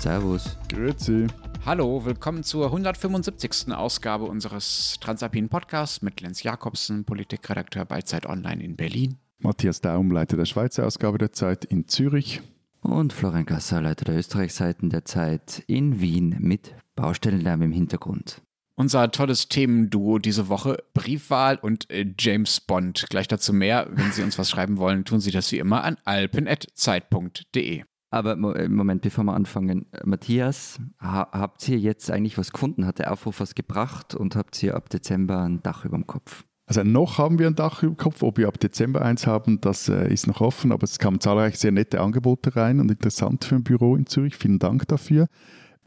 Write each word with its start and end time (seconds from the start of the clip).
Servus. 0.00 0.56
Grüezi. 0.70 1.26
Hallo, 1.66 2.06
willkommen 2.06 2.42
zur 2.42 2.66
175. 2.66 3.74
Ausgabe 3.74 4.24
unseres 4.24 4.96
Transalpinen 4.98 5.50
Podcasts 5.50 6.00
mit 6.00 6.22
Lenz 6.22 6.42
Jakobsen, 6.42 7.04
Politikredakteur 7.04 7.84
bei 7.84 8.00
Zeit 8.00 8.24
Online 8.24 8.64
in 8.64 8.76
Berlin. 8.76 9.18
Matthias 9.40 9.82
Daum, 9.82 10.10
Leiter 10.10 10.38
der 10.38 10.46
Schweizer 10.46 10.86
Ausgabe 10.86 11.18
der 11.18 11.32
Zeit 11.32 11.66
in 11.66 11.86
Zürich. 11.86 12.40
Und 12.80 13.12
Florian 13.12 13.44
Gasser, 13.44 13.82
Leiter 13.82 14.06
der 14.06 14.16
Österreichseiten 14.16 14.88
der 14.88 15.04
Zeit 15.04 15.64
in 15.66 16.00
Wien 16.00 16.34
mit 16.38 16.74
Baustellenlärm 16.96 17.60
im 17.60 17.72
Hintergrund. 17.72 18.40
Unser 18.76 19.10
tolles 19.10 19.50
Themenduo 19.50 20.18
diese 20.18 20.48
Woche, 20.48 20.82
Briefwahl 20.94 21.58
und 21.60 21.90
äh, 21.90 22.06
James 22.18 22.62
Bond. 22.62 23.04
Gleich 23.10 23.28
dazu 23.28 23.52
mehr. 23.52 23.86
Wenn 23.90 24.12
Sie 24.12 24.22
uns 24.22 24.38
was 24.38 24.48
schreiben 24.48 24.78
wollen, 24.78 25.04
tun 25.04 25.20
Sie 25.20 25.30
das 25.30 25.52
wie 25.52 25.58
immer 25.58 25.84
an 25.84 25.98
alpen.zeit.de. 26.06 27.82
Aber 28.10 28.32
äh, 28.56 28.68
Moment, 28.68 29.02
bevor 29.02 29.24
wir 29.24 29.34
anfangen, 29.34 29.86
Matthias, 30.04 30.80
ha 31.00 31.28
habt 31.32 31.68
ihr 31.68 31.78
jetzt 31.78 32.10
eigentlich 32.10 32.38
was 32.38 32.52
gefunden? 32.52 32.84
Hat 32.86 32.98
der 32.98 33.12
Aufruf 33.12 33.40
was 33.40 33.54
gebracht 33.54 34.14
und 34.14 34.34
habt 34.34 34.60
ihr 34.62 34.74
ab 34.74 34.90
Dezember 34.90 35.42
ein 35.42 35.62
Dach 35.62 35.84
über 35.84 35.96
dem 35.96 36.06
Kopf? 36.06 36.44
Also 36.66 36.84
noch 36.84 37.18
haben 37.18 37.38
wir 37.38 37.46
ein 37.46 37.54
Dach 37.54 37.82
über 37.82 37.94
dem 37.94 37.96
Kopf. 37.96 38.22
Ob 38.22 38.38
wir 38.38 38.48
ab 38.48 38.58
Dezember 38.58 39.02
eins 39.02 39.26
haben, 39.26 39.60
das 39.60 39.88
äh, 39.88 40.12
ist 40.12 40.26
noch 40.26 40.40
offen. 40.40 40.72
Aber 40.72 40.84
es 40.84 40.98
kamen 40.98 41.20
zahlreich 41.20 41.56
sehr 41.56 41.72
nette 41.72 42.00
Angebote 42.00 42.56
rein 42.56 42.80
und 42.80 42.90
interessant 42.90 43.44
für 43.44 43.56
ein 43.56 43.64
Büro 43.64 43.96
in 43.96 44.06
Zürich. 44.06 44.36
Vielen 44.36 44.58
Dank 44.58 44.88
dafür. 44.88 45.28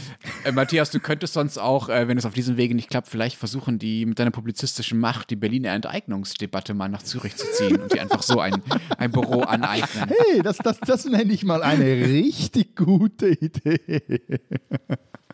Äh, 0.45 0.53
Matthias, 0.53 0.89
du 0.89 1.01
könntest 1.01 1.33
sonst 1.33 1.57
auch, 1.57 1.89
äh, 1.89 2.07
wenn 2.07 2.17
es 2.17 2.25
auf 2.25 2.33
diesem 2.33 2.55
Wege 2.55 2.73
nicht 2.73 2.89
klappt, 2.89 3.09
vielleicht 3.09 3.35
versuchen, 3.35 3.77
die 3.77 4.05
mit 4.05 4.19
deiner 4.19 4.31
publizistischen 4.31 4.99
Macht 4.99 5.29
die 5.29 5.35
Berliner 5.35 5.71
Enteignungsdebatte 5.71 6.73
mal 6.73 6.87
nach 6.87 7.03
Zürich 7.03 7.35
zu 7.35 7.45
ziehen 7.51 7.81
und 7.81 7.93
die 7.93 7.99
einfach 7.99 8.23
so 8.23 8.39
ein, 8.39 8.63
ein 8.97 9.11
Büro 9.11 9.41
aneignen. 9.41 10.07
Hey, 10.07 10.41
das, 10.41 10.57
das, 10.57 10.79
das 10.79 11.05
nenne 11.05 11.33
ich 11.33 11.43
mal 11.43 11.61
eine 11.61 11.83
richtig 11.83 12.77
gute 12.77 13.27
Idee. 13.27 14.21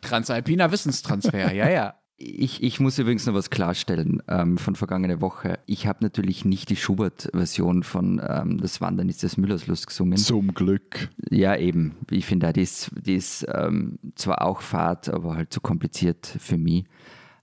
Transalpiner 0.01 0.71
Wissenstransfer, 0.71 1.53
ja, 1.53 1.69
ja. 1.69 1.98
Ich, 2.21 2.61
ich 2.61 2.81
muss 2.81 2.99
übrigens 2.99 3.25
noch 3.25 3.33
was 3.33 3.49
klarstellen 3.49 4.21
ähm, 4.27 4.57
von 4.57 4.75
vergangener 4.75 5.21
Woche. 5.21 5.57
Ich 5.67 5.87
habe 5.87 5.99
natürlich 6.03 6.43
nicht 6.43 6.69
die 6.69 6.75
Schubert-Version 6.75 7.83
von 7.83 8.21
ähm, 8.27 8.59
Das 8.59 8.81
Wandern 8.81 9.07
ist 9.07 9.23
des 9.23 9.37
Müllers 9.37 9.67
Lust 9.67 9.87
gesungen. 9.87 10.17
Zum 10.17 10.53
Glück. 10.53 11.07
Ja, 11.29 11.55
eben. 11.55 11.95
Ich 12.11 12.25
finde, 12.25 12.51
die 12.51 12.61
ist, 12.61 12.91
die 13.01 13.15
ist 13.15 13.47
ähm, 13.53 13.99
zwar 14.15 14.41
auch 14.41 14.59
Fahrt, 14.59 15.07
aber 15.07 15.35
halt 15.35 15.53
zu 15.53 15.61
kompliziert 15.61 16.25
für 16.25 16.57
mich. 16.57 16.83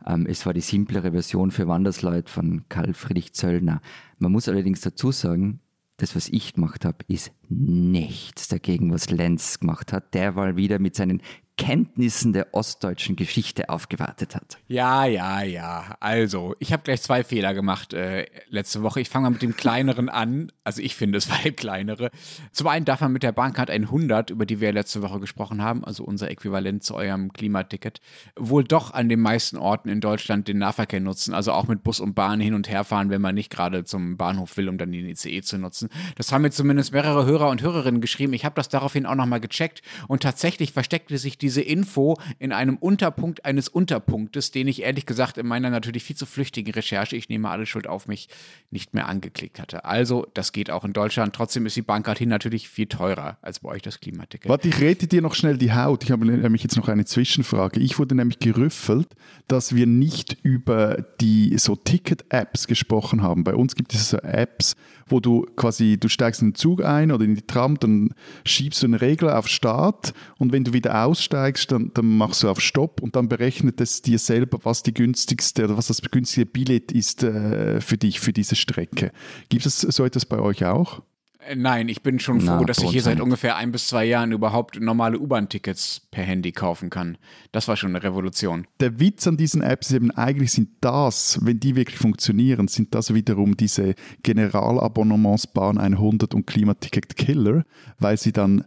Ähm, 0.06 0.26
es 0.26 0.44
war 0.44 0.52
die 0.52 0.60
simplere 0.60 1.12
Version 1.12 1.52
für 1.52 1.66
Wandersleute 1.66 2.30
von 2.30 2.64
Karl 2.68 2.92
Friedrich 2.92 3.32
Zöllner. 3.32 3.80
Man 4.18 4.30
muss 4.30 4.46
allerdings 4.46 4.82
dazu 4.82 5.10
sagen, 5.10 5.60
das, 5.96 6.14
was 6.14 6.28
ich 6.28 6.52
gemacht 6.52 6.84
habe, 6.84 6.98
ist 7.08 7.32
nichts 7.48 8.48
dagegen, 8.48 8.92
was 8.92 9.10
Lenz 9.10 9.58
gemacht 9.58 9.94
hat. 9.94 10.12
Der 10.12 10.36
war 10.36 10.56
wieder 10.56 10.78
mit 10.78 10.94
seinen 10.94 11.22
Kenntnissen 11.56 12.34
der 12.34 12.52
ostdeutschen 12.52 13.16
Geschichte 13.16 13.70
aufgewartet 13.70 14.34
hat. 14.34 14.58
Ja, 14.68 15.06
ja, 15.06 15.42
ja. 15.42 15.96
Also, 16.00 16.54
ich 16.58 16.72
habe 16.72 16.82
gleich 16.82 17.00
zwei 17.00 17.24
Fehler 17.24 17.54
gemacht 17.54 17.94
äh, 17.94 18.26
letzte 18.48 18.82
Woche. 18.82 19.00
Ich 19.00 19.08
fange 19.08 19.24
mal 19.24 19.30
mit 19.30 19.42
dem 19.42 19.56
kleineren 19.56 20.08
an. 20.10 20.52
Also, 20.64 20.82
ich 20.82 20.94
finde, 20.94 21.18
es 21.18 21.28
der 21.44 21.52
kleinere. 21.52 22.10
Zum 22.52 22.66
einen 22.66 22.84
darf 22.84 23.00
man 23.00 23.12
mit 23.12 23.22
der 23.22 23.32
Bahncard 23.32 23.70
100, 23.70 24.30
über 24.30 24.44
die 24.44 24.60
wir 24.60 24.72
letzte 24.72 25.02
Woche 25.02 25.18
gesprochen 25.18 25.62
haben, 25.62 25.84
also 25.84 26.04
unser 26.04 26.30
Äquivalent 26.30 26.84
zu 26.84 26.94
eurem 26.94 27.32
Klimaticket, 27.32 28.00
wohl 28.36 28.64
doch 28.64 28.92
an 28.92 29.08
den 29.08 29.20
meisten 29.20 29.56
Orten 29.56 29.88
in 29.88 30.00
Deutschland 30.00 30.48
den 30.48 30.58
Nahverkehr 30.58 31.00
nutzen. 31.00 31.34
Also 31.34 31.52
auch 31.52 31.68
mit 31.68 31.82
Bus 31.82 32.00
und 32.00 32.14
Bahn 32.14 32.40
hin 32.40 32.54
und 32.54 32.68
her 32.68 32.84
fahren, 32.84 33.10
wenn 33.10 33.22
man 33.22 33.34
nicht 33.34 33.50
gerade 33.50 33.84
zum 33.84 34.16
Bahnhof 34.16 34.56
will, 34.56 34.68
um 34.68 34.78
dann 34.78 34.92
den 34.92 35.06
ICE 35.06 35.40
zu 35.42 35.58
nutzen. 35.58 35.88
Das 36.16 36.32
haben 36.32 36.42
mir 36.42 36.50
zumindest 36.50 36.92
mehrere 36.92 37.24
Hörer 37.24 37.48
und 37.48 37.62
Hörerinnen 37.62 38.00
geschrieben. 38.00 38.34
Ich 38.34 38.44
habe 38.44 38.54
das 38.54 38.68
daraufhin 38.68 39.06
auch 39.06 39.14
nochmal 39.14 39.40
gecheckt 39.40 39.82
und 40.08 40.22
tatsächlich 40.22 40.72
versteckte 40.72 41.16
sich 41.18 41.38
die 41.38 41.45
diese 41.46 41.62
Info 41.62 42.18
in 42.40 42.52
einem 42.52 42.76
Unterpunkt 42.76 43.44
eines 43.44 43.68
Unterpunktes, 43.68 44.50
den 44.50 44.66
ich 44.66 44.82
ehrlich 44.82 45.06
gesagt 45.06 45.38
in 45.38 45.46
meiner 45.46 45.70
natürlich 45.70 46.02
viel 46.02 46.16
zu 46.16 46.26
flüchtigen 46.26 46.74
Recherche, 46.74 47.14
ich 47.14 47.28
nehme 47.28 47.48
alle 47.48 47.66
Schuld 47.66 47.86
auf 47.86 48.08
mich, 48.08 48.28
nicht 48.72 48.94
mehr 48.94 49.06
angeklickt 49.06 49.60
hatte. 49.60 49.84
Also, 49.84 50.26
das 50.34 50.50
geht 50.50 50.72
auch 50.72 50.84
in 50.84 50.92
Deutschland. 50.92 51.36
Trotzdem 51.36 51.64
ist 51.64 51.76
die 51.76 51.82
Bahncard 51.82 52.18
hin 52.18 52.28
natürlich 52.28 52.68
viel 52.68 52.86
teurer 52.86 53.38
als 53.42 53.60
bei 53.60 53.68
euch 53.68 53.82
das 53.82 54.00
Klimaticket. 54.00 54.48
Warte, 54.48 54.66
ich 54.66 54.80
rede 54.80 55.06
dir 55.06 55.22
noch 55.22 55.36
schnell 55.36 55.56
die 55.56 55.72
Haut. 55.72 56.02
Ich 56.02 56.10
habe 56.10 56.26
nämlich 56.26 56.64
jetzt 56.64 56.76
noch 56.76 56.88
eine 56.88 57.04
Zwischenfrage. 57.04 57.78
Ich 57.78 58.00
wurde 58.00 58.16
nämlich 58.16 58.40
gerüffelt, 58.40 59.14
dass 59.46 59.76
wir 59.76 59.86
nicht 59.86 60.36
über 60.42 61.04
die 61.20 61.56
so 61.58 61.76
Ticket-Apps 61.76 62.66
gesprochen 62.66 63.22
haben. 63.22 63.44
Bei 63.44 63.54
uns 63.54 63.76
gibt 63.76 63.94
es 63.94 64.10
so 64.10 64.18
Apps, 64.18 64.74
wo 65.06 65.20
du 65.20 65.46
quasi, 65.54 65.96
du 65.96 66.08
steigst 66.08 66.42
in 66.42 66.48
den 66.48 66.54
Zug 66.56 66.84
ein 66.84 67.12
oder 67.12 67.24
in 67.24 67.36
die 67.36 67.46
Tram, 67.46 67.78
dann 67.78 68.14
schiebst 68.44 68.82
du 68.82 68.86
einen 68.86 68.94
Regler 68.94 69.38
auf 69.38 69.46
Start 69.46 70.12
und 70.38 70.50
wenn 70.52 70.64
du 70.64 70.72
wieder 70.72 71.04
aussteigst, 71.04 71.35
dann, 71.70 71.90
dann 71.94 72.16
machst 72.16 72.42
du 72.42 72.48
auf 72.48 72.60
Stopp 72.60 73.00
und 73.02 73.16
dann 73.16 73.28
berechnet 73.28 73.80
es 73.80 74.02
dir 74.02 74.18
selber, 74.18 74.58
was 74.62 74.82
die 74.82 74.94
günstigste 74.94 75.64
oder 75.64 75.76
was 75.76 75.88
das 75.88 76.02
günstige 76.02 76.46
Billett 76.46 76.92
ist 76.92 77.22
äh, 77.22 77.80
für 77.80 77.96
dich, 77.96 78.20
für 78.20 78.32
diese 78.32 78.56
Strecke. 78.56 79.12
Gibt 79.48 79.66
es 79.66 79.80
so 79.80 80.04
etwas 80.04 80.26
bei 80.26 80.38
euch 80.38 80.64
auch? 80.64 81.02
Äh, 81.46 81.56
nein, 81.56 81.88
ich 81.88 82.02
bin 82.02 82.18
schon 82.18 82.40
froh, 82.40 82.58
Na, 82.60 82.64
dass 82.64 82.78
ich 82.78 82.90
hier 82.90 83.02
seit 83.02 83.20
ungefähr 83.20 83.56
ein 83.56 83.72
bis 83.72 83.88
zwei 83.88 84.04
Jahren 84.04 84.32
überhaupt 84.32 84.80
normale 84.80 85.18
U-Bahn-Tickets 85.18 86.02
per 86.10 86.24
Handy 86.24 86.52
kaufen 86.52 86.90
kann. 86.90 87.18
Das 87.52 87.68
war 87.68 87.76
schon 87.76 87.90
eine 87.90 88.02
Revolution. 88.02 88.66
Der 88.80 88.98
Witz 88.98 89.26
an 89.26 89.36
diesen 89.36 89.62
Apps 89.62 89.88
ist 89.88 89.96
eben 89.96 90.10
eigentlich 90.10 90.52
sind 90.52 90.70
das, 90.80 91.38
wenn 91.42 91.60
die 91.60 91.76
wirklich 91.76 91.98
funktionieren, 91.98 92.68
sind 92.68 92.94
das 92.94 93.14
wiederum 93.14 93.56
diese 93.56 93.94
Generalabonnements 94.22 95.46
Bahn 95.46 95.78
100 95.78 96.34
und 96.34 96.46
Klimaticket 96.46 97.16
Killer, 97.16 97.64
weil 97.98 98.16
sie 98.16 98.32
dann 98.32 98.64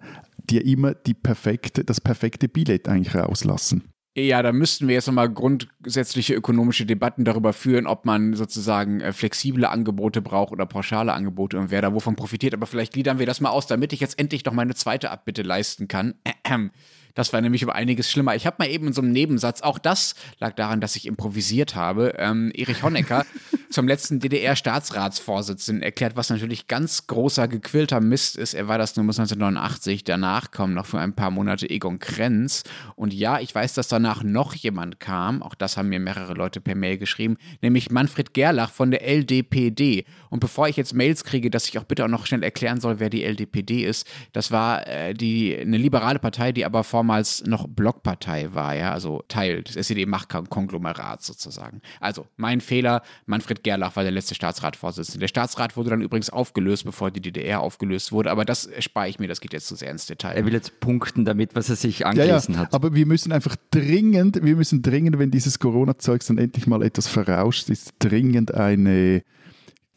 dir 0.50 0.66
immer 0.66 0.94
die 0.94 1.14
perfekte, 1.14 1.84
das 1.84 2.02
perfekte 2.02 2.48
Billett 2.48 2.88
eigentlich 2.88 3.16
rauslassen. 3.16 3.84
Ja, 4.18 4.42
da 4.42 4.52
müssten 4.52 4.88
wir 4.88 4.96
jetzt 4.96 5.08
nochmal 5.08 5.30
grundsätzliche 5.30 6.34
ökonomische 6.34 6.86
Debatten 6.86 7.26
darüber 7.26 7.54
führen, 7.54 7.86
ob 7.86 8.06
man 8.06 8.34
sozusagen 8.34 9.02
äh, 9.02 9.14
flexible 9.14 9.66
Angebote 9.66 10.22
braucht 10.22 10.52
oder 10.52 10.66
pauschale 10.66 11.14
Angebote 11.14 11.58
und 11.58 11.72
wer 11.72 11.82
da 11.82 11.94
wovon 11.94 12.16
profitiert. 12.16 12.54
Aber 12.54 12.66
vielleicht 12.66 12.94
gliedern 12.94 13.20
wir 13.20 13.26
das 13.26 13.40
mal 13.40 13.52
aus, 13.52 13.68
damit 13.68 13.94
ich 13.94 14.00
jetzt 14.00 14.20
endlich 14.20 14.44
noch 14.46 14.54
meine 14.54 14.74
zweite 14.74 15.12
Abbitte 15.12 15.44
leisten 15.44 15.88
kann. 15.88 16.16
Das 17.20 17.34
war 17.34 17.42
nämlich 17.42 17.66
um 17.66 17.70
einiges 17.70 18.10
schlimmer. 18.10 18.34
Ich 18.36 18.48
habe 18.48 18.56
mal 18.60 18.70
eben 18.70 18.88
in 18.88 18.94
so 18.94 19.02
einem 19.02 19.12
Nebensatz, 19.12 19.60
auch 19.60 19.78
das 19.78 20.16
lag 20.40 20.54
daran, 20.54 20.80
dass 20.80 20.96
ich 20.96 21.06
improvisiert 21.06 21.76
habe, 21.76 22.14
ähm, 22.18 22.50
Erich 22.56 22.82
Honecker 22.82 23.26
zum 23.70 23.90
letzten 23.90 24.22
DDR-Staatsratsvorsitzenden 24.22 25.84
erklärt, 25.84 26.16
was 26.16 26.30
natürlich 26.30 26.68
ganz 26.68 27.08
großer 27.08 27.50
gequillter 27.50 28.00
Mist 28.00 28.38
ist. 28.38 28.54
Er 28.54 28.70
war 28.70 28.78
das 28.78 28.96
nur 28.96 29.06
bis 29.06 29.20
1989. 29.20 30.06
Danach 30.06 30.52
kam 30.52 30.74
noch 30.74 30.86
für 30.86 31.02
ein 31.02 31.14
paar 31.14 31.30
Monate 31.30 31.70
Egon 31.70 32.00
Krenz. 32.00 32.64
Und 32.96 33.14
ja, 33.14 33.42
ich 33.42 33.54
weiß, 33.54 33.74
dass 33.74 33.90
danach 33.90 34.24
noch 34.24 34.54
jemand 34.54 35.02
kam. 35.02 35.44
Auch 35.44 35.56
das 35.56 35.76
haben 35.76 35.90
mir 35.90 36.00
mehrere 36.00 36.36
Leute 36.36 36.62
per 36.62 36.76
Mail 36.76 36.98
geschrieben, 36.98 37.36
nämlich 37.62 37.92
Manfred 37.92 38.34
Gerlach 38.34 38.72
von 38.72 38.92
der 38.92 39.06
LDPD. 39.06 40.06
Und 40.30 40.40
bevor 40.40 40.68
ich 40.68 40.78
jetzt 40.78 40.94
Mails 40.94 41.24
kriege, 41.24 41.50
dass 41.50 41.68
ich 41.68 41.78
auch 41.78 41.84
bitte 41.84 42.06
auch 42.06 42.10
noch 42.10 42.26
schnell 42.26 42.44
erklären 42.44 42.80
soll, 42.80 43.00
wer 43.00 43.10
die 43.10 43.24
LDPD 43.24 43.86
ist, 43.86 44.08
das 44.34 44.52
war 44.52 44.88
äh, 44.88 45.14
die, 45.14 45.58
eine 45.58 45.78
liberale 45.78 46.20
Partei, 46.20 46.52
die 46.52 46.66
aber 46.66 46.84
vormals 46.84 47.44
noch 47.46 47.68
Blockpartei 47.68 48.54
war, 48.54 48.76
ja, 48.76 48.92
also 48.92 49.24
Teil 49.28 49.64
des 49.64 49.76
SED-Machtkonglomerats 49.76 51.26
sozusagen. 51.26 51.82
Also 52.00 52.28
mein 52.38 52.62
Fehler, 52.62 53.02
Manfred 53.26 53.64
Gerlach 53.64 53.96
war 53.96 54.04
der 54.04 54.12
letzte 54.12 54.36
Staatsratvorsitzende. 54.36 55.20
Der 55.20 55.28
Staatsrat 55.28 55.76
wurde 55.78 55.90
dann 55.92 56.02
übrigens 56.02 56.30
aufgelöst, 56.30 56.86
bevor 56.86 57.12
die 57.12 57.22
DDR 57.22 57.62
aufgelöst 57.62 58.12
wurde, 58.12 58.32
aber 58.32 58.46
das 58.46 58.70
spare 58.80 59.10
ich 59.10 59.20
mir, 59.20 59.28
das 59.28 59.42
geht 59.42 59.54
jetzt 59.54 59.68
zu 59.68 59.76
sehr 59.76 59.92
ins 59.92 60.06
Detail. 60.06 60.36
Er 60.36 60.46
will 60.46 60.54
jetzt 60.54 60.80
punkten 60.80 61.26
damit, 61.26 61.56
was 61.56 61.70
er 61.70 61.76
sich 61.76 62.06
angelesen 62.06 62.54
ja, 62.54 62.62
ja, 62.62 62.66
hat. 62.66 62.74
Aber 62.74 62.94
wir 62.94 63.06
müssen 63.06 63.32
einfach 63.32 63.56
dringend, 63.72 64.44
wir 64.44 64.56
müssen 64.56 64.82
dringend, 64.82 65.20
wenn 65.20 65.32
dieses 65.32 65.60
Corona-Zeugs 65.60 66.28
dann 66.28 66.38
endlich 66.38 66.68
mal 66.68 66.84
etwas 66.84 67.08
verrauscht 67.08 67.70
ist, 67.70 67.94
dringend 68.00 68.54
eine 68.54 69.24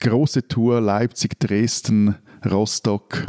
große 0.02 0.48
Tour 0.48 0.80
Leipzig, 0.80 1.38
Dresden, 1.38 2.16
Rostock, 2.44 3.24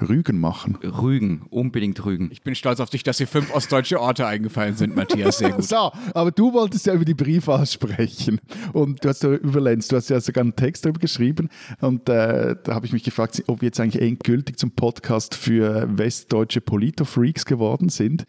Rügen 0.00 0.40
machen. 0.40 0.76
Rügen, 0.76 1.42
unbedingt 1.50 2.02
Rügen. 2.04 2.30
Ich 2.32 2.42
bin 2.42 2.54
stolz 2.54 2.80
auf 2.80 2.88
dich, 2.88 3.02
dass 3.02 3.18
dir 3.18 3.26
fünf 3.26 3.54
ostdeutsche 3.54 4.00
Orte 4.00 4.26
eingefallen 4.26 4.74
sind, 4.74 4.96
Matthias. 4.96 5.38
Sehr 5.38 5.52
gut. 5.52 5.64
so, 5.68 5.92
aber 6.14 6.30
du 6.30 6.52
wolltest 6.54 6.86
ja 6.86 6.94
über 6.94 7.04
die 7.04 7.14
Briefwahl 7.14 7.66
sprechen. 7.66 8.40
Und 8.72 9.04
du 9.04 9.08
hast 9.10 9.22
ja 9.22 9.34
über 9.34 9.60
Lenz, 9.60 9.88
du 9.88 9.96
hast 9.96 10.08
ja 10.08 10.18
sogar 10.18 10.42
einen 10.42 10.56
Text 10.56 10.86
darüber 10.86 10.98
geschrieben. 10.98 11.50
Und 11.80 12.08
äh, 12.08 12.56
da 12.62 12.74
habe 12.74 12.86
ich 12.86 12.94
mich 12.94 13.04
gefragt, 13.04 13.42
ob 13.46 13.60
wir 13.60 13.66
jetzt 13.66 13.78
eigentlich 13.78 14.02
endgültig 14.02 14.58
zum 14.58 14.70
Podcast 14.70 15.34
für 15.34 15.86
westdeutsche 15.98 16.62
Politofreaks 16.62 17.44
geworden 17.44 17.90
sind. 17.90 18.24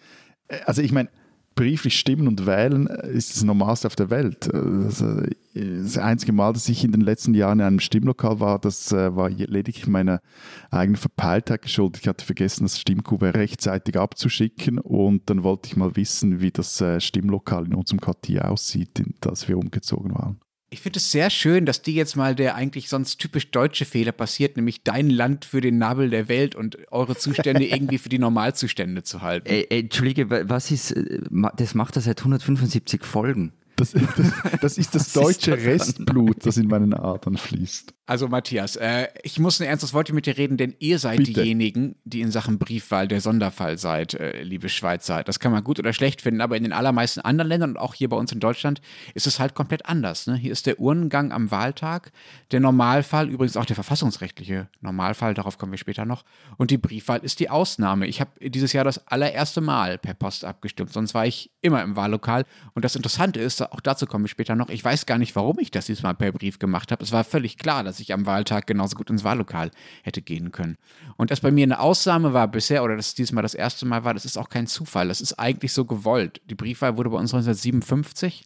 Äh, 0.49 0.57
also 0.65 0.81
ich 0.81 0.91
meine, 0.91 1.09
brieflich 1.55 1.97
stimmen 1.97 2.27
und 2.27 2.45
wählen 2.45 2.87
ist 2.87 3.37
das 3.37 3.43
Normalste 3.43 3.87
auf 3.87 3.95
der 3.95 4.09
Welt. 4.09 4.53
Also 4.53 5.21
das 5.55 5.97
einzige 5.97 6.33
Mal, 6.33 6.51
dass 6.51 6.67
ich 6.67 6.83
in 6.83 6.91
den 6.91 7.01
letzten 7.01 7.33
Jahren 7.33 7.59
in 7.59 7.65
einem 7.65 7.79
Stimmlokal 7.79 8.41
war, 8.41 8.59
das 8.59 8.91
äh, 8.91 9.15
war 9.15 9.29
lediglich 9.29 9.87
meiner 9.87 10.21
eigenen 10.69 10.97
Verpeiltheit 10.97 11.61
geschuldet. 11.61 12.01
Ich 12.01 12.07
hatte 12.09 12.25
vergessen, 12.25 12.65
das 12.65 12.79
Stimmkuvert 12.79 13.37
rechtzeitig 13.37 13.97
abzuschicken 13.97 14.79
und 14.79 15.29
dann 15.29 15.43
wollte 15.43 15.67
ich 15.67 15.77
mal 15.77 15.95
wissen, 15.95 16.41
wie 16.41 16.51
das 16.51 16.81
äh, 16.81 16.99
Stimmlokal 16.99 17.65
in 17.67 17.73
unserem 17.73 18.01
Quartier 18.01 18.49
aussieht, 18.51 18.99
in 18.99 19.15
das 19.21 19.47
wir 19.47 19.57
umgezogen 19.57 20.13
waren. 20.13 20.41
Ich 20.71 20.81
finde 20.81 20.97
es 20.97 21.09
sehr 21.09 21.29
schön, 21.29 21.65
dass 21.65 21.81
dir 21.81 21.93
jetzt 21.93 22.17
mal 22.17 22.35
der 22.35 22.55
eigentlich 22.55 22.89
sonst 22.89 23.17
typisch 23.17 23.49
deutsche 23.51 23.85
Fehler 23.85 24.11
passiert, 24.11 24.57
nämlich 24.57 24.83
dein 24.83 25.09
Land 25.09 25.45
für 25.45 25.61
den 25.61 25.77
Nabel 25.77 26.09
der 26.09 26.27
Welt 26.27 26.53
und 26.53 26.77
eure 26.91 27.15
Zustände 27.15 27.63
irgendwie 27.69 27.97
für 27.97 28.09
die 28.09 28.19
Normalzustände 28.19 29.03
zu 29.03 29.21
halten. 29.21 29.47
Ey, 29.47 29.67
ey, 29.69 29.79
Entschuldige, 29.81 30.29
was 30.49 30.71
ist, 30.71 30.91
äh, 30.91 31.21
das 31.55 31.75
macht 31.75 31.95
er 31.95 32.01
seit 32.01 32.19
175 32.19 33.05
Folgen. 33.05 33.53
Das, 33.75 33.91
das, 33.91 34.03
das 34.61 34.77
ist 34.77 34.95
das 34.95 35.13
deutsche 35.13 35.53
Restblut, 35.53 36.45
das 36.45 36.57
in 36.57 36.67
meinen 36.67 36.93
Adern 36.93 37.37
fließt. 37.37 37.94
Also 38.07 38.27
Matthias, 38.27 38.75
äh, 38.75 39.07
ich 39.23 39.39
muss 39.39 39.59
ein 39.59 39.67
ernstes 39.67 39.95
Wort 39.95 40.13
mit 40.13 40.27
dir 40.27 40.37
reden, 40.37 40.57
denn 40.57 40.75
ihr 40.77 40.99
seid 40.99 41.17
Bitte. 41.17 41.41
diejenigen, 41.41 41.95
die 42.03 42.21
in 42.21 42.29
Sachen 42.29 42.59
Briefwahl 42.59 43.07
der 43.07 43.19
Sonderfall 43.19 43.79
seid, 43.79 44.13
äh, 44.13 44.43
liebe 44.43 44.69
Schweizer. 44.69 45.23
Das 45.23 45.39
kann 45.39 45.51
man 45.51 45.63
gut 45.63 45.79
oder 45.79 45.91
schlecht 45.91 46.21
finden, 46.21 46.41
aber 46.41 46.55
in 46.55 46.61
den 46.61 46.71
allermeisten 46.71 47.21
anderen 47.21 47.49
Ländern 47.49 47.71
und 47.71 47.77
auch 47.77 47.95
hier 47.95 48.07
bei 48.09 48.15
uns 48.15 48.31
in 48.31 48.39
Deutschland 48.39 48.79
ist 49.15 49.25
es 49.25 49.39
halt 49.39 49.55
komplett 49.55 49.87
anders. 49.87 50.27
Ne? 50.27 50.35
Hier 50.35 50.51
ist 50.51 50.67
der 50.67 50.79
Urnengang 50.79 51.31
am 51.31 51.49
Wahltag, 51.49 52.11
der 52.51 52.59
Normalfall, 52.59 53.27
übrigens 53.27 53.57
auch 53.57 53.65
der 53.65 53.75
verfassungsrechtliche 53.75 54.69
Normalfall, 54.81 55.33
darauf 55.33 55.57
kommen 55.57 55.71
wir 55.71 55.79
später 55.79 56.05
noch. 56.05 56.25
Und 56.57 56.69
die 56.69 56.77
Briefwahl 56.77 57.21
ist 57.23 57.39
die 57.39 57.49
Ausnahme. 57.49 58.05
Ich 58.05 58.21
habe 58.21 58.29
dieses 58.39 58.71
Jahr 58.71 58.83
das 58.83 59.07
allererste 59.07 59.61
Mal 59.61 59.97
per 59.97 60.13
Post 60.13 60.45
abgestimmt, 60.45 60.93
sonst 60.93 61.15
war 61.15 61.25
ich 61.25 61.49
immer 61.63 61.81
im 61.81 61.95
Wahllokal. 61.95 62.45
Und 62.75 62.85
das 62.85 62.95
Interessante 62.95 63.39
ist, 63.39 63.63
auch 63.63 63.79
dazu 63.79 64.05
kommen 64.05 64.25
wir 64.25 64.29
später 64.29 64.55
noch, 64.55 64.69
ich 64.69 64.83
weiß 64.85 65.07
gar 65.07 65.17
nicht, 65.17 65.35
warum 65.35 65.57
ich 65.57 65.71
das 65.71 65.87
diesmal 65.87 66.13
per 66.13 66.31
Brief 66.31 66.59
gemacht 66.59 66.91
habe. 66.91 67.03
Es 67.03 67.11
war 67.11 67.23
völlig 67.23 67.57
klar, 67.57 67.83
dass 67.83 67.94
ich 67.99 68.13
am 68.13 68.25
Wahltag 68.25 68.67
genauso 68.67 68.95
gut 68.95 69.09
ins 69.09 69.23
Wahllokal 69.23 69.71
hätte 70.03 70.21
gehen 70.21 70.51
können. 70.51 70.77
Und 71.17 71.31
das 71.31 71.41
bei 71.41 71.51
mir 71.51 71.63
eine 71.63 71.79
Ausnahme 71.79 72.33
war 72.33 72.47
bisher, 72.47 72.83
oder 72.83 72.95
dass 72.95 73.15
diesmal 73.15 73.43
das 73.43 73.53
erste 73.53 73.85
Mal 73.85 74.03
war, 74.03 74.13
das 74.13 74.25
ist 74.25 74.37
auch 74.37 74.49
kein 74.49 74.67
Zufall. 74.67 75.07
Das 75.07 75.21
ist 75.21 75.33
eigentlich 75.33 75.73
so 75.73 75.85
gewollt. 75.85 76.41
Die 76.49 76.55
Briefwahl 76.55 76.97
wurde 76.97 77.09
bei 77.09 77.17
uns 77.17 77.33
1957 77.33 78.45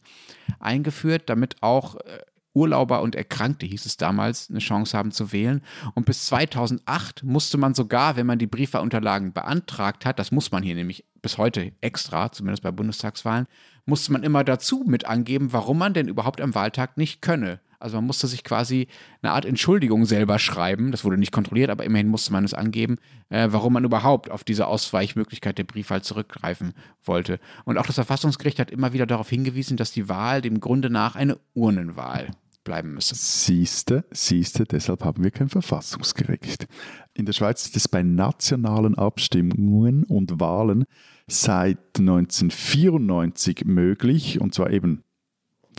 eingeführt, 0.58 1.24
damit 1.26 1.62
auch 1.62 1.96
äh, 1.96 2.20
Urlauber 2.52 3.00
und 3.02 3.14
Erkrankte, 3.14 3.66
hieß 3.66 3.86
es 3.86 3.96
damals, 3.96 4.50
eine 4.50 4.58
Chance 4.58 4.96
haben 4.96 5.12
zu 5.12 5.32
wählen. 5.32 5.62
Und 5.94 6.06
bis 6.06 6.26
2008 6.26 7.22
musste 7.22 7.58
man 7.58 7.74
sogar, 7.74 8.16
wenn 8.16 8.26
man 8.26 8.38
die 8.38 8.48
Briefwahlunterlagen 8.48 9.32
beantragt 9.32 10.04
hat, 10.04 10.18
das 10.18 10.32
muss 10.32 10.50
man 10.50 10.62
hier 10.62 10.74
nämlich 10.74 11.04
bis 11.22 11.38
heute 11.38 11.72
extra, 11.80 12.32
zumindest 12.32 12.62
bei 12.62 12.72
Bundestagswahlen, 12.72 13.46
musste 13.86 14.12
man 14.12 14.22
immer 14.22 14.42
dazu 14.42 14.84
mit 14.86 15.06
angeben, 15.06 15.52
warum 15.52 15.78
man 15.78 15.94
denn 15.94 16.08
überhaupt 16.08 16.40
am 16.40 16.54
Wahltag 16.54 16.96
nicht 16.96 17.22
könne. 17.22 17.60
Also 17.80 17.96
man 17.96 18.06
musste 18.06 18.26
sich 18.26 18.44
quasi 18.44 18.88
eine 19.22 19.32
Art 19.32 19.44
Entschuldigung 19.44 20.04
selber 20.04 20.38
schreiben. 20.38 20.90
Das 20.92 21.04
wurde 21.04 21.18
nicht 21.18 21.32
kontrolliert, 21.32 21.70
aber 21.70 21.84
immerhin 21.84 22.08
musste 22.08 22.32
man 22.32 22.44
es 22.44 22.54
angeben, 22.54 22.98
äh, 23.30 23.48
warum 23.50 23.72
man 23.72 23.84
überhaupt 23.84 24.30
auf 24.30 24.44
diese 24.44 24.66
Ausweichmöglichkeit 24.66 25.58
der 25.58 25.64
Briefwahl 25.64 26.02
zurückgreifen 26.02 26.74
wollte. 27.02 27.40
Und 27.64 27.78
auch 27.78 27.86
das 27.86 27.96
Verfassungsgericht 27.96 28.58
hat 28.58 28.70
immer 28.70 28.92
wieder 28.92 29.06
darauf 29.06 29.28
hingewiesen, 29.28 29.76
dass 29.76 29.92
die 29.92 30.08
Wahl 30.08 30.42
dem 30.42 30.60
Grunde 30.60 30.90
nach 30.90 31.16
eine 31.16 31.38
Urnenwahl 31.54 32.30
bleiben 32.64 32.94
müsse. 32.94 33.14
Siehste, 33.14 34.04
siehste, 34.10 34.64
deshalb 34.64 35.04
haben 35.04 35.24
wir 35.24 35.30
kein 35.30 35.48
Verfassungsgericht. 35.48 36.66
In 37.14 37.24
der 37.24 37.32
Schweiz 37.32 37.64
ist 37.64 37.76
es 37.76 37.88
bei 37.88 38.02
nationalen 38.02 38.94
Abstimmungen 38.96 40.04
und 40.04 40.38
Wahlen 40.40 40.84
seit 41.26 41.98
1994 41.98 43.64
möglich, 43.64 44.40
und 44.40 44.54
zwar 44.54 44.70
eben 44.70 45.02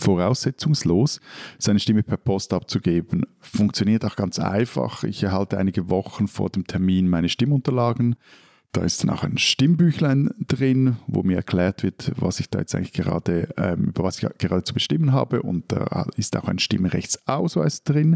voraussetzungslos, 0.02 1.20
seine 1.58 1.80
Stimme 1.80 2.04
per 2.04 2.18
Post 2.18 2.54
abzugeben. 2.54 3.26
Funktioniert 3.40 4.04
auch 4.06 4.16
ganz 4.16 4.40
einfach. 4.40 5.04
Ich 5.04 5.24
erhalte 5.24 5.58
einige 5.58 5.90
Wochen 5.90 6.28
vor 6.28 6.50
dem 6.50 6.68
Termin 6.68 7.08
meine 7.08 7.30
Stimmunterlagen. 7.30 8.16
Da 8.74 8.84
ist 8.84 9.04
dann 9.04 9.10
auch 9.10 9.24
ein 9.24 9.38
Stimmbüchlein 9.38 10.30
drin, 10.48 10.96
wo 11.06 11.24
mir 11.24 11.36
erklärt 11.36 11.84
wird, 11.84 12.14
was 12.16 12.40
ich 12.40 12.50
da 12.50 12.60
jetzt 12.60 12.74
eigentlich 12.74 12.94
gerade, 12.94 13.50
ähm, 13.58 13.90
über 13.90 14.04
was 14.04 14.24
ich 14.24 14.30
gerade 14.38 14.64
zu 14.64 14.74
bestimmen 14.74 15.12
habe. 15.12 15.42
Und 15.42 15.72
da 15.72 16.08
ist 16.16 16.38
auch 16.38 16.48
ein 16.48 16.60
Stimmrechtsausweis 16.60 17.84
drin. 17.84 18.16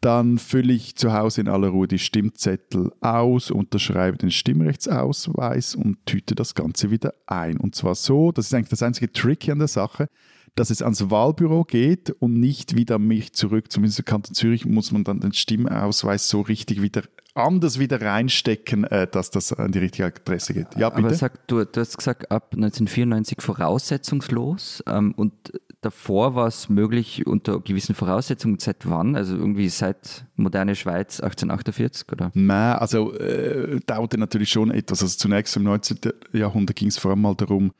Dann 0.00 0.38
fülle 0.38 0.72
ich 0.72 0.96
zu 0.96 1.12
Hause 1.12 1.42
in 1.42 1.48
aller 1.48 1.68
Ruhe 1.68 1.86
die 1.86 1.98
Stimmzettel 1.98 2.90
aus, 3.00 3.50
unterschreibe 3.52 4.16
den 4.16 4.32
Stimmrechtsausweis 4.32 5.76
und 5.76 6.04
tüte 6.06 6.34
das 6.34 6.54
Ganze 6.54 6.90
wieder 6.90 7.14
ein. 7.26 7.58
Und 7.58 7.76
zwar 7.76 7.94
so, 7.94 8.32
das 8.32 8.46
ist 8.46 8.54
eigentlich 8.54 8.70
das 8.70 8.82
einzige 8.82 9.12
Trick 9.12 9.48
an 9.48 9.60
der 9.60 9.68
Sache, 9.68 10.08
dass 10.54 10.70
es 10.70 10.82
ans 10.82 11.10
Wahlbüro 11.10 11.64
geht 11.64 12.10
und 12.10 12.34
nicht 12.34 12.76
wieder 12.76 12.98
mich 12.98 13.32
zurück. 13.32 13.72
Zumindest 13.72 14.00
im 14.00 14.04
Kanton 14.04 14.34
Zürich 14.34 14.66
muss 14.66 14.92
man 14.92 15.04
dann 15.04 15.20
den 15.20 15.32
Stimmausweis 15.32 16.28
so 16.28 16.42
richtig 16.42 16.82
wieder 16.82 17.02
anders 17.34 17.78
wieder 17.78 18.00
reinstecken, 18.00 18.84
äh, 18.84 19.06
dass 19.06 19.30
das 19.30 19.52
an 19.52 19.72
die 19.72 19.78
richtige 19.78 20.06
Adresse 20.06 20.52
geht. 20.52 20.66
Ja, 20.76 20.90
bitte. 20.90 21.06
Aber 21.06 21.14
sag, 21.14 21.46
du, 21.46 21.64
du 21.64 21.80
hast 21.80 21.96
gesagt, 21.96 22.30
ab 22.30 22.50
1994 22.52 23.40
voraussetzungslos 23.40 24.82
ähm, 24.86 25.12
und 25.16 25.32
davor 25.80 26.34
war 26.34 26.46
es 26.46 26.68
möglich 26.68 27.26
unter 27.26 27.60
gewissen 27.60 27.94
Voraussetzungen. 27.94 28.58
Seit 28.58 28.88
wann? 28.88 29.16
Also 29.16 29.36
irgendwie 29.36 29.68
seit 29.68 30.26
moderne 30.36 30.76
Schweiz 30.76 31.20
1848, 31.20 32.12
oder? 32.12 32.30
Nein, 32.34 32.76
also 32.76 33.14
äh, 33.14 33.80
dauerte 33.86 34.18
natürlich 34.18 34.50
schon 34.50 34.70
etwas. 34.70 35.02
Also 35.02 35.16
zunächst 35.16 35.56
im 35.56 35.64
19. 35.64 35.98
Jahrhundert 36.32 36.76
ging 36.76 36.88
es 36.88 36.98
vor 36.98 37.12
allem 37.12 37.22
mal 37.22 37.34
darum, 37.34 37.72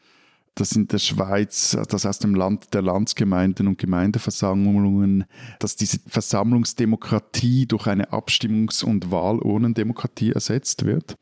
dass 0.54 0.72
in 0.72 0.86
der 0.88 0.98
Schweiz, 0.98 1.76
das 1.88 2.04
aus 2.04 2.18
dem 2.18 2.34
Land 2.34 2.74
der 2.74 2.82
Landsgemeinden 2.82 3.66
und 3.68 3.78
Gemeindeversammlungen, 3.78 5.24
dass 5.58 5.76
diese 5.76 5.98
Versammlungsdemokratie 6.06 7.66
durch 7.66 7.86
eine 7.86 8.12
Abstimmungs- 8.12 8.84
und 8.84 9.10
Wahlurnendemokratie 9.10 10.32
ersetzt 10.32 10.84
wird. 10.84 11.16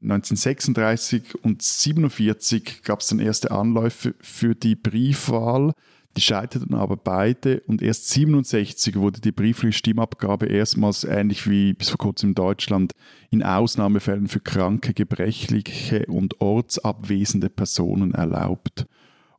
1936 0.00 1.34
und 1.42 1.60
1947 1.60 2.82
gab 2.84 3.00
es 3.00 3.08
dann 3.08 3.18
erste 3.18 3.50
Anläufe 3.50 4.14
für 4.20 4.54
die 4.54 4.76
Briefwahl. 4.76 5.72
Die 6.16 6.22
scheiterten 6.22 6.74
aber 6.74 6.96
beide 6.96 7.60
und 7.66 7.80
erst 7.80 8.10
67 8.10 8.96
wurde 8.96 9.20
die 9.20 9.30
briefliche 9.30 9.78
Stimmabgabe 9.78 10.46
erstmals 10.46 11.04
ähnlich 11.04 11.48
wie 11.48 11.74
bis 11.74 11.90
vor 11.90 11.98
kurzem 11.98 12.30
in 12.30 12.34
Deutschland 12.34 12.92
in 13.30 13.42
Ausnahmefällen 13.42 14.26
für 14.26 14.40
kranke, 14.40 14.94
gebrechliche 14.94 16.06
und 16.06 16.40
ortsabwesende 16.40 17.50
Personen 17.50 18.14
erlaubt. 18.14 18.86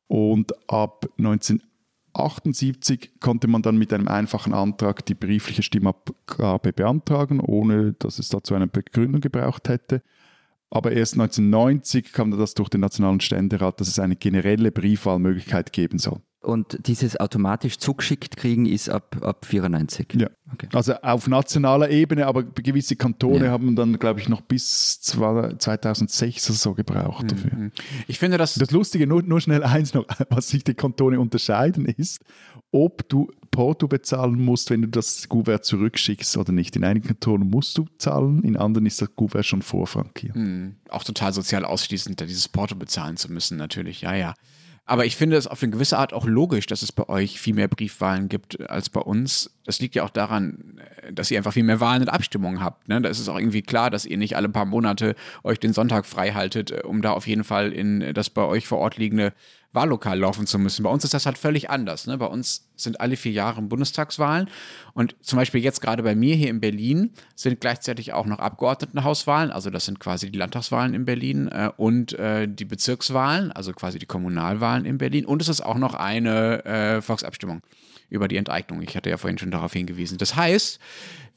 Und 0.07 0.53
ab 0.69 1.05
1978 1.17 3.19
konnte 3.19 3.47
man 3.47 3.61
dann 3.61 3.77
mit 3.77 3.91
einem 3.91 4.07
einfachen 4.07 4.53
Antrag 4.53 5.05
die 5.05 5.15
briefliche 5.15 5.63
Stimmabgabe 5.63 6.71
beantragen, 6.71 7.41
ohne 7.41 7.93
dass 7.93 8.19
es 8.19 8.29
dazu 8.29 8.55
eine 8.55 8.67
Begründung 8.67 9.21
gebraucht 9.21 9.69
hätte. 9.69 10.01
Aber 10.69 10.91
erst 10.91 11.13
1990 11.13 12.13
kam 12.13 12.31
das 12.31 12.53
durch 12.53 12.69
den 12.69 12.81
Nationalen 12.81 13.19
Ständerat, 13.19 13.81
dass 13.81 13.87
es 13.87 13.99
eine 13.99 14.15
generelle 14.15 14.71
Briefwahlmöglichkeit 14.71 15.73
geben 15.73 15.97
soll. 15.97 16.21
Und 16.41 16.87
dieses 16.87 17.19
automatisch 17.19 17.79
zugeschickt 17.79 18.37
kriegen 18.37 18.65
ist 18.65 18.89
ab, 18.89 19.17
ab 19.21 19.45
94. 19.45 20.15
Ja. 20.17 20.29
Okay. 20.53 20.69
Also 20.73 20.93
auf 20.95 21.27
nationaler 21.27 21.89
Ebene, 21.89 22.27
aber 22.27 22.43
gewisse 22.43 22.95
Kantone 22.95 23.45
ja. 23.45 23.51
haben 23.51 23.75
dann, 23.75 23.99
glaube 23.99 24.21
ich, 24.21 24.29
noch 24.29 24.39
bis 24.39 25.01
2006 25.01 26.49
oder 26.49 26.57
so 26.57 26.73
gebraucht 26.73 27.23
mhm. 27.23 27.27
dafür. 27.27 27.71
Ich 28.07 28.19
finde 28.19 28.37
das. 28.37 28.55
Das 28.55 28.71
Lustige, 28.71 29.05
nur, 29.05 29.21
nur 29.21 29.41
schnell 29.41 29.63
eins 29.63 29.93
noch, 29.93 30.05
was 30.29 30.47
sich 30.47 30.63
die 30.63 30.75
Kantone 30.75 31.19
unterscheiden, 31.19 31.85
ist, 31.85 32.21
ob 32.71 33.07
du 33.09 33.29
Porto 33.51 33.89
bezahlen 33.89 34.43
musst, 34.43 34.69
wenn 34.69 34.81
du 34.81 34.87
das 34.87 35.27
Kuvert 35.27 35.65
zurückschickst 35.65 36.37
oder 36.37 36.53
nicht. 36.53 36.75
In 36.77 36.85
einigen 36.85 37.07
Kantonen 37.07 37.49
musst 37.49 37.77
du 37.77 37.85
zahlen, 37.97 38.43
in 38.43 38.55
anderen 38.55 38.85
ist 38.85 39.01
das 39.01 39.13
Kuvert 39.13 39.45
schon 39.45 39.61
vorfrankiert. 39.61 40.37
Mhm. 40.37 40.77
Auch 40.87 41.03
total 41.03 41.33
sozial 41.33 41.65
ausschließend, 41.65 42.21
dieses 42.21 42.47
Porto 42.47 42.75
bezahlen 42.75 43.17
zu 43.17 43.29
müssen, 43.31 43.57
natürlich. 43.57 44.01
Ja, 44.01 44.15
ja. 44.15 44.33
Aber 44.89 45.05
ich 45.05 45.15
finde 45.15 45.37
es 45.37 45.45
auf 45.45 45.61
eine 45.61 45.71
gewisse 45.71 45.99
Art 45.99 46.13
auch 46.13 46.25
logisch, 46.25 46.65
dass 46.65 46.81
es 46.81 46.91
bei 46.91 47.07
euch 47.07 47.39
viel 47.39 47.53
mehr 47.53 47.67
Briefwahlen 47.67 48.27
gibt 48.27 48.67
als 48.71 48.89
bei 48.89 48.99
uns. 48.99 49.51
Das 49.63 49.79
liegt 49.79 49.93
ja 49.93 50.03
auch 50.03 50.09
daran, 50.09 50.81
dass 51.13 51.29
ihr 51.29 51.37
einfach 51.37 51.53
viel 51.53 51.61
mehr 51.61 51.79
Wahlen 51.79 52.01
und 52.01 52.09
Abstimmungen 52.09 52.59
habt. 52.59 52.89
Ne? 52.89 52.99
Da 52.99 53.07
ist 53.07 53.19
es 53.19 53.29
auch 53.29 53.37
irgendwie 53.37 53.61
klar, 53.61 53.91
dass 53.91 54.07
ihr 54.07 54.17
nicht 54.17 54.35
alle 54.35 54.49
paar 54.49 54.65
Monate 54.65 55.15
euch 55.43 55.59
den 55.59 55.73
Sonntag 55.73 56.07
frei 56.07 56.31
haltet, 56.31 56.71
um 56.85 57.03
da 57.03 57.11
auf 57.11 57.27
jeden 57.27 57.43
Fall 57.43 57.71
in 57.71 58.15
das 58.15 58.31
bei 58.31 58.41
euch 58.41 58.65
vor 58.65 58.79
Ort 58.79 58.97
liegende 58.97 59.31
Wahllokal 59.71 60.17
laufen 60.17 60.47
zu 60.47 60.57
müssen. 60.57 60.83
Bei 60.83 60.89
uns 60.89 61.03
ist 61.03 61.13
das 61.13 61.25
halt 61.25 61.37
völlig 61.37 61.69
anders. 61.69 62.07
Ne? 62.07 62.17
Bei 62.17 62.25
uns 62.25 62.67
sind 62.75 62.99
alle 63.01 63.15
vier 63.17 63.31
Jahre 63.31 63.61
Bundestagswahlen 63.61 64.49
und 64.93 65.15
zum 65.21 65.37
Beispiel 65.37 65.61
jetzt 65.61 65.81
gerade 65.81 66.01
bei 66.01 66.15
mir 66.15 66.35
hier 66.35 66.49
in 66.49 66.59
Berlin 66.59 67.13
sind 67.35 67.61
gleichzeitig 67.61 68.13
auch 68.13 68.25
noch 68.25 68.39
Abgeordnetenhauswahlen, 68.39 69.51
also 69.51 69.69
das 69.69 69.85
sind 69.85 69.99
quasi 69.99 70.31
die 70.31 70.39
Landtagswahlen 70.39 70.93
in 70.93 71.05
Berlin 71.05 71.49
äh, 71.49 71.71
und 71.77 72.13
äh, 72.13 72.47
die 72.47 72.65
Bezirkswahlen, 72.65 73.51
also 73.51 73.73
quasi 73.73 73.99
die 73.99 74.05
Kommunalwahlen 74.05 74.85
in 74.85 74.97
Berlin 74.97 75.25
und 75.25 75.41
es 75.41 75.49
ist 75.49 75.61
auch 75.61 75.77
noch 75.77 75.93
eine 75.93 76.65
äh, 76.65 77.01
Volksabstimmung 77.01 77.61
über 78.09 78.27
die 78.27 78.37
Enteignung. 78.37 78.81
Ich 78.81 78.95
hatte 78.95 79.09
ja 79.09 79.17
vorhin 79.17 79.37
schon 79.37 79.51
darauf 79.51 79.73
hingewiesen. 79.73 80.17
Das 80.17 80.35
heißt, 80.35 80.79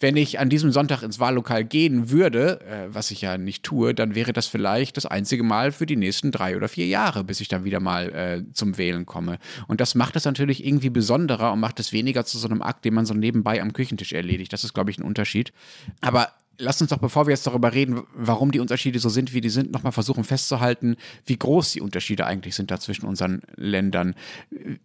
wenn 0.03 0.17
ich 0.17 0.41
an 0.41 0.51
diesem 0.51 0.73
Sonntag 0.73 1.03
ins 1.03 1.21
Wahllokal 1.21 1.65
gehen 1.65 2.11
würde, 2.11 2.61
äh, 2.63 2.89
was 2.93 3.11
ich 3.11 3.23
ja 3.23 3.39
nicht 3.39 3.63
tue, 3.63 3.95
dann 3.95 4.15
wäre 4.15 4.33
das 4.33 4.49
vielleicht 4.49 4.97
das 4.97 5.07
einzige 5.07 5.45
Mal 5.45 5.73
für 5.73 5.87
die 5.87 5.97
nächsten 5.97 6.33
drei 6.33 6.57
oder 6.57 6.69
vier 6.69 6.87
Jahre, 6.87 7.25
bis 7.25 7.41
ich 7.41 7.49
dann 7.49 7.65
wieder 7.65 7.81
mal 7.81 8.13
äh, 8.13 8.53
zum 8.53 8.77
Wählen 8.77 9.07
komme. 9.07 9.39
Und 9.69 9.81
das 9.81 9.95
macht 9.95 10.17
es 10.17 10.25
natürlich 10.25 10.67
irgendwie 10.67 10.91
besonderer 10.91 11.53
und 11.53 11.61
macht 11.61 11.81
es 11.81 11.93
weniger 11.93 12.25
zu 12.25 12.37
so 12.37 12.49
einem 12.49 12.63
Akt, 12.63 12.85
den 12.85 12.95
man 12.95 13.07
so 13.07 13.15
nebenbei 13.15 13.63
am 13.63 13.73
Küchentisch 13.73 14.13
erledigt. 14.13 14.53
Das 14.53 14.65
ist, 14.65 14.75
glaube 14.75 14.91
ich, 14.91 14.99
ein 14.99 15.05
Unterschied. 15.05 15.53
Aber 16.01 16.29
lass 16.59 16.81
uns 16.81 16.91
doch, 16.91 16.99
bevor 16.99 17.27
wir 17.27 17.31
jetzt 17.31 17.47
darüber 17.47 17.73
reden, 17.73 18.03
warum 18.15 18.51
die 18.51 18.61
Unterschiede 18.61 18.99
so 18.99 19.09
sind, 19.09 19.33
wie 19.33 19.41
die 19.41 19.51
sind, 19.51 19.71
nochmal 19.71 19.93
versuchen 19.93 20.25
festzuhalten, 20.25 20.97
wie 21.27 21.39
groß 21.39 21.73
die 21.73 21.81
Unterschiede 21.81 22.27
eigentlich 22.27 22.57
sind 22.57 22.71
da 22.71 22.81
zwischen 22.81 23.07
unseren 23.07 23.43
Ländern. 23.55 24.15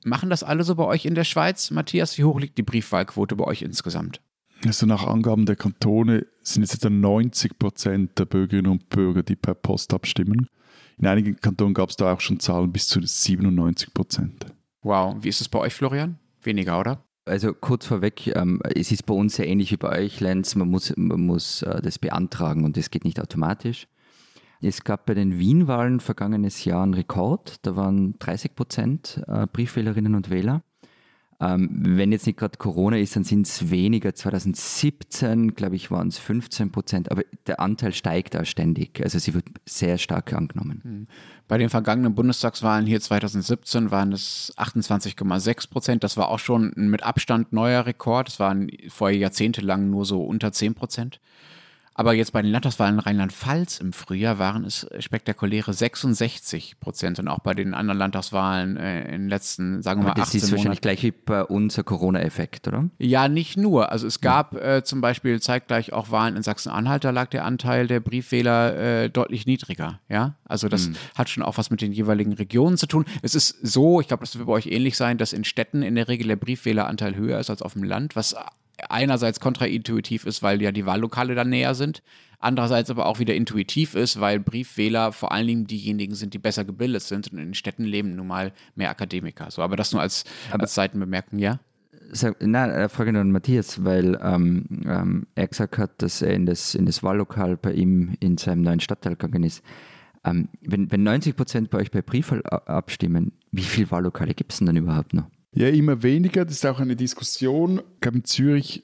Machen 0.04 0.30
das 0.30 0.44
alle 0.44 0.64
so 0.64 0.76
bei 0.76 0.86
euch 0.86 1.06
in 1.06 1.16
der 1.16 1.24
Schweiz? 1.24 1.72
Matthias, 1.72 2.18
wie 2.18 2.24
hoch 2.24 2.40
liegt 2.40 2.58
die 2.58 2.64
Briefwahlquote 2.64 3.36
bei 3.36 3.46
euch 3.46 3.64
insgesamt? 3.64 4.22
Also 4.66 4.86
nach 4.86 5.06
Angaben 5.06 5.46
der 5.46 5.56
Kantone 5.56 6.26
sind 6.42 6.64
es 6.64 6.74
etwa 6.74 6.90
90 6.90 7.60
Prozent 7.60 8.18
der 8.18 8.26
Bürgerinnen 8.26 8.72
und 8.72 8.90
Bürger, 8.90 9.24
die 9.24 9.36
per 9.36 9.54
Post 9.54 9.94
abstimmen. 9.94 10.48
In 10.98 11.06
einigen 11.06 11.36
Kantonen 11.36 11.74
gab 11.74 11.90
es 11.90 11.96
da 11.96 12.14
auch 12.14 12.22
schon 12.22 12.40
Zahlen 12.40 12.72
bis 12.72 12.88
zu 12.88 13.00
97 13.02 13.94
Prozent. 13.94 14.48
Wow, 14.82 15.16
wie 15.22 15.30
ist 15.30 15.42
es 15.42 15.50
bei 15.50 15.60
euch, 15.60 15.74
Florian? 15.74 16.18
Weniger, 16.42 16.80
oder? 16.80 17.04
Also 17.26 17.54
kurz 17.54 17.86
vorweg, 17.86 18.28
ähm, 18.36 18.62
es 18.74 18.92
ist 18.92 19.06
bei 19.06 19.14
uns 19.14 19.36
sehr 19.36 19.48
ähnlich 19.48 19.72
wie 19.72 19.78
bei 19.78 19.90
euch, 19.90 20.22
Lenz. 20.22 20.56
Man 20.56 20.70
muss, 20.70 20.94
man 20.96 21.22
muss 21.22 21.62
äh, 21.62 21.82
das 21.82 22.00
beantragen 22.00 22.64
und 22.64 22.78
das 22.78 22.90
geht 22.90 23.04
nicht 23.04 23.20
automatisch. 23.20 23.88
Es 24.62 24.84
gab 24.84 25.06
bei 25.06 25.14
den 25.14 25.38
Wien-Wahlen 25.38 26.00
vergangenes 26.00 26.64
Jahr 26.64 26.84
einen 26.84 26.94
Rekord. 26.94 27.58
Da 27.62 27.76
waren 27.76 28.18
30 28.18 28.56
Prozent 28.56 29.22
äh, 29.28 29.46
Briefwählerinnen 29.46 30.16
und 30.16 30.30
Wähler. 30.30 30.64
Ähm, 31.40 31.70
wenn 31.72 32.12
jetzt 32.12 32.26
nicht 32.26 32.40
gerade 32.40 32.58
Corona 32.58 32.98
ist, 32.98 33.16
dann 33.16 33.24
sind 33.24 33.46
es 33.46 33.70
weniger. 33.70 34.16
2017, 34.16 35.54
glaube 35.54 35.76
ich, 35.76 35.92
waren 35.92 36.08
es 36.08 36.18
15 36.18 36.72
Prozent, 36.72 37.12
aber 37.12 37.24
der 37.46 37.60
Anteil 37.60 37.94
steigt 37.94 38.36
auch 38.36 38.46
ständig. 38.46 39.00
Also 39.04 39.20
sie 39.20 39.36
wird 39.36 39.46
sehr 39.66 40.00
stark 40.00 40.34
angenommen. 40.34 40.82
Hm. 40.84 41.08
Bei 41.48 41.60
den 41.60 41.70
vergangenen 41.70 42.16
Bundestagswahlen 42.16 42.88
hier 42.88 43.00
2017 43.00 43.92
waren 43.92 44.12
es 44.14 44.52
28,6 44.58 45.70
Prozent. 45.70 46.04
Das 46.04 46.18
war 46.18 46.30
auch 46.30 46.40
schon 46.40 46.74
ein 46.76 46.90
mit 46.90 47.04
Abstand 47.04 47.54
neuer 47.54 47.86
Rekord. 47.86 48.30
Das 48.30 48.40
waren 48.40 48.70
vorher 48.90 49.18
jahrzehntelang 49.18 49.92
nur 49.92 50.06
so 50.06 50.24
unter 50.24 50.52
10 50.52 50.74
Prozent. 50.74 51.20
Aber 51.98 52.14
jetzt 52.14 52.32
bei 52.32 52.44
den 52.44 52.52
Landtagswahlen 52.52 53.00
Rheinland-Pfalz 53.00 53.80
im 53.80 53.92
Frühjahr 53.92 54.38
waren 54.38 54.64
es 54.66 54.88
spektakuläre 55.00 55.74
66 55.74 56.80
Prozent 56.80 57.18
und 57.18 57.28
auch 57.28 57.40
bei 57.40 57.56
den 57.56 57.74
anderen 57.74 57.98
Landtagswahlen 57.98 58.78
äh, 58.78 59.06
in 59.06 59.24
den 59.24 59.30
letzten, 59.30 59.82
sagen 59.82 60.02
wir 60.02 60.10
mal, 60.10 60.12
18 60.12 60.24
Das 60.24 60.34
ist 60.36 60.52
wahrscheinlich 60.52 60.82
gleich 60.82 61.02
wie 61.02 61.10
bei 61.10 61.44
uns 61.44 61.76
ein 61.76 61.86
Corona-Effekt, 61.86 62.68
oder? 62.68 62.88
Ja, 63.00 63.28
nicht 63.28 63.58
nur. 63.58 63.92
Also 63.92 64.06
es 64.06 64.22
gab 64.22 64.54
äh, 64.56 64.84
zum 64.84 65.02
Beispiel 65.02 65.42
zeitgleich 65.42 65.92
auch 65.92 66.12
Wahlen 66.12 66.36
in 66.36 66.44
Sachsen-Anhalt, 66.44 67.04
da 67.04 67.10
lag 67.10 67.32
der 67.32 67.46
Anteil 67.46 67.88
der 67.88 68.00
Briefwähler 68.00 68.76
äh, 68.76 69.10
deutlich 69.10 69.48
niedriger. 69.48 70.00
Ja, 70.08 70.36
also 70.46 70.70
das 70.70 70.90
mhm. 70.90 70.96
hat 71.16 71.30
schon 71.30 71.42
auch 71.42 71.58
was 71.58 71.72
mit 71.72 71.82
den 71.82 71.94
jeweiligen 71.94 72.34
Regionen 72.34 72.78
zu 72.78 72.86
tun. 72.86 73.06
Es 73.24 73.34
ist 73.34 73.58
so, 73.64 74.02
ich 74.02 74.08
glaube, 74.08 74.22
das 74.22 74.38
wird 74.38 74.46
bei 74.46 74.54
euch 74.54 74.68
ähnlich 74.68 74.98
sein, 74.98 75.18
dass 75.18 75.34
in 75.34 75.44
Städten 75.44 75.82
in 75.82 75.96
der 75.96 76.08
Regel 76.08 76.28
der 76.28 76.36
Briefwähleranteil 76.36 77.16
höher 77.16 77.40
ist 77.40 77.50
als 77.50 77.64
auf 77.64 77.74
dem 77.74 77.84
Land, 77.84 78.16
was 78.16 78.36
einerseits 78.90 79.40
kontraintuitiv 79.40 80.26
ist, 80.26 80.44
weil 80.44 80.62
ja 80.62 80.72
die 80.72 80.86
Wahllokale 80.86 81.36
dann 81.36 81.50
näher 81.50 81.76
sind, 81.76 82.04
andererseits 82.40 82.90
aber 82.90 83.06
auch 83.06 83.20
wieder 83.20 83.36
intuitiv 83.36 83.96
ist, 83.96 84.20
weil 84.20 84.40
Briefwähler 84.40 85.12
vor 85.12 85.32
allen 85.32 85.48
Dingen 85.48 85.68
diejenigen 85.68 86.16
sind, 86.16 86.34
die 86.34 86.40
besser 86.40 86.66
gebildet 86.66 87.04
sind 87.04 87.32
und 87.32 87.40
in 87.40 87.46
den 87.46 87.54
Städten 87.54 87.84
leben 87.84 88.16
nun 88.16 88.28
mal 88.28 88.54
mehr 88.76 88.90
Akademiker. 88.90 89.50
So, 89.52 89.62
aber 89.62 89.76
das 89.76 89.92
nur 89.92 90.02
als, 90.02 90.26
aber 90.52 90.64
als 90.64 90.76
Seitenbemerkung, 90.76 91.40
ja? 91.40 91.60
Nein, 92.40 92.70
äh, 92.70 92.88
Frage 92.88 93.12
nur 93.12 93.22
an 93.22 93.32
Matthias, 93.32 93.84
weil 93.84 94.18
ähm, 94.22 94.66
ähm, 94.86 95.28
er 95.36 95.48
gesagt 95.48 95.78
hat, 95.78 96.02
dass 96.02 96.22
er 96.22 96.34
in 96.34 96.46
das, 96.46 96.74
in 96.74 96.86
das 96.86 97.04
Wahllokal 97.04 97.58
bei 97.58 97.74
ihm 97.74 98.16
in 98.22 98.38
seinem 98.38 98.62
neuen 98.62 98.80
Stadtteil 98.80 99.18
gegangen 99.18 99.44
ist. 99.44 99.62
Ähm, 100.24 100.48
wenn, 100.62 100.90
wenn 100.92 101.04
90 101.04 101.36
Prozent 101.36 101.70
bei 101.70 101.80
euch 101.80 101.92
bei 101.92 102.02
Briefwahl 102.02 102.42
abstimmen, 102.44 103.34
wie 103.52 103.64
viele 103.64 103.92
Wahllokale 103.92 104.34
gibt 104.34 104.54
es 104.54 104.60
denn 104.60 104.68
dann 104.68 104.78
überhaupt 104.78 105.14
noch? 105.14 105.28
Ja, 105.54 105.70
immer 105.70 106.04
weniger. 106.04 106.46
Das 106.46 106.56
ist 106.56 106.66
auch 106.66 106.80
eine 106.80 106.96
Diskussion. 106.96 107.82
Ich 107.96 108.02
glaube, 108.02 108.18
in 108.18 108.24
Zürich, 108.26 108.84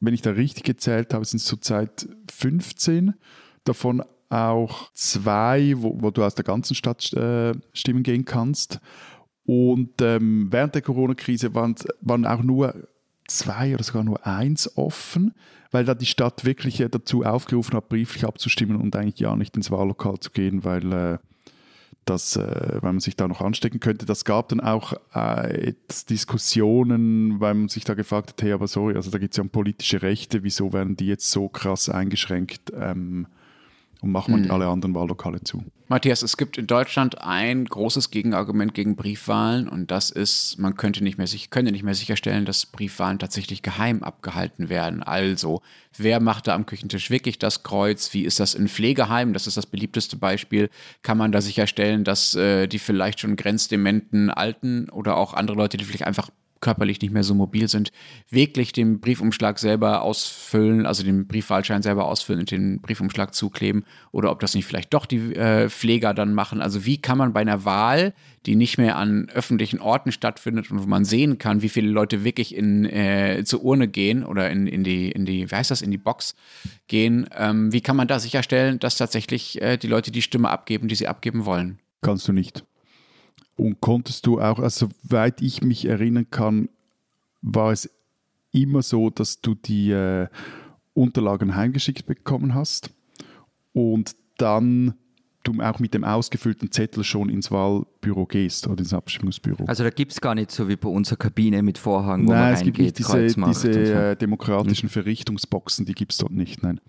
wenn 0.00 0.14
ich 0.14 0.22
da 0.22 0.30
richtig 0.30 0.64
gezählt 0.64 1.14
habe, 1.14 1.24
sind 1.24 1.38
es 1.38 1.46
zurzeit 1.46 2.08
15. 2.30 3.14
Davon 3.64 4.02
auch 4.28 4.90
zwei, 4.94 5.74
wo, 5.76 6.00
wo 6.00 6.10
du 6.10 6.24
aus 6.24 6.34
der 6.34 6.44
ganzen 6.44 6.74
Stadt 6.74 7.12
äh, 7.12 7.52
stimmen 7.72 8.02
gehen 8.02 8.24
kannst. 8.24 8.80
Und 9.44 10.00
ähm, 10.00 10.48
während 10.50 10.74
der 10.74 10.82
Corona-Krise 10.82 11.54
waren, 11.54 11.74
waren 12.00 12.26
auch 12.26 12.42
nur 12.42 12.88
zwei 13.26 13.74
oder 13.74 13.84
sogar 13.84 14.04
nur 14.04 14.26
eins 14.26 14.76
offen, 14.76 15.34
weil 15.70 15.84
da 15.84 15.94
die 15.94 16.06
Stadt 16.06 16.44
wirklich 16.44 16.80
äh, 16.80 16.88
dazu 16.88 17.24
aufgerufen 17.24 17.76
hat, 17.76 17.88
brieflich 17.88 18.24
abzustimmen 18.24 18.76
und 18.76 18.94
eigentlich 18.96 19.20
ja 19.20 19.34
nicht 19.36 19.56
ins 19.56 19.70
Wahllokal 19.70 20.18
zu 20.20 20.30
gehen, 20.30 20.64
weil 20.64 20.92
äh, 20.92 21.18
dass, 22.04 22.36
äh, 22.36 22.78
weil 22.80 22.92
man 22.92 23.00
sich 23.00 23.16
da 23.16 23.28
noch 23.28 23.40
anstecken 23.40 23.80
könnte. 23.80 24.06
Das 24.06 24.24
gab 24.24 24.48
dann 24.48 24.60
auch 24.60 24.94
äh, 25.14 25.74
Diskussionen, 26.10 27.40
weil 27.40 27.54
man 27.54 27.68
sich 27.68 27.84
da 27.84 27.94
gefragt 27.94 28.30
hat, 28.30 28.42
hey, 28.42 28.52
aber 28.52 28.66
sorry, 28.66 28.96
also 28.96 29.10
da 29.10 29.18
geht 29.18 29.32
es 29.32 29.36
ja 29.36 29.42
um 29.42 29.50
politische 29.50 30.02
Rechte, 30.02 30.42
wieso 30.42 30.72
werden 30.72 30.96
die 30.96 31.06
jetzt 31.06 31.30
so 31.30 31.48
krass 31.48 31.88
eingeschränkt? 31.88 32.72
Ähm, 32.74 33.26
und 34.02 34.10
machen 34.10 34.34
wir 34.34 34.44
mhm. 34.44 34.50
alle 34.50 34.66
anderen 34.66 34.94
Wahllokale 34.94 35.40
zu. 35.42 35.64
Matthias, 35.86 36.22
es 36.22 36.36
gibt 36.36 36.58
in 36.58 36.66
Deutschland 36.66 37.20
ein 37.20 37.64
großes 37.64 38.10
Gegenargument 38.10 38.74
gegen 38.74 38.96
Briefwahlen 38.96 39.68
und 39.68 39.90
das 39.90 40.10
ist, 40.10 40.58
man 40.58 40.74
könnte 40.74 41.04
nicht 41.04 41.18
mehr, 41.18 41.28
könnte 41.50 41.70
nicht 41.70 41.84
mehr 41.84 41.94
sicherstellen, 41.94 42.44
dass 42.44 42.66
Briefwahlen 42.66 43.20
tatsächlich 43.20 43.62
geheim 43.62 44.02
abgehalten 44.02 44.68
werden. 44.68 45.02
Also, 45.04 45.62
wer 45.96 46.18
macht 46.18 46.48
da 46.48 46.54
am 46.54 46.66
Küchentisch 46.66 47.10
wirklich 47.10 47.38
das 47.38 47.62
Kreuz? 47.62 48.12
Wie 48.12 48.24
ist 48.24 48.40
das 48.40 48.54
in 48.54 48.68
Pflegeheimen? 48.68 49.34
Das 49.34 49.46
ist 49.46 49.56
das 49.56 49.66
beliebteste 49.66 50.16
Beispiel. 50.16 50.68
Kann 51.02 51.18
man 51.18 51.30
da 51.30 51.40
sicherstellen, 51.40 52.02
dass 52.02 52.34
äh, 52.34 52.66
die 52.66 52.80
vielleicht 52.80 53.20
schon 53.20 53.36
grenzdementen 53.36 54.30
Alten 54.30 54.88
oder 54.88 55.16
auch 55.16 55.34
andere 55.34 55.56
Leute, 55.56 55.76
die 55.76 55.84
vielleicht 55.84 56.06
einfach 56.06 56.30
körperlich 56.62 57.02
nicht 57.02 57.12
mehr 57.12 57.24
so 57.24 57.34
mobil 57.34 57.68
sind, 57.68 57.92
wirklich 58.30 58.72
den 58.72 59.00
Briefumschlag 59.00 59.58
selber 59.58 60.00
ausfüllen, 60.00 60.86
also 60.86 61.02
den 61.02 61.26
Briefwahlschein 61.26 61.82
selber 61.82 62.06
ausfüllen 62.06 62.40
und 62.40 62.50
den 62.50 62.80
Briefumschlag 62.80 63.34
zukleben 63.34 63.84
oder 64.12 64.30
ob 64.30 64.40
das 64.40 64.54
nicht 64.54 64.64
vielleicht 64.64 64.94
doch 64.94 65.04
die 65.04 65.34
äh, 65.34 65.68
Pfleger 65.68 66.14
dann 66.14 66.32
machen. 66.32 66.62
Also 66.62 66.86
wie 66.86 66.96
kann 66.96 67.18
man 67.18 67.34
bei 67.34 67.40
einer 67.40 67.66
Wahl, 67.66 68.14
die 68.46 68.56
nicht 68.56 68.78
mehr 68.78 68.96
an 68.96 69.28
öffentlichen 69.34 69.80
Orten 69.80 70.12
stattfindet 70.12 70.70
und 70.70 70.82
wo 70.82 70.86
man 70.86 71.04
sehen 71.04 71.36
kann, 71.36 71.60
wie 71.60 71.68
viele 71.68 71.90
Leute 71.90 72.24
wirklich 72.24 72.54
in, 72.54 72.86
äh, 72.86 73.42
zur 73.44 73.62
Urne 73.62 73.88
gehen 73.88 74.24
oder 74.24 74.48
in, 74.48 74.66
in, 74.66 74.84
die, 74.84 75.10
in 75.10 75.26
die, 75.26 75.50
wie 75.50 75.54
heißt 75.54 75.70
das, 75.70 75.82
in 75.82 75.90
die 75.90 75.98
Box 75.98 76.34
gehen, 76.86 77.28
ähm, 77.36 77.72
wie 77.72 77.80
kann 77.80 77.96
man 77.96 78.08
da 78.08 78.18
sicherstellen, 78.18 78.78
dass 78.78 78.96
tatsächlich 78.96 79.60
äh, 79.60 79.76
die 79.76 79.88
Leute 79.88 80.10
die 80.10 80.22
Stimme 80.22 80.48
abgeben, 80.48 80.88
die 80.88 80.94
sie 80.94 81.08
abgeben 81.08 81.44
wollen? 81.44 81.78
Kannst 82.00 82.26
du 82.26 82.32
nicht. 82.32 82.64
Und 83.56 83.80
konntest 83.80 84.26
du 84.26 84.40
auch, 84.40 84.58
also 84.58 84.88
soweit 85.02 85.42
ich 85.42 85.62
mich 85.62 85.84
erinnern 85.84 86.26
kann, 86.30 86.68
war 87.42 87.72
es 87.72 87.90
immer 88.52 88.82
so, 88.82 89.10
dass 89.10 89.40
du 89.40 89.54
die 89.54 89.90
äh, 89.90 90.28
Unterlagen 90.94 91.54
heimgeschickt 91.54 92.06
bekommen 92.06 92.54
hast 92.54 92.90
und 93.72 94.14
dann 94.38 94.94
du 95.42 95.60
auch 95.60 95.78
mit 95.78 95.94
dem 95.94 96.04
ausgefüllten 96.04 96.70
Zettel 96.70 97.02
schon 97.04 97.28
ins 97.28 97.50
Wahlbüro 97.50 98.26
gehst 98.26 98.66
oder 98.68 98.80
ins 98.80 98.94
Abstimmungsbüro. 98.94 99.64
Also 99.64 99.82
da 99.82 99.90
gibt 99.90 100.12
es 100.12 100.20
gar 100.20 100.34
nicht 100.34 100.50
so 100.50 100.68
wie 100.68 100.76
bei 100.76 100.88
unserer 100.88 101.16
Kabine 101.16 101.62
mit 101.62 101.78
Vorhang, 101.78 102.26
wo 102.26 102.32
nein, 102.32 102.40
man 102.40 102.54
es 102.54 102.62
gibt 102.62 102.78
nicht 102.78 102.98
diese, 102.98 103.26
diese 103.26 103.52
so. 103.52 103.68
Äh, 103.68 104.16
demokratischen 104.16 104.88
hm. 104.88 104.90
Verrichtungsboxen, 104.90 105.84
die 105.84 105.94
gibt 105.94 106.12
es 106.12 106.18
dort 106.18 106.32
nicht, 106.32 106.62
nein. 106.62 106.80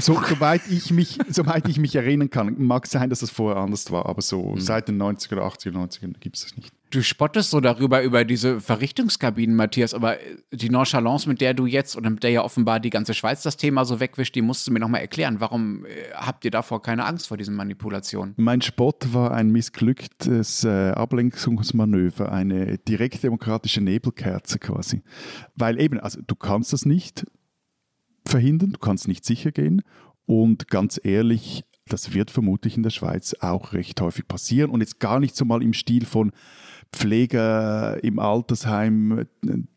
So, 0.00 0.20
soweit, 0.28 0.62
ich 0.68 0.90
mich, 0.90 1.18
soweit 1.28 1.68
ich 1.68 1.78
mich 1.78 1.94
erinnern 1.94 2.28
kann, 2.28 2.56
mag 2.58 2.86
sein, 2.86 3.08
dass 3.08 3.20
das 3.20 3.30
vorher 3.30 3.62
anders 3.62 3.90
war, 3.90 4.06
aber 4.06 4.20
so 4.20 4.54
mhm. 4.54 4.60
seit 4.60 4.88
den 4.88 5.00
90er, 5.00 5.36
80er, 5.36 5.72
90er 5.72 6.18
gibt 6.18 6.36
es 6.36 6.42
das 6.42 6.56
nicht. 6.56 6.72
Du 6.90 7.02
spottest 7.02 7.50
so 7.50 7.60
darüber, 7.60 8.02
über 8.02 8.24
diese 8.24 8.60
Verrichtungskabinen, 8.60 9.56
Matthias, 9.56 9.92
aber 9.92 10.16
die 10.52 10.70
Nonchalance, 10.70 11.28
mit 11.28 11.40
der 11.40 11.52
du 11.52 11.66
jetzt 11.66 11.96
oder 11.96 12.10
mit 12.10 12.22
der 12.22 12.30
ja 12.30 12.42
offenbar 12.42 12.78
die 12.78 12.90
ganze 12.90 13.12
Schweiz 13.12 13.42
das 13.42 13.56
Thema 13.56 13.84
so 13.84 13.98
wegwischt, 13.98 14.34
die 14.34 14.42
musst 14.42 14.66
du 14.66 14.72
mir 14.72 14.78
nochmal 14.78 15.00
erklären. 15.00 15.40
Warum 15.40 15.84
äh, 15.84 15.88
habt 16.14 16.44
ihr 16.44 16.52
davor 16.52 16.82
keine 16.82 17.04
Angst 17.04 17.26
vor 17.26 17.36
diesen 17.36 17.56
Manipulationen? 17.56 18.34
Mein 18.36 18.62
Spott 18.62 19.12
war 19.12 19.32
ein 19.32 19.50
missglücktes 19.50 20.62
äh, 20.64 20.90
Ablenkungsmanöver, 20.90 22.30
eine 22.30 22.78
direktdemokratische 22.78 23.80
Nebelkerze 23.80 24.58
quasi. 24.60 25.02
Weil 25.56 25.80
eben, 25.80 25.98
also 25.98 26.20
du 26.24 26.36
kannst 26.36 26.72
das 26.72 26.86
nicht, 26.86 27.26
verhindern, 28.28 28.72
du 28.72 28.78
kannst 28.78 29.08
nicht 29.08 29.24
sicher 29.24 29.52
gehen. 29.52 29.82
Und 30.26 30.68
ganz 30.68 31.00
ehrlich, 31.02 31.64
das 31.88 32.12
wird 32.12 32.30
vermutlich 32.30 32.76
in 32.76 32.82
der 32.82 32.90
Schweiz 32.90 33.34
auch 33.40 33.72
recht 33.72 34.00
häufig 34.00 34.26
passieren. 34.26 34.70
Und 34.70 34.80
jetzt 34.80 34.98
gar 34.98 35.20
nicht 35.20 35.36
so 35.36 35.44
mal 35.44 35.62
im 35.62 35.72
Stil 35.72 36.04
von 36.04 36.32
Pfleger 36.92 38.02
im 38.02 38.18
Altersheim, 38.18 39.26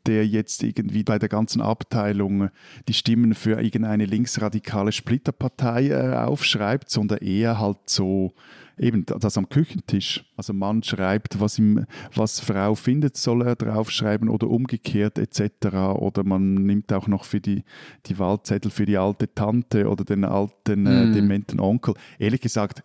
der 0.06 0.26
jetzt 0.26 0.64
irgendwie 0.64 1.04
bei 1.04 1.20
der 1.20 1.30
ganzen 1.30 1.62
Abteilung 1.62 2.50
die 2.88 2.94
Stimmen 2.94 3.34
für 3.34 3.62
irgendeine 3.62 4.06
linksradikale 4.06 4.92
Splitterpartei 4.92 5.90
äh, 5.90 6.16
aufschreibt, 6.16 6.90
sondern 6.90 7.20
eher 7.20 7.60
halt 7.60 7.78
so 7.88 8.34
eben 8.80 9.06
das 9.06 9.38
am 9.38 9.50
Küchentisch. 9.50 10.24
Also 10.38 10.54
Mann 10.54 10.84
schreibt, 10.84 11.40
was, 11.40 11.60
ihm, 11.60 11.86
was 12.16 12.40
Frau 12.40 12.76
findet, 12.76 13.18
soll 13.18 13.42
er 13.44 13.56
draufschreiben 13.56 14.30
oder 14.30 14.48
umgekehrt 14.48 15.18
etc. 15.20 15.68
Oder 15.96 16.24
man 16.24 16.54
nimmt 16.54 16.92
auch 16.94 17.08
noch 17.08 17.26
für 17.26 17.42
die, 17.42 17.64
die 18.06 18.18
Wahlzettel 18.20 18.72
für 18.72 18.86
die 18.86 18.98
alte 18.98 19.34
Tante 19.34 19.88
oder 19.90 20.04
den 20.06 20.24
alten 20.26 20.86
äh, 20.86 21.06
Mhm. 21.06 21.14
dementen 21.14 21.60
Onkel. 21.60 21.94
Ehrlich 22.18 22.42
gesagt, 22.42 22.84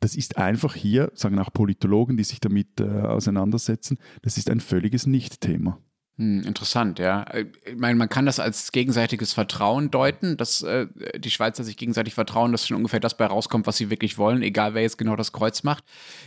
das 0.00 0.16
ist 0.16 0.36
einfach 0.36 0.74
hier, 0.74 1.10
sagen 1.14 1.38
auch 1.38 1.52
Politologen, 1.52 2.16
die 2.16 2.24
sich 2.24 2.40
damit 2.40 2.80
äh, 2.80 2.84
auseinandersetzen, 2.84 3.98
das 4.22 4.36
ist 4.36 4.50
ein 4.50 4.60
völliges 4.60 5.06
Nicht-Thema. 5.06 5.78
Hm, 6.16 6.42
interessant, 6.46 7.00
ja. 7.00 7.24
Äh, 7.24 7.46
Ich 7.66 7.76
meine, 7.76 7.98
man 7.98 8.08
kann 8.08 8.24
das 8.24 8.38
als 8.38 8.70
gegenseitiges 8.70 9.32
Vertrauen 9.32 9.90
deuten, 9.90 10.36
dass 10.36 10.62
äh, 10.62 10.86
die 11.18 11.30
Schweizer 11.30 11.64
sich 11.64 11.76
gegenseitig 11.76 12.14
vertrauen, 12.14 12.52
dass 12.52 12.68
schon 12.68 12.76
ungefähr 12.76 13.00
das 13.00 13.16
bei 13.16 13.26
rauskommt, 13.26 13.66
was 13.66 13.78
sie 13.78 13.90
wirklich 13.90 14.16
wollen, 14.16 14.42
egal 14.42 14.74
wer 14.74 14.82
jetzt 14.82 14.96
genau 14.96 15.16
das 15.16 15.32
Kreuz 15.32 15.64
macht. 15.64 15.82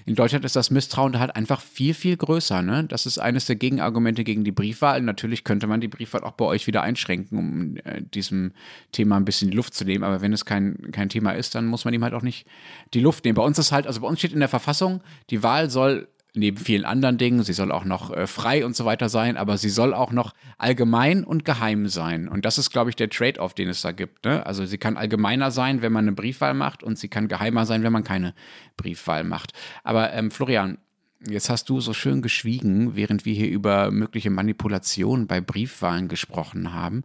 In 0.06 0.16
Deutschland 0.16 0.44
ist 0.44 0.58
das 0.58 0.72
Misstrauen 0.72 1.18
halt 1.20 1.38
einfach 1.38 1.62
viel, 1.62 1.94
viel 1.94 2.18
größer. 2.18 2.62
Ne? 2.62 2.84
Das 2.84 3.06
ist 3.06 3.18
eines 3.18 3.46
der 3.46 3.56
Gegenargumente 3.56 4.26
gegen 4.26 4.44
die 4.44 4.52
Briefwahl. 4.52 5.02
Natürlich 5.02 5.46
könnte 5.46 5.68
man 5.68 5.80
die 5.80 5.88
Briefwahl 5.88 6.26
auch 6.26 6.34
bei 6.34 6.44
euch 6.44 6.68
wieder 6.68 6.82
einschränken, 6.82 7.38
um 7.38 7.78
äh, 7.86 8.02
diesem 8.02 8.52
Thema 8.92 9.16
ein 9.16 9.26
bisschen 9.26 9.54
Luft 9.54 9.74
zu 9.74 9.86
nehmen. 9.86 10.04
Aber 10.04 10.20
wenn 10.20 10.34
es 10.34 10.44
kein, 10.44 10.92
kein 10.92 11.08
Thema 11.08 11.32
ist, 11.32 11.56
dann 11.56 11.66
muss 11.66 11.86
man 11.86 11.94
ihm 11.94 12.04
halt 12.04 12.14
auch 12.14 12.24
nicht 12.24 12.46
die 12.94 13.00
Luft 13.00 13.24
nehmen. 13.24 13.36
Bei 13.36 13.44
uns 13.44 13.58
ist 13.58 13.72
halt, 13.72 13.88
also 13.88 14.02
bei 14.02 14.08
uns 14.10 14.20
steht 14.20 14.34
in 14.34 14.40
der 14.42 14.50
Verfassung, 14.50 15.00
die 15.30 15.44
Wahl 15.44 15.70
soll 15.70 16.10
neben 16.38 16.58
vielen 16.58 16.86
anderen 16.86 17.18
Dingen, 17.18 17.44
sie 17.44 17.54
soll 17.54 17.72
auch 17.72 17.86
noch 17.86 18.12
äh, 18.12 18.28
frei 18.28 18.66
und 18.66 18.76
so 18.76 18.86
weiter 18.86 19.10
sein, 19.10 19.38
aber 19.38 19.58
sie 19.58 19.70
soll 19.70 19.94
auch 19.94 20.12
noch 20.12 20.34
allgemein 20.58 21.24
und 21.24 21.46
geheim 21.46 21.88
sein. 21.88 22.28
Und 22.28 22.46
das 22.46 22.58
ist, 22.58 22.70
glaube 22.70 22.90
ich, 22.90 22.96
der 22.96 23.10
Trade-off, 23.10 23.54
den 23.54 23.70
es 23.70 23.82
da 23.82 23.92
gibt. 23.92 24.26
Ne? 24.26 24.46
Also 24.46 24.66
sie 24.66 24.78
kann 24.78 24.98
allgemeiner 24.98 25.52
sein, 25.52 25.82
wenn 25.82 25.92
man 25.92 26.06
eine 26.06 26.16
Briefwahl 26.16 26.54
macht 26.54 26.84
und 26.84 26.98
sie 26.98 27.08
kann 27.08 27.28
geheimer 27.28 27.66
sein, 27.66 27.84
wenn 27.84 27.94
man 27.94 28.04
keine 28.04 28.34
Briefwahl 28.78 29.24
macht. 29.24 29.54
Aber 29.84 30.14
ähm, 30.14 30.32
Florian, 30.32 30.78
Jetzt 31.26 31.50
hast 31.50 31.68
du 31.70 31.80
so 31.80 31.94
schön 31.94 32.22
geschwiegen, 32.22 32.96
während 32.96 33.26
wir 33.26 33.34
hier 33.34 33.50
über 33.50 33.90
mögliche 33.90 34.30
Manipulationen 34.30 35.26
bei 35.26 35.42
Briefwahlen 35.42 36.10
gesprochen 36.10 36.76
haben. 36.76 37.04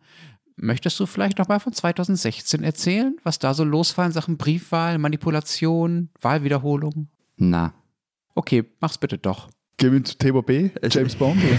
Möchtest 0.57 1.01
du 1.01 1.07
vielleicht 1.07 1.39
noch 1.39 1.49
mal 1.49 1.61
von 1.61 1.73
2016 1.73 2.63
erzählen, 2.63 3.17
was 3.23 3.39
da 3.39 3.55
so 3.55 3.65
los 3.65 3.97
war 3.97 4.05
in 4.05 4.13
Sachen 4.13 4.37
Briefwahl, 4.37 4.99
Manipulation, 4.99 6.11
Wahlwiederholung? 6.21 7.09
Na, 7.37 7.73
Okay, 8.35 8.65
mach's 8.81 8.99
bitte 8.99 9.19
doch. 9.19 9.51
Gehen 9.77 9.93
wir 9.93 10.05
zu 10.05 10.17
Thema 10.17 10.43
B, 10.43 10.71
James 10.91 11.17
Bond. 11.17 11.41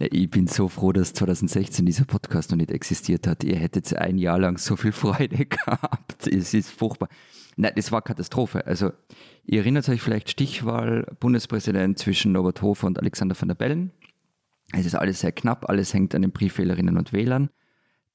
Ja, 0.00 0.06
Ich 0.10 0.30
bin 0.30 0.46
so 0.46 0.68
froh, 0.68 0.92
dass 0.92 1.12
2016 1.12 1.84
dieser 1.84 2.06
Podcast 2.06 2.50
noch 2.50 2.56
nicht 2.56 2.70
existiert 2.70 3.26
hat. 3.26 3.44
Ihr 3.44 3.56
hättet 3.56 3.94
ein 3.94 4.16
Jahr 4.16 4.38
lang 4.38 4.56
so 4.56 4.76
viel 4.76 4.92
Freude 4.92 5.44
gehabt. 5.46 6.26
Es 6.26 6.54
ist 6.54 6.70
furchtbar. 6.70 7.08
Nein, 7.56 7.72
das 7.76 7.92
war 7.92 8.00
Katastrophe. 8.00 8.66
Also, 8.66 8.92
ihr 9.44 9.60
erinnert 9.60 9.86
euch 9.90 10.00
vielleicht 10.00 10.30
Stichwahl 10.30 11.04
Bundespräsident 11.20 11.98
zwischen 11.98 12.32
Norbert 12.32 12.62
Hofer 12.62 12.86
und 12.86 12.98
Alexander 12.98 13.38
van 13.38 13.48
der 13.48 13.54
Bellen. 13.56 13.90
Es 14.72 14.86
ist 14.86 14.94
alles 14.94 15.20
sehr 15.20 15.32
knapp, 15.32 15.68
alles 15.68 15.92
hängt 15.92 16.14
an 16.14 16.22
den 16.22 16.30
Briefwählerinnen 16.30 16.96
und 16.96 17.12
Wählern. 17.12 17.50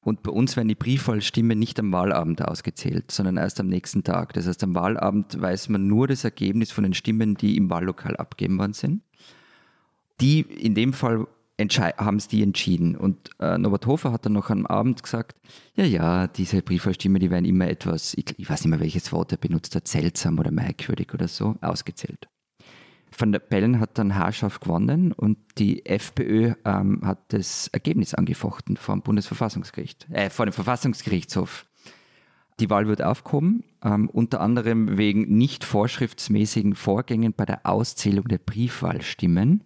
Und 0.06 0.22
bei 0.22 0.30
uns 0.30 0.56
werden 0.56 0.68
die 0.68 0.76
Briefwahlstimmen 0.76 1.58
nicht 1.58 1.80
am 1.80 1.92
Wahlabend 1.92 2.48
ausgezählt, 2.48 3.10
sondern 3.10 3.38
erst 3.38 3.60
am 3.60 3.66
nächsten 3.66 4.04
Tag. 4.04 4.34
Das 4.34 4.46
heißt, 4.46 4.64
am 4.64 4.76
Wahlabend 4.76 5.42
weiß 5.42 5.68
man 5.70 5.88
nur 5.88 6.08
das 6.08 6.24
Ergebnis 6.24 6.72
von 6.72 6.84
den 6.84 6.94
Stimmen, 6.94 7.34
die 7.34 7.58
im 7.58 7.72
Wahllokal 7.72 8.16
abgegeben 8.16 8.60
worden 8.60 8.74
sind. 8.74 9.02
Die 10.22 10.42
in 10.42 10.76
dem 10.76 10.94
Fall 10.94 11.26
haben 11.60 12.18
es 12.18 12.28
die 12.28 12.44
entschieden. 12.44 12.96
Und 12.96 13.32
äh, 13.40 13.58
Norbert 13.58 13.88
Hofer 13.88 14.12
hat 14.12 14.28
dann 14.28 14.34
noch 14.34 14.52
am 14.52 14.68
Abend 14.68 15.02
gesagt, 15.02 15.40
ja, 15.74 15.86
ja, 15.86 16.28
diese 16.28 16.62
Briefwahlstimmen, 16.62 17.20
die 17.20 17.32
werden 17.32 17.46
immer 17.46 17.68
etwas, 17.68 18.14
ich, 18.14 18.26
ich 18.38 18.48
weiß 18.48 18.62
nicht 18.62 18.70
mehr, 18.70 18.80
welches 18.80 19.12
Wort 19.12 19.32
er 19.32 19.40
benutzt 19.40 19.76
hat, 19.76 19.88
seltsam 19.88 20.38
oder 20.38 20.52
merkwürdig 20.52 21.16
oder 21.16 21.28
so, 21.28 21.56
ausgezählt. 21.62 22.28
Van 23.18 23.32
der 23.32 23.40
Bellen 23.40 23.80
hat 23.80 23.98
dann 23.98 24.16
haarscharf 24.16 24.60
gewonnen 24.60 25.12
und 25.12 25.38
die 25.58 25.86
FPÖ 25.86 26.54
ähm, 26.66 27.02
hat 27.04 27.20
das 27.30 27.68
Ergebnis 27.70 28.14
angefochten 28.14 28.78
vor 28.78 28.96
dem 28.96 29.02
Bundesverfassungsgericht, 29.02 30.08
äh, 30.12 30.30
vor 30.30 30.46
dem 30.46 30.54
Verfassungsgerichtshof. 30.54 31.66
Die 32.60 32.70
Wahl 32.70 32.88
wird 32.88 33.02
aufgehoben, 33.02 33.64
ähm, 33.84 34.10
unter 34.10 34.42
anderem 34.42 34.98
wegen 34.98 35.38
nicht 35.38 35.64
vorschriftsmäßigen 35.64 36.76
Vorgängen 36.76 37.34
bei 37.34 37.46
der 37.46 37.66
Auszählung 37.66 38.28
der 38.28 38.38
Briefwahlstimmen. 38.38 39.64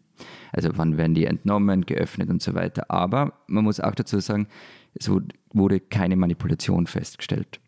Also 0.51 0.72
wann 0.75 0.98
werden 0.98 1.13
die 1.13 1.25
entnommen, 1.25 1.86
geöffnet 1.86 2.30
und 2.30 2.41
so 2.41 2.56
weiter. 2.56 2.89
Aber 2.89 3.34
man 3.47 3.63
muss 3.63 3.80
auch 3.80 3.95
dazu 3.95 4.19
sagen, 4.19 4.47
es 4.93 5.10
wurde 5.54 5.80
keine 5.80 6.15
Manipulation 6.15 6.88
festgestellt. 6.88 7.60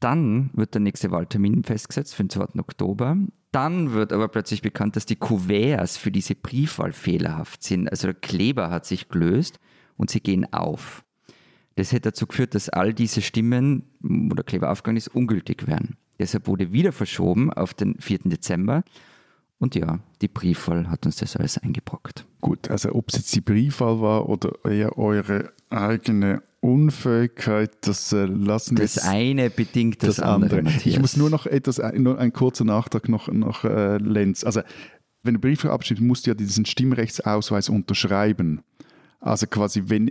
Dann 0.00 0.50
wird 0.54 0.74
der 0.74 0.80
nächste 0.80 1.10
Wahltermin 1.10 1.62
festgesetzt 1.62 2.14
für 2.14 2.24
den 2.24 2.30
2. 2.30 2.58
Oktober. 2.58 3.16
Dann 3.52 3.92
wird 3.92 4.12
aber 4.12 4.28
plötzlich 4.28 4.62
bekannt, 4.62 4.96
dass 4.96 5.06
die 5.06 5.16
Kuverts 5.16 5.98
für 5.98 6.10
diese 6.10 6.34
Briefwahl 6.34 6.92
fehlerhaft 6.92 7.62
sind. 7.62 7.88
Also 7.88 8.08
der 8.08 8.14
Kleber 8.14 8.70
hat 8.70 8.86
sich 8.86 9.08
gelöst 9.08 9.60
und 9.96 10.10
sie 10.10 10.20
gehen 10.20 10.50
auf. 10.52 11.04
Das 11.76 11.92
hätte 11.92 12.10
dazu 12.10 12.26
geführt, 12.26 12.54
dass 12.54 12.68
all 12.68 12.92
diese 12.92 13.22
Stimmen, 13.22 13.84
wo 14.00 14.34
der 14.34 14.44
Kleber 14.44 14.70
aufgegangen 14.70 14.96
ist, 14.96 15.08
ungültig 15.08 15.66
wären. 15.66 15.96
Deshalb 16.18 16.46
wurde 16.46 16.72
wieder 16.72 16.92
verschoben 16.92 17.52
auf 17.52 17.74
den 17.74 17.98
4. 18.00 18.20
Dezember. 18.24 18.84
Und 19.58 19.74
ja, 19.74 20.00
die 20.20 20.28
Briefwahl 20.28 20.90
hat 20.90 21.06
uns 21.06 21.16
das 21.16 21.36
alles 21.36 21.58
eingebrockt. 21.58 22.26
Gut, 22.40 22.70
also 22.70 22.94
ob 22.94 23.10
es 23.10 23.16
jetzt 23.16 23.34
die 23.34 23.40
Briefwahl 23.40 24.00
war 24.00 24.28
oder 24.28 24.52
eher 24.64 24.98
eure 24.98 25.52
eigene 25.70 26.42
Unfähigkeit, 26.62 27.72
das 27.80 28.12
äh, 28.12 28.24
lassen 28.24 28.76
wir 28.76 28.84
Das 28.84 28.98
eine 28.98 29.50
bedingt 29.50 30.02
das, 30.02 30.16
das 30.16 30.20
andere. 30.20 30.60
andere. 30.60 30.78
Ich 30.84 31.00
muss 31.00 31.16
nur 31.16 31.28
noch 31.28 31.46
etwas, 31.46 31.80
ein, 31.80 32.02
nur 32.02 32.18
ein 32.18 32.32
kurzer 32.32 32.64
Nachtrag 32.64 33.08
noch, 33.08 33.26
noch 33.28 33.64
äh, 33.64 33.98
Lenz. 33.98 34.44
Also, 34.44 34.62
wenn 35.24 35.34
du 35.34 35.40
Briefe 35.40 35.72
abschiebst, 35.72 36.02
musst 36.02 36.26
du 36.26 36.30
ja 36.30 36.34
diesen 36.34 36.64
Stimmrechtsausweis 36.64 37.68
unterschreiben. 37.68 38.62
Also 39.18 39.46
quasi, 39.46 39.84
wenn 39.86 40.06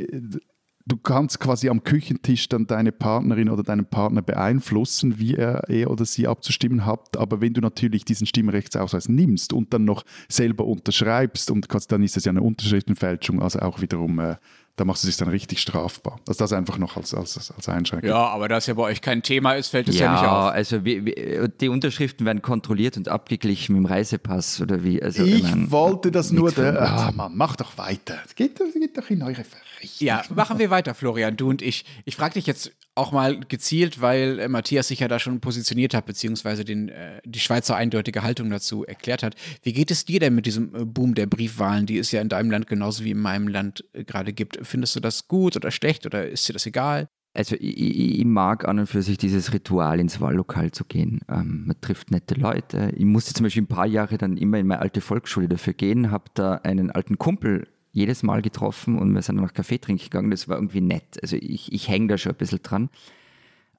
du 0.86 0.98
kannst 0.98 1.40
quasi 1.40 1.70
am 1.70 1.84
Küchentisch 1.84 2.50
dann 2.50 2.68
deine 2.68 2.92
Partnerin 2.92 3.50
oder 3.50 3.64
deinen 3.64 3.86
Partner 3.86 4.22
beeinflussen, 4.22 5.20
wie 5.20 5.36
er, 5.36 5.70
er 5.70 5.90
oder 5.90 6.06
sie 6.06 6.28
abzustimmen 6.28 6.86
hat. 6.86 7.18
Aber 7.18 7.42
wenn 7.42 7.54
du 7.54 7.62
natürlich 7.62 8.06
diesen 8.06 8.28
Stimmrechtsausweis 8.28 9.10
nimmst 9.10 9.54
und 9.54 9.74
dann 9.74 9.86
noch 9.86 10.04
selber 10.28 10.66
unterschreibst, 10.66 11.52
und 11.52 11.70
quasi, 11.70 11.88
dann 11.88 12.04
ist 12.04 12.16
das 12.16 12.26
ja 12.26 12.32
eine 12.32 12.42
Unterschriftenfälschung, 12.42 13.42
also 13.42 13.60
auch 13.60 13.82
wiederum, 13.82 14.20
äh, 14.20 14.36
da 14.76 14.86
machst 14.86 15.04
du 15.04 15.10
es 15.10 15.18
dann 15.18 15.28
richtig 15.28 15.60
strafbar. 15.60 16.20
Also 16.28 16.40
das 16.40 16.54
einfach 16.54 16.78
noch 16.78 16.98
als, 16.98 17.14
als, 17.14 17.52
als 17.52 17.70
Einschränkung. 17.70 18.10
Ja, 18.10 18.28
aber 18.28 18.48
da 18.48 18.58
es 18.58 18.66
ja 18.66 18.74
bei 18.74 18.84
euch 18.84 19.02
kein 19.02 19.22
Thema 19.22 19.54
ist, 19.54 19.70
fällt 19.70 19.90
es 19.90 20.00
ja, 20.00 20.06
ja, 20.06 20.12
nicht 20.14 20.30
auf. 20.30 20.52
also 20.52 20.86
wie, 20.86 21.06
wie, 21.06 21.50
die 21.60 21.70
Unterschriften 21.70 22.26
werden 22.26 22.42
kontrolliert 22.42 22.98
und 22.98 23.10
abgeglichen 23.10 23.76
mit 23.76 23.84
dem 23.84 23.86
Reisepass 23.86 24.62
oder 24.62 24.84
wie. 24.84 25.02
Also, 25.02 25.24
Ich 25.24 25.72
wollte 25.72 26.12
das 26.12 26.32
nur. 26.32 26.52
Der, 26.52 26.82
ah, 26.82 27.12
Mann, 27.12 27.34
mach 27.36 27.56
doch 27.56 27.78
weiter. 27.78 28.20
Es 28.26 28.36
geht, 28.36 28.58
geht 28.58 28.98
doch 28.98 29.10
in 29.10 29.22
eure 29.24 29.44
Verrichtung. 29.82 30.08
Ja, 30.08 30.24
machen 30.34 30.60
wir 30.60 30.70
weiter, 30.70 30.94
Florian, 30.94 31.38
du 31.38 31.50
und 31.50 31.62
ich. 31.62 31.86
Ich 32.06 32.16
frage 32.16 32.36
dich 32.36 32.46
jetzt 32.46 32.72
auch 32.96 33.12
mal 33.12 33.40
gezielt, 33.40 34.02
weil 34.02 34.40
äh, 34.40 34.48
Matthias 34.48 34.90
sich 34.90 35.00
ja 35.00 35.08
da 35.08 35.20
schon 35.20 35.40
positioniert 35.40 35.94
hat, 35.94 36.06
beziehungsweise 36.06 36.66
den, 36.66 36.90
äh, 36.90 37.22
die 37.26 37.40
Schweizer 37.40 37.76
eindeutige 37.76 38.24
Haltung 38.24 38.50
dazu 38.50 38.86
erklärt 38.86 39.24
hat. 39.24 39.36
Wie 39.64 39.74
geht 39.74 39.92
es 39.92 40.06
dir 40.06 40.20
denn 40.20 40.36
mit 40.36 40.46
diesem 40.46 40.76
äh, 40.76 40.86
Boom 40.86 41.16
der 41.16 41.28
Briefwahlen, 41.28 41.86
die 41.86 41.98
es 41.98 42.12
ja 42.12 42.22
in 42.22 42.30
deinem 42.30 42.52
Land 42.52 42.68
genauso 42.68 43.04
wie 43.04 43.12
in 43.12 43.20
meinem 43.20 43.48
Land 43.48 43.86
äh, 43.94 44.04
gerade 44.04 44.34
gibt? 44.34 44.60
Findest 44.62 44.96
du 44.96 45.00
das 45.00 45.28
gut 45.28 45.56
oder 45.56 45.72
schlecht 45.72 46.06
oder 46.06 46.28
ist 46.28 46.48
dir 46.48 46.54
das 46.54 46.66
egal? 46.66 47.08
Also 47.34 47.56
ich, 47.56 47.78
ich 47.80 48.20
ich 48.20 48.26
mag 48.26 48.68
an 48.68 48.80
und 48.80 48.88
für 48.88 49.02
sich 49.02 49.18
dieses 49.18 49.54
Ritual, 49.54 50.02
ins 50.02 50.20
Wahllokal 50.20 50.72
zu 50.72 50.84
gehen. 50.84 51.22
Ähm, 51.30 51.64
man 51.68 51.80
trifft 51.80 52.12
nette 52.12 52.36
Leute. 52.36 52.92
Ich 52.96 53.06
musste 53.06 53.34
zum 53.34 53.46
Beispiel 53.46 53.64
ein 53.64 53.68
paar 53.68 53.88
Jahre 53.88 54.18
dann 54.18 54.36
immer 54.36 54.60
in 54.60 54.68
meine 54.68 54.82
alte 54.82 55.00
Volksschule 55.00 55.48
dafür 55.48 55.74
gehen, 55.74 56.12
habe 56.12 56.26
da 56.34 56.56
einen 56.56 56.92
alten 56.92 57.18
Kumpel 57.18 57.68
jedes 57.92 58.24
Mal 58.24 58.42
getroffen 58.42 58.98
und 58.98 59.14
wir 59.14 59.22
sind 59.22 59.38
dann 59.38 59.46
noch 59.46 59.54
Kaffee 59.54 59.78
trinken 59.78 60.04
gegangen. 60.04 60.32
Das 60.32 60.48
war 60.48 60.58
irgendwie 60.58 60.82
nett. 60.82 61.20
Also 61.22 61.36
ich, 61.36 61.72
ich 61.72 61.90
hänge 61.90 62.08
da 62.08 62.18
schon 62.18 62.32
ein 62.32 62.38
bisschen 62.38 62.64
dran. 62.64 62.90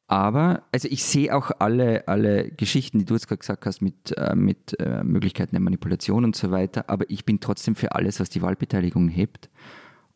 Aber, 0.06 0.64
also 0.72 0.88
ich 0.90 1.04
sehe 1.04 1.34
auch 1.34 1.52
alle, 1.58 2.06
alle 2.06 2.50
Geschichten, 2.50 2.98
die 2.98 3.06
du 3.06 3.14
jetzt 3.14 3.28
gerade 3.28 3.38
gesagt 3.38 3.64
hast, 3.64 3.80
mit, 3.80 4.16
äh, 4.18 4.34
mit 4.34 4.78
äh, 4.78 5.02
Möglichkeiten 5.02 5.52
der 5.52 5.60
Manipulation 5.60 6.24
und 6.24 6.36
so 6.36 6.50
weiter. 6.50 6.90
Aber 6.90 7.08
ich 7.08 7.24
bin 7.24 7.40
trotzdem 7.40 7.74
für 7.74 7.92
alles, 7.92 8.20
was 8.20 8.28
die 8.28 8.42
Wahlbeteiligung 8.42 9.08
hebt. 9.08 9.48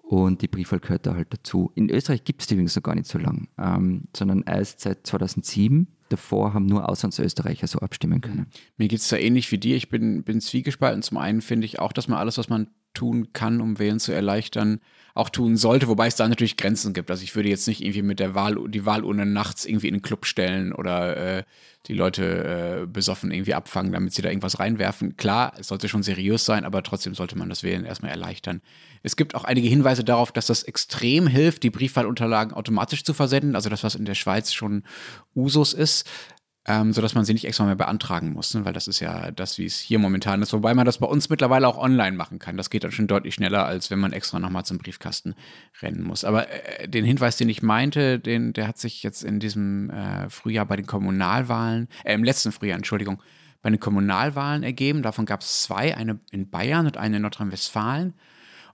Und 0.02 0.42
die 0.42 0.48
Briefwahl 0.48 0.80
gehört 0.80 1.06
da 1.06 1.14
halt 1.14 1.32
dazu. 1.32 1.72
In 1.74 1.90
Österreich 1.90 2.24
gibt 2.24 2.42
es 2.42 2.46
die 2.46 2.54
übrigens 2.54 2.76
noch 2.76 2.82
gar 2.82 2.94
nicht 2.94 3.09
so 3.09 3.18
lang, 3.18 3.48
ähm, 3.59 4.04
sondern 4.14 4.42
erst 4.42 4.80
seit 4.80 5.06
2007. 5.06 5.88
Davor 6.11 6.54
haben 6.54 6.66
nur 6.66 6.88
Auslandsösterreicher 6.88 7.66
so 7.66 7.80
abstimmen 7.80 8.20
können. 8.20 8.46
Mir 8.76 8.87
geht 8.87 9.00
es 9.00 9.09
da 9.09 9.16
ähnlich 9.16 9.50
wie 9.50 9.59
dir. 9.59 9.76
Ich 9.76 9.88
bin, 9.88 10.22
bin 10.22 10.40
zwiegespalten. 10.40 11.02
Zum 11.02 11.16
einen 11.16 11.40
finde 11.40 11.64
ich 11.64 11.80
auch, 11.80 11.92
dass 11.92 12.06
man 12.06 12.18
alles, 12.18 12.38
was 12.38 12.48
man 12.48 12.68
tun 12.96 13.32
kann, 13.32 13.61
um 13.61 13.78
Wählen 13.78 14.00
zu 14.00 14.12
erleichtern, 14.12 14.80
auch 15.14 15.30
tun 15.30 15.56
sollte, 15.56 15.88
wobei 15.88 16.09
es 16.09 16.16
da 16.16 16.28
natürlich 16.28 16.56
Grenzen 16.56 16.92
gibt. 16.92 17.11
Also 17.11 17.22
ich 17.22 17.35
würde 17.35 17.48
jetzt 17.48 17.66
nicht 17.66 17.82
irgendwie 17.82 18.02
mit 18.02 18.20
der 18.20 18.35
Wahl, 18.35 18.56
die 18.68 18.85
Wahlurne 18.85 19.24
nachts 19.24 19.64
irgendwie 19.64 19.88
in 19.88 19.94
den 19.94 20.02
Club 20.02 20.26
stellen 20.26 20.72
oder 20.72 21.16
äh, 21.38 21.44
die 21.87 21.94
Leute 21.94 22.82
äh, 22.82 22.87
besoffen 22.87 23.30
irgendwie 23.30 23.54
abfangen, 23.54 23.92
damit 23.92 24.12
sie 24.12 24.20
da 24.20 24.28
irgendwas 24.28 24.59
reinwerfen. 24.59 25.16
Klar, 25.16 25.54
es 25.59 25.68
sollte 25.68 25.88
schon 25.88 26.02
seriös 26.02 26.44
sein, 26.44 26.64
aber 26.64 26.82
trotzdem 26.82 27.14
sollte 27.14 27.38
man 27.38 27.48
das 27.48 27.62
Wählen 27.62 27.85
erstmal 27.85 28.11
erleichtern. 28.11 28.61
Es 29.02 29.16
gibt 29.16 29.35
auch 29.35 29.44
einige 29.44 29.68
Hinweise 29.68 30.04
darauf, 30.04 30.32
dass 30.32 30.46
das 30.46 30.64
extrem 30.64 31.26
hilft, 31.26 31.62
die 31.62 31.70
Briefwahlunterlagen 31.70 32.52
automatisch 32.52 33.04
zu 33.04 33.14
versenden, 33.14 33.54
also 33.54 33.70
das, 33.70 33.85
was 33.85 33.94
in 33.94 34.04
der 34.04 34.16
Schweiz 34.16 34.52
schon 34.52 34.82
Usus 35.35 35.72
ist. 35.72 36.06
Ähm, 36.68 36.92
sodass 36.92 37.14
man 37.14 37.24
sie 37.24 37.33
nicht 37.33 37.44
extra 37.44 37.64
mehr 37.64 37.76
beantragen 37.76 38.33
muss, 38.33 38.52
ne? 38.55 38.64
weil 38.64 38.72
das 38.72 38.88
ist 38.88 38.98
ja 38.98 39.31
das, 39.31 39.57
wie 39.57 39.66
es 39.66 39.79
hier 39.79 40.00
momentan 40.00 40.42
ist. 40.42 40.52
Wobei 40.52 40.74
man 40.74 40.85
das 40.85 40.98
bei 40.98 41.07
uns 41.07 41.29
mittlerweile 41.29 41.68
auch 41.68 41.79
online 41.79 42.16
machen 42.16 42.40
kann. 42.40 42.57
Das 42.57 42.70
geht 42.70 42.83
dann 42.83 42.90
schon 42.90 43.07
deutlich 43.07 43.35
schneller, 43.35 43.64
als 43.66 43.90
wenn 43.90 44.00
man 44.00 44.12
extra 44.12 44.40
nochmal 44.40 44.64
zum 44.64 44.79
Briefkasten 44.79 45.35
rennen 45.81 46.02
muss. 46.02 46.24
Aber 46.24 46.48
äh, 46.50 46.88
den 46.88 47.05
Hinweis, 47.05 47.37
den 47.37 47.48
ich 47.48 47.62
meinte, 47.62 48.18
den, 48.18 48.52
der 48.52 48.66
hat 48.66 48.79
sich 48.79 49.05
jetzt 49.05 49.22
in 49.22 49.38
diesem 49.38 49.90
äh, 49.90 50.29
Frühjahr 50.29 50.66
bei 50.66 50.76
den 50.76 50.87
Kommunalwahlen, 50.87 51.88
äh, 52.05 52.14
im 52.14 52.24
letzten 52.24 52.50
Frühjahr, 52.50 52.76
Entschuldigung, 52.76 53.22
bei 53.62 53.70
den 53.70 53.79
Kommunalwahlen 53.79 54.64
ergeben. 54.64 55.02
Davon 55.02 55.24
gab 55.24 55.42
es 55.42 55.62
zwei, 55.62 55.96
eine 55.96 56.18
in 56.33 56.50
Bayern 56.50 56.87
und 56.87 56.96
eine 56.96 57.16
in 57.16 57.22
Nordrhein-Westfalen. 57.22 58.14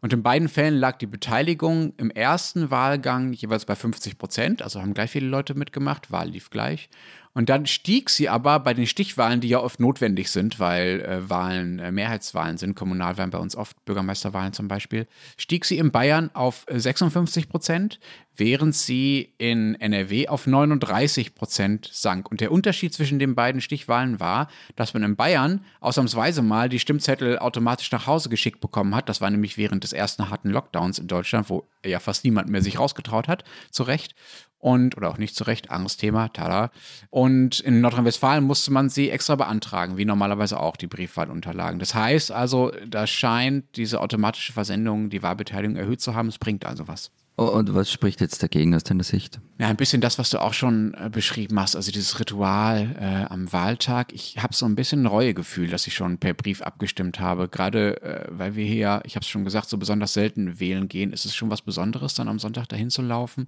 Und 0.02 0.12
in 0.12 0.24
beiden 0.24 0.48
Fällen 0.48 0.74
lag 0.74 0.98
die 0.98 1.06
Beteiligung 1.06 1.94
im 1.96 2.10
ersten 2.10 2.72
Wahlgang 2.72 3.32
jeweils 3.32 3.64
bei 3.64 3.76
50 3.76 4.18
Prozent, 4.18 4.60
also 4.60 4.82
haben 4.82 4.94
gleich 4.94 5.12
viele 5.12 5.28
Leute 5.28 5.54
mitgemacht, 5.54 6.10
Wahl 6.10 6.28
lief 6.28 6.50
gleich. 6.50 6.90
Und 7.34 7.48
dann 7.48 7.66
stieg 7.66 8.10
sie 8.10 8.28
aber 8.28 8.60
bei 8.60 8.74
den 8.74 8.86
Stichwahlen, 8.86 9.40
die 9.40 9.48
ja 9.48 9.58
oft 9.60 9.80
notwendig 9.80 10.30
sind, 10.30 10.60
weil 10.60 11.00
äh, 11.00 11.30
Wahlen 11.30 11.78
äh, 11.78 11.90
Mehrheitswahlen 11.90 12.58
sind, 12.58 12.74
Kommunalwahlen 12.74 13.30
bei 13.30 13.38
uns 13.38 13.56
oft, 13.56 13.82
Bürgermeisterwahlen 13.86 14.52
zum 14.52 14.68
Beispiel, 14.68 15.06
stieg 15.38 15.64
sie 15.64 15.78
in 15.78 15.92
Bayern 15.92 16.30
auf 16.34 16.66
56 16.68 17.48
Prozent, 17.48 18.00
während 18.36 18.74
sie 18.74 19.32
in 19.38 19.74
NRW 19.80 20.28
auf 20.28 20.46
39 20.46 21.34
Prozent 21.34 21.88
sank. 21.90 22.30
Und 22.30 22.42
der 22.42 22.52
Unterschied 22.52 22.92
zwischen 22.92 23.18
den 23.18 23.34
beiden 23.34 23.62
Stichwahlen 23.62 24.20
war, 24.20 24.48
dass 24.76 24.92
man 24.92 25.02
in 25.02 25.16
Bayern 25.16 25.64
ausnahmsweise 25.80 26.42
mal 26.42 26.68
die 26.68 26.78
Stimmzettel 26.78 27.38
automatisch 27.38 27.90
nach 27.92 28.06
Hause 28.06 28.28
geschickt 28.28 28.60
bekommen 28.60 28.94
hat. 28.94 29.08
Das 29.08 29.22
war 29.22 29.30
nämlich 29.30 29.56
während 29.56 29.84
des 29.84 29.94
ersten 29.94 30.28
harten 30.28 30.50
Lockdowns 30.50 30.98
in 30.98 31.06
Deutschland, 31.08 31.48
wo 31.48 31.66
ja 31.84 31.98
fast 31.98 32.24
niemand 32.24 32.48
mehr 32.50 32.62
sich 32.62 32.78
rausgetraut 32.78 33.28
hat, 33.28 33.44
zu 33.70 33.84
Recht 33.84 34.14
und, 34.62 34.96
oder 34.96 35.10
auch 35.10 35.18
nicht 35.18 35.34
zu 35.34 35.42
Recht, 35.44 35.70
Angstthema, 35.70 36.28
tada. 36.28 36.70
Und 37.10 37.58
in 37.58 37.80
Nordrhein-Westfalen 37.80 38.44
musste 38.44 38.72
man 38.72 38.88
sie 38.88 39.10
extra 39.10 39.34
beantragen, 39.34 39.96
wie 39.98 40.04
normalerweise 40.04 40.60
auch 40.60 40.76
die 40.76 40.86
Briefwahlunterlagen. 40.86 41.80
Das 41.80 41.96
heißt 41.96 42.30
also, 42.30 42.70
da 42.86 43.08
scheint 43.08 43.64
diese 43.76 44.00
automatische 44.00 44.52
Versendung 44.52 45.10
die 45.10 45.22
Wahlbeteiligung 45.22 45.76
erhöht 45.76 46.00
zu 46.00 46.14
haben. 46.14 46.28
Es 46.28 46.38
bringt 46.38 46.64
also 46.64 46.86
was. 46.86 47.10
Oh, 47.38 47.46
und 47.46 47.74
was 47.74 47.90
spricht 47.90 48.20
jetzt 48.20 48.42
dagegen 48.42 48.74
aus 48.74 48.84
deiner 48.84 49.04
Sicht? 49.04 49.40
Ja, 49.58 49.68
ein 49.68 49.76
bisschen 49.76 50.02
das, 50.02 50.18
was 50.18 50.28
du 50.28 50.38
auch 50.38 50.52
schon 50.52 50.92
äh, 50.94 51.08
beschrieben 51.08 51.58
hast, 51.58 51.76
also 51.76 51.90
dieses 51.90 52.20
Ritual 52.20 52.94
äh, 53.00 53.32
am 53.32 53.50
Wahltag. 53.52 54.12
Ich 54.12 54.36
habe 54.42 54.54
so 54.54 54.66
ein 54.66 54.74
bisschen 54.74 55.02
ein 55.02 55.06
Reuegefühl, 55.06 55.68
dass 55.68 55.86
ich 55.86 55.94
schon 55.94 56.18
per 56.18 56.34
Brief 56.34 56.60
abgestimmt 56.60 57.20
habe. 57.20 57.48
Gerade 57.48 58.02
äh, 58.02 58.26
weil 58.30 58.54
wir 58.54 58.66
hier, 58.66 59.00
ich 59.04 59.16
habe 59.16 59.22
es 59.22 59.28
schon 59.28 59.44
gesagt, 59.44 59.70
so 59.70 59.78
besonders 59.78 60.12
selten 60.12 60.60
wählen 60.60 60.88
gehen, 60.88 61.12
ist 61.12 61.24
es 61.24 61.34
schon 61.34 61.48
was 61.48 61.62
Besonderes, 61.62 62.12
dann 62.14 62.28
am 62.28 62.38
Sonntag 62.38 62.68
dahin 62.68 62.90
zu 62.90 63.00
laufen. 63.00 63.46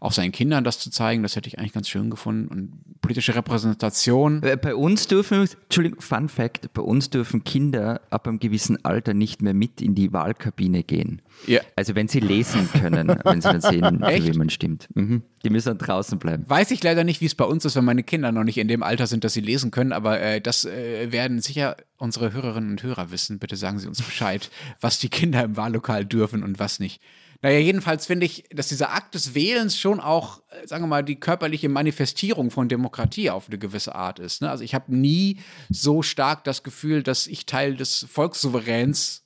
Auch 0.00 0.12
seinen 0.12 0.32
Kindern 0.32 0.64
das 0.64 0.78
zu 0.78 0.90
zeigen, 0.90 1.22
das 1.22 1.36
hätte 1.36 1.48
ich 1.48 1.58
eigentlich 1.58 1.72
ganz 1.74 1.88
schön 1.88 2.08
gefunden. 2.08 2.48
Und 2.48 3.00
politische 3.02 3.34
Repräsentation. 3.34 4.42
Äh, 4.42 4.56
bei 4.56 4.74
uns 4.74 5.06
dürfen, 5.06 5.48
Entschuldigung, 5.64 6.00
Fun 6.00 6.30
Fact, 6.30 6.72
bei 6.72 6.82
uns 6.82 7.10
dürfen 7.10 7.44
Kinder 7.44 8.00
ab 8.08 8.26
einem 8.26 8.38
gewissen 8.38 8.84
Alter 8.86 9.12
nicht 9.12 9.42
mehr 9.42 9.54
mit 9.54 9.82
in 9.82 9.94
die 9.94 10.14
Wahlkabine 10.14 10.82
gehen. 10.82 11.20
Ja. 11.46 11.60
Also 11.76 11.94
wenn 11.94 12.08
sie 12.08 12.20
lesen 12.20 12.68
können, 12.72 13.17
wenn 13.24 13.40
sie 13.40 13.48
dann 13.48 13.60
sehen, 13.60 14.00
wie 14.00 14.38
man 14.38 14.50
stimmt. 14.50 14.88
Mhm. 14.94 15.22
Die 15.44 15.50
müssen 15.50 15.68
dann 15.68 15.78
draußen 15.78 16.18
bleiben. 16.18 16.44
Weiß 16.48 16.70
ich 16.70 16.82
leider 16.82 17.04
nicht, 17.04 17.20
wie 17.20 17.26
es 17.26 17.34
bei 17.34 17.44
uns 17.44 17.64
ist, 17.64 17.76
wenn 17.76 17.84
meine 17.84 18.02
Kinder 18.02 18.32
noch 18.32 18.44
nicht 18.44 18.58
in 18.58 18.68
dem 18.68 18.82
Alter 18.82 19.06
sind, 19.06 19.24
dass 19.24 19.34
sie 19.34 19.40
lesen 19.40 19.70
können, 19.70 19.92
aber 19.92 20.20
äh, 20.20 20.40
das 20.40 20.64
äh, 20.64 21.10
werden 21.12 21.40
sicher 21.40 21.76
unsere 21.96 22.32
Hörerinnen 22.32 22.70
und 22.70 22.82
Hörer 22.82 23.10
wissen. 23.10 23.38
Bitte 23.38 23.56
sagen 23.56 23.78
Sie 23.78 23.88
uns 23.88 24.02
Bescheid, 24.02 24.50
was 24.80 24.98
die 24.98 25.08
Kinder 25.08 25.44
im 25.44 25.56
Wahllokal 25.56 26.04
dürfen 26.04 26.42
und 26.42 26.58
was 26.58 26.80
nicht. 26.80 27.00
Naja, 27.40 27.60
jedenfalls 27.60 28.06
finde 28.06 28.26
ich, 28.26 28.44
dass 28.50 28.66
dieser 28.66 28.92
Akt 28.92 29.14
des 29.14 29.34
Wählens 29.34 29.78
schon 29.78 30.00
auch, 30.00 30.42
äh, 30.48 30.66
sagen 30.66 30.82
wir 30.82 30.88
mal, 30.88 31.04
die 31.04 31.20
körperliche 31.20 31.68
Manifestierung 31.68 32.50
von 32.50 32.68
Demokratie 32.68 33.30
auf 33.30 33.48
eine 33.48 33.58
gewisse 33.58 33.94
Art 33.94 34.18
ist. 34.18 34.42
Ne? 34.42 34.50
Also 34.50 34.64
ich 34.64 34.74
habe 34.74 34.94
nie 34.94 35.38
so 35.70 36.02
stark 36.02 36.42
das 36.44 36.64
Gefühl, 36.64 37.04
dass 37.04 37.28
ich 37.28 37.46
Teil 37.46 37.76
des 37.76 38.06
Volkssouveräns 38.10 39.22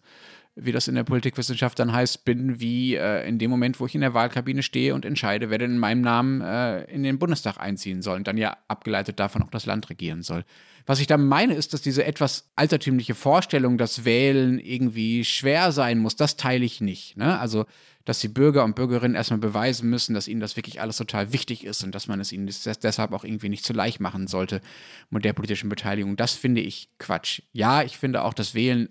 wie 0.55 0.73
das 0.73 0.87
in 0.87 0.95
der 0.95 1.05
Politikwissenschaft 1.05 1.79
dann 1.79 1.93
heißt, 1.93 2.25
bin, 2.25 2.61
wie 2.61 2.95
äh, 2.95 3.27
in 3.27 3.39
dem 3.39 3.51
Moment, 3.51 3.81
wo 3.81 3.87
ich 3.87 3.95
in 3.95 4.03
der 4.03 4.13
Wahlkabine 4.13 4.63
stehe 4.63 4.95
und 4.95 5.05
entscheide, 5.05 5.49
wer 5.49 5.59
denn 5.59 5.73
in 5.73 5.79
meinem 5.79 6.03
Namen 6.03 6.43
äh, 6.43 6.85
in 6.85 7.03
den 7.03 7.19
Bundestag 7.19 7.59
einziehen 7.59 8.03
soll 8.03 8.17
und 8.17 8.27
dann 8.27 8.37
ja 8.37 8.57
abgeleitet 8.69 9.19
davon 9.19 9.43
auch 9.43 9.51
das 9.51 9.65
Land 9.65 9.89
regieren 9.89 10.23
soll. 10.23 10.45
Was 10.85 11.01
ich 11.01 11.07
da 11.07 11.17
meine, 11.17 11.55
ist, 11.55 11.73
dass 11.73 11.81
diese 11.81 12.05
etwas 12.05 12.51
altertümliche 12.57 13.15
Vorstellung, 13.15 13.79
dass 13.79 14.05
Wählen 14.05 14.59
irgendwie 14.59 15.25
schwer 15.25 15.73
sein 15.73 15.99
muss, 15.99 16.17
das 16.17 16.37
teile 16.37 16.65
ich 16.65 16.81
nicht. 16.81 17.17
Ne? 17.17 17.39
Also, 17.39 17.67
dass 18.05 18.19
die 18.19 18.29
Bürger 18.29 18.65
und 18.65 18.75
Bürgerinnen 18.75 19.15
erstmal 19.15 19.39
beweisen 19.39 19.89
müssen, 19.89 20.13
dass 20.13 20.27
ihnen 20.27 20.41
das 20.41 20.57
wirklich 20.57 20.81
alles 20.81 20.97
total 20.97 21.33
wichtig 21.33 21.65
ist 21.65 21.85
und 21.85 21.95
dass 21.95 22.09
man 22.09 22.21
es 22.21 22.33
ihnen 22.33 22.51
deshalb 22.83 23.13
auch 23.13 23.25
irgendwie 23.25 23.49
nicht 23.49 23.65
zu 23.65 23.73
leicht 23.73 24.01
machen 24.01 24.27
sollte 24.27 24.61
mit 25.09 25.25
der 25.25 25.35
politischen 25.35 25.69
Beteiligung. 25.69 26.17
Das 26.17 26.33
finde 26.35 26.61
ich 26.61 26.89
Quatsch. 26.99 27.43
Ja, 27.53 27.83
ich 27.85 27.97
finde 27.97 28.23
auch, 28.23 28.35
dass 28.35 28.55
Wählen 28.55 28.89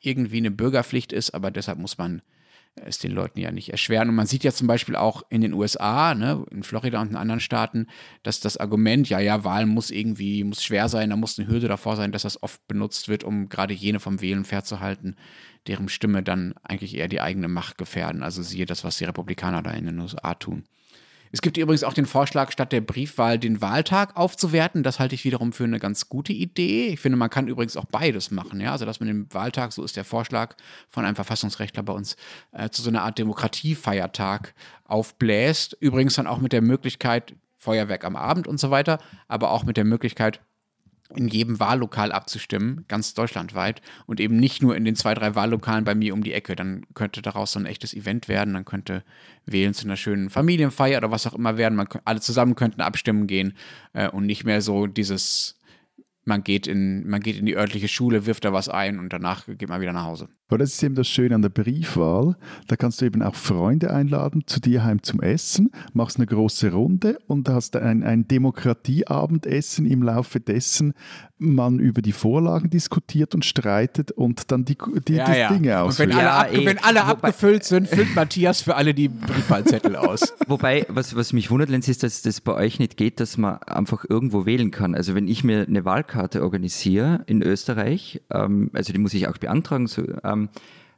irgendwie 0.00 0.38
eine 0.38 0.50
Bürgerpflicht 0.50 1.12
ist, 1.12 1.32
aber 1.32 1.50
deshalb 1.50 1.78
muss 1.78 1.98
man 1.98 2.22
es 2.76 2.98
den 2.98 3.12
Leuten 3.12 3.38
ja 3.38 3.52
nicht 3.52 3.70
erschweren. 3.70 4.08
Und 4.08 4.14
man 4.16 4.26
sieht 4.26 4.44
ja 4.44 4.52
zum 4.52 4.66
Beispiel 4.66 4.96
auch 4.96 5.22
in 5.30 5.40
den 5.40 5.52
USA, 5.52 6.14
ne, 6.14 6.44
in 6.50 6.62
Florida 6.62 7.00
und 7.00 7.10
in 7.10 7.16
anderen 7.16 7.40
Staaten, 7.40 7.86
dass 8.22 8.40
das 8.40 8.56
Argument, 8.56 9.08
ja, 9.08 9.20
ja, 9.20 9.44
Wahl 9.44 9.66
muss 9.66 9.90
irgendwie, 9.90 10.42
muss 10.44 10.64
schwer 10.64 10.88
sein, 10.88 11.10
da 11.10 11.16
muss 11.16 11.38
eine 11.38 11.48
Hürde 11.48 11.68
davor 11.68 11.96
sein, 11.96 12.12
dass 12.12 12.22
das 12.22 12.42
oft 12.42 12.66
benutzt 12.66 13.08
wird, 13.08 13.22
um 13.22 13.48
gerade 13.48 13.74
jene 13.74 14.00
vom 14.00 14.20
Wählen 14.20 14.44
fernzuhalten, 14.44 15.16
deren 15.66 15.88
Stimme 15.88 16.22
dann 16.22 16.54
eigentlich 16.62 16.96
eher 16.96 17.08
die 17.08 17.20
eigene 17.20 17.48
Macht 17.48 17.78
gefährden. 17.78 18.22
Also 18.22 18.42
siehe 18.42 18.66
das, 18.66 18.82
was 18.82 18.98
die 18.98 19.04
Republikaner 19.04 19.62
da 19.62 19.70
in 19.70 19.86
den 19.86 20.00
USA 20.00 20.34
tun. 20.34 20.64
Es 21.34 21.42
gibt 21.42 21.56
übrigens 21.56 21.82
auch 21.82 21.94
den 21.94 22.06
Vorschlag, 22.06 22.52
statt 22.52 22.70
der 22.70 22.80
Briefwahl 22.80 23.40
den 23.40 23.60
Wahltag 23.60 24.16
aufzuwerten. 24.16 24.84
Das 24.84 25.00
halte 25.00 25.16
ich 25.16 25.24
wiederum 25.24 25.52
für 25.52 25.64
eine 25.64 25.80
ganz 25.80 26.08
gute 26.08 26.32
Idee. 26.32 26.86
Ich 26.86 27.00
finde, 27.00 27.18
man 27.18 27.28
kann 27.28 27.48
übrigens 27.48 27.76
auch 27.76 27.86
beides 27.86 28.30
machen. 28.30 28.60
Ja? 28.60 28.70
Also, 28.70 28.84
dass 28.84 29.00
man 29.00 29.08
den 29.08 29.34
Wahltag, 29.34 29.72
so 29.72 29.82
ist 29.82 29.96
der 29.96 30.04
Vorschlag 30.04 30.54
von 30.88 31.04
einem 31.04 31.16
Verfassungsrechtler 31.16 31.82
bei 31.82 31.92
uns, 31.92 32.14
äh, 32.52 32.70
zu 32.70 32.82
so 32.82 32.88
einer 32.88 33.02
Art 33.02 33.18
Demokratiefeiertag 33.18 34.54
aufbläst. 34.84 35.76
Übrigens 35.80 36.14
dann 36.14 36.28
auch 36.28 36.38
mit 36.38 36.52
der 36.52 36.62
Möglichkeit, 36.62 37.34
Feuerwerk 37.56 38.04
am 38.04 38.14
Abend 38.14 38.46
und 38.46 38.60
so 38.60 38.70
weiter, 38.70 39.00
aber 39.26 39.50
auch 39.50 39.64
mit 39.64 39.76
der 39.76 39.84
Möglichkeit, 39.84 40.40
in 41.14 41.28
jedem 41.28 41.60
Wahllokal 41.60 42.12
abzustimmen, 42.12 42.84
ganz 42.88 43.14
deutschlandweit 43.14 43.82
und 44.06 44.20
eben 44.20 44.36
nicht 44.36 44.62
nur 44.62 44.74
in 44.74 44.84
den 44.84 44.96
zwei, 44.96 45.14
drei 45.14 45.34
Wahllokalen 45.34 45.84
bei 45.84 45.94
mir 45.94 46.14
um 46.14 46.22
die 46.22 46.32
Ecke. 46.32 46.56
Dann 46.56 46.86
könnte 46.94 47.22
daraus 47.22 47.52
so 47.52 47.58
ein 47.58 47.66
echtes 47.66 47.94
Event 47.94 48.28
werden, 48.28 48.54
dann 48.54 48.64
könnte 48.64 49.04
Wählen 49.46 49.74
zu 49.74 49.86
einer 49.86 49.96
schönen 49.96 50.30
Familienfeier 50.30 50.98
oder 50.98 51.10
was 51.10 51.26
auch 51.26 51.34
immer 51.34 51.56
werden. 51.56 51.76
Man, 51.76 51.88
alle 52.04 52.20
zusammen 52.20 52.54
könnten 52.54 52.80
abstimmen 52.80 53.26
gehen 53.26 53.54
äh, 53.92 54.08
und 54.08 54.26
nicht 54.26 54.44
mehr 54.44 54.62
so 54.62 54.86
dieses 54.86 55.58
man 56.24 56.42
geht 56.42 56.66
in, 56.66 57.06
man 57.08 57.20
geht 57.20 57.38
in 57.38 57.46
die 57.46 57.56
örtliche 57.56 57.88
Schule, 57.88 58.26
wirft 58.26 58.44
da 58.44 58.52
was 58.52 58.68
ein 58.68 58.98
und 58.98 59.12
danach 59.12 59.46
geht 59.46 59.68
man 59.68 59.80
wieder 59.80 59.92
nach 59.92 60.04
Hause. 60.04 60.28
Aber 60.48 60.58
das 60.58 60.74
ist 60.74 60.82
eben 60.82 60.94
das 60.94 61.08
Schöne 61.08 61.34
an 61.34 61.42
der 61.42 61.48
Briefwahl. 61.48 62.36
Da 62.68 62.76
kannst 62.76 63.00
du 63.00 63.06
eben 63.06 63.22
auch 63.22 63.34
Freunde 63.34 63.92
einladen 63.92 64.44
zu 64.46 64.60
dir 64.60 64.84
heim 64.84 65.02
zum 65.02 65.20
Essen, 65.20 65.70
machst 65.92 66.18
eine 66.18 66.26
große 66.26 66.72
Runde 66.72 67.18
und 67.26 67.48
hast 67.48 67.76
ein, 67.76 68.02
ein 68.02 68.28
Demokratieabendessen 68.28 69.86
im 69.86 70.02
Laufe 70.02 70.40
dessen 70.40 70.94
man 71.52 71.78
über 71.78 72.02
die 72.02 72.12
Vorlagen 72.12 72.70
diskutiert 72.70 73.34
und 73.34 73.44
streitet 73.44 74.10
und 74.12 74.50
dann 74.50 74.64
die, 74.64 74.76
die, 75.08 75.14
ja, 75.14 75.24
die 75.30 75.38
ja. 75.38 75.48
Dinge 75.52 75.80
aus. 75.80 75.98
Wenn 75.98 76.12
alle, 76.12 76.30
ab, 76.30 76.48
wenn 76.52 76.78
alle 76.78 77.04
abgefüllt 77.04 77.64
sind, 77.64 77.88
füllt 77.88 78.14
Matthias 78.14 78.62
für 78.62 78.76
alle 78.76 78.94
die 78.94 79.08
Briefwahlzettel 79.08 79.96
aus. 79.96 80.34
Wobei, 80.46 80.86
was, 80.88 81.16
was 81.16 81.32
mich 81.32 81.50
wundert, 81.50 81.68
Lenz, 81.68 81.88
ist, 81.88 82.02
dass 82.02 82.22
das 82.22 82.40
bei 82.40 82.54
euch 82.54 82.78
nicht 82.78 82.96
geht, 82.96 83.20
dass 83.20 83.36
man 83.36 83.58
einfach 83.62 84.04
irgendwo 84.08 84.46
wählen 84.46 84.70
kann. 84.70 84.94
Also 84.94 85.14
wenn 85.14 85.28
ich 85.28 85.44
mir 85.44 85.66
eine 85.66 85.84
Wahlkarte 85.84 86.42
organisiere 86.42 87.22
in 87.26 87.42
Österreich, 87.42 88.22
ähm, 88.30 88.70
also 88.72 88.92
die 88.92 88.98
muss 88.98 89.14
ich 89.14 89.28
auch 89.28 89.38
beantragen, 89.38 89.86
so, 89.86 90.02
ähm, 90.22 90.48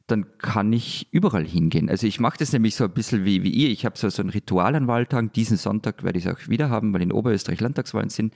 dann 0.07 0.27
kann 0.39 0.73
ich 0.73 1.09
überall 1.11 1.45
hingehen. 1.45 1.91
Also 1.91 2.07
ich 2.07 2.21
mache 2.21 2.39
das 2.39 2.53
nämlich 2.53 2.77
so 2.77 2.85
ein 2.85 2.93
bisschen 2.93 3.25
wie, 3.25 3.43
wie 3.43 3.51
ihr. 3.51 3.71
Ich 3.71 3.85
habe 3.85 3.99
so, 3.99 4.09
so 4.09 4.23
ein 4.23 4.31
Ritual 4.31 4.75
an 4.77 4.87
Wahltagen. 4.87 5.33
Diesen 5.33 5.57
Sonntag 5.57 6.05
werde 6.05 6.19
ich 6.19 6.27
es 6.27 6.33
auch 6.33 6.49
wieder 6.49 6.71
haben, 6.71 6.93
weil 6.93 7.03
in 7.03 7.13
Oberösterreich 7.13 7.61
Landtagswahlen 7.61 8.11
sind. 8.11 8.33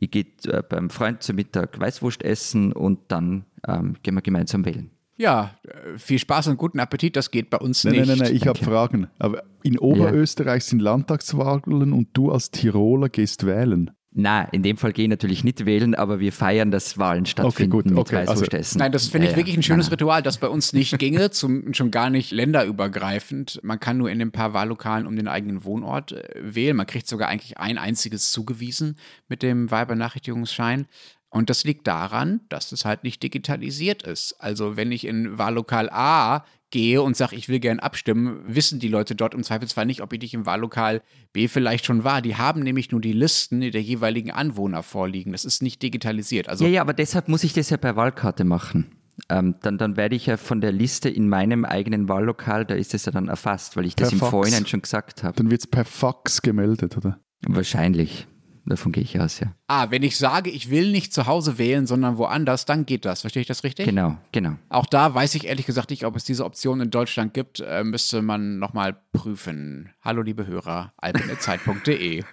Ich 0.00 0.10
gehe 0.10 0.26
äh, 0.46 0.62
beim 0.68 0.90
Freund 0.90 1.22
zum 1.22 1.36
Mittag 1.36 1.78
Weißwurst 1.78 2.22
essen 2.22 2.72
und 2.72 3.00
dann 3.08 3.44
ähm, 3.66 3.96
gehen 4.02 4.14
wir 4.14 4.22
gemeinsam 4.22 4.64
wählen. 4.64 4.90
Ja, 5.16 5.56
äh, 5.64 5.98
viel 5.98 6.20
Spaß 6.20 6.46
und 6.46 6.56
guten 6.56 6.78
Appetit, 6.78 7.16
das 7.16 7.30
geht 7.30 7.50
bei 7.50 7.58
uns 7.58 7.82
nein, 7.82 7.94
nicht. 7.94 8.06
Nein, 8.06 8.18
nein, 8.18 8.28
nein, 8.28 8.36
ich 8.36 8.46
habe 8.46 8.58
Fragen. 8.58 9.08
Aber 9.18 9.42
in 9.64 9.78
Oberösterreich 9.78 10.62
ja. 10.62 10.70
sind 10.70 10.80
Landtagswahlen 10.80 11.92
und 11.92 12.08
du 12.12 12.30
als 12.30 12.52
Tiroler 12.52 13.08
gehst 13.08 13.44
wählen. 13.44 13.90
Na, 14.10 14.42
in 14.44 14.62
dem 14.62 14.78
Fall 14.78 14.92
gehe 14.92 15.04
ich 15.04 15.10
natürlich 15.10 15.44
nicht 15.44 15.66
wählen, 15.66 15.94
aber 15.94 16.18
wir 16.18 16.32
feiern, 16.32 16.70
dass 16.70 16.96
Wahlen 16.96 17.26
stattfinden 17.26 17.72
okay, 17.72 17.82
gut, 17.82 17.86
mit 17.86 17.98
okay, 17.98 18.26
also, 18.26 18.46
Nein, 18.78 18.90
das 18.90 19.08
finde 19.08 19.26
ich 19.26 19.32
ja, 19.32 19.36
wirklich 19.36 19.56
ein 19.56 19.62
schönes 19.62 19.92
Ritual, 19.92 20.22
das 20.22 20.38
bei 20.38 20.48
uns 20.48 20.72
nicht 20.72 20.98
ginge, 20.98 21.30
zum, 21.30 21.74
schon 21.74 21.90
gar 21.90 22.08
nicht 22.08 22.30
länderübergreifend. 22.30 23.60
Man 23.62 23.78
kann 23.78 23.98
nur 23.98 24.10
in 24.10 24.20
ein 24.20 24.32
paar 24.32 24.54
Wahllokalen 24.54 25.06
um 25.06 25.14
den 25.14 25.28
eigenen 25.28 25.62
Wohnort 25.64 26.12
äh, 26.12 26.24
wählen. 26.40 26.76
Man 26.76 26.86
kriegt 26.86 27.06
sogar 27.06 27.28
eigentlich 27.28 27.58
ein 27.58 27.76
einziges 27.76 28.32
zugewiesen 28.32 28.96
mit 29.28 29.42
dem 29.42 29.70
Wahlbenachrichtigungsschein. 29.70 30.86
Und 31.30 31.50
das 31.50 31.64
liegt 31.64 31.86
daran, 31.86 32.40
dass 32.48 32.72
es 32.72 32.86
halt 32.86 33.04
nicht 33.04 33.22
digitalisiert 33.22 34.02
ist. 34.02 34.36
Also 34.38 34.76
wenn 34.76 34.90
ich 34.90 35.06
in 35.06 35.36
Wahllokal 35.36 35.90
A 35.90 36.44
gehe 36.70 37.02
und 37.02 37.16
sage, 37.16 37.36
ich 37.36 37.48
will 37.48 37.60
gern 37.60 37.80
abstimmen, 37.80 38.40
wissen 38.46 38.78
die 38.78 38.88
Leute 38.88 39.14
dort 39.14 39.34
im 39.34 39.42
Zweifelsfall 39.42 39.86
nicht, 39.86 40.02
ob 40.02 40.12
ich 40.12 40.20
nicht 40.20 40.34
im 40.34 40.46
Wahllokal 40.46 41.02
B 41.32 41.48
vielleicht 41.48 41.86
schon 41.86 42.04
war. 42.04 42.22
Die 42.22 42.36
haben 42.36 42.62
nämlich 42.62 42.90
nur 42.90 43.00
die 43.00 43.12
Listen 43.12 43.60
der 43.60 43.82
jeweiligen 43.82 44.30
Anwohner 44.30 44.82
vorliegen. 44.82 45.32
Das 45.32 45.44
ist 45.44 45.62
nicht 45.62 45.82
digitalisiert. 45.82 46.48
Also 46.48 46.64
ja, 46.64 46.70
ja, 46.70 46.80
aber 46.80 46.92
deshalb 46.92 47.28
muss 47.28 47.44
ich 47.44 47.52
das 47.52 47.70
ja 47.70 47.76
per 47.76 47.96
Wahlkarte 47.96 48.44
machen. 48.44 48.92
Ähm, 49.28 49.56
dann, 49.62 49.78
dann 49.78 49.96
werde 49.96 50.14
ich 50.14 50.26
ja 50.26 50.36
von 50.36 50.60
der 50.60 50.72
Liste 50.72 51.08
in 51.08 51.28
meinem 51.28 51.64
eigenen 51.64 52.08
Wahllokal, 52.08 52.64
da 52.64 52.74
ist 52.74 52.94
es 52.94 53.04
ja 53.04 53.12
dann 53.12 53.28
erfasst, 53.28 53.76
weil 53.76 53.84
ich 53.84 53.96
das 53.96 54.08
Per 54.08 54.12
im 54.12 54.18
Fax. 54.20 54.30
Vorhinein 54.30 54.66
schon 54.66 54.82
gesagt 54.82 55.24
habe. 55.24 55.36
Dann 55.36 55.50
wird 55.50 55.62
es 55.62 55.66
per 55.66 55.84
Fax 55.84 56.42
gemeldet, 56.42 56.96
oder? 56.96 57.18
Wahrscheinlich. 57.46 58.28
Davon 58.68 58.92
gehe 58.92 59.02
ich 59.02 59.18
aus, 59.18 59.40
ja. 59.40 59.54
Ah, 59.66 59.86
wenn 59.90 60.02
ich 60.02 60.18
sage, 60.18 60.50
ich 60.50 60.68
will 60.68 60.90
nicht 60.90 61.14
zu 61.14 61.26
Hause 61.26 61.56
wählen, 61.56 61.86
sondern 61.86 62.18
woanders, 62.18 62.66
dann 62.66 62.84
geht 62.84 63.06
das. 63.06 63.22
Verstehe 63.22 63.40
ich 63.40 63.48
das 63.48 63.64
richtig? 63.64 63.86
Genau, 63.86 64.18
genau. 64.30 64.56
Auch 64.68 64.84
da 64.84 65.14
weiß 65.14 65.34
ich 65.36 65.46
ehrlich 65.46 65.64
gesagt 65.64 65.88
nicht, 65.88 66.04
ob 66.04 66.16
es 66.16 66.24
diese 66.24 66.44
Option 66.44 66.82
in 66.82 66.90
Deutschland 66.90 67.32
gibt. 67.32 67.60
Äh, 67.60 67.82
müsste 67.84 68.20
man 68.20 68.58
nochmal 68.58 69.00
prüfen. 69.12 69.90
Hallo, 70.02 70.20
liebe 70.20 70.46
Hörer, 70.46 70.92
albinezeit.de. 70.98 72.24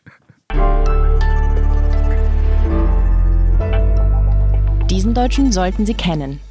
Diesen 4.89 5.13
Deutschen 5.13 5.54
sollten 5.54 5.86
Sie 5.86 5.93
kennen. 5.93 6.41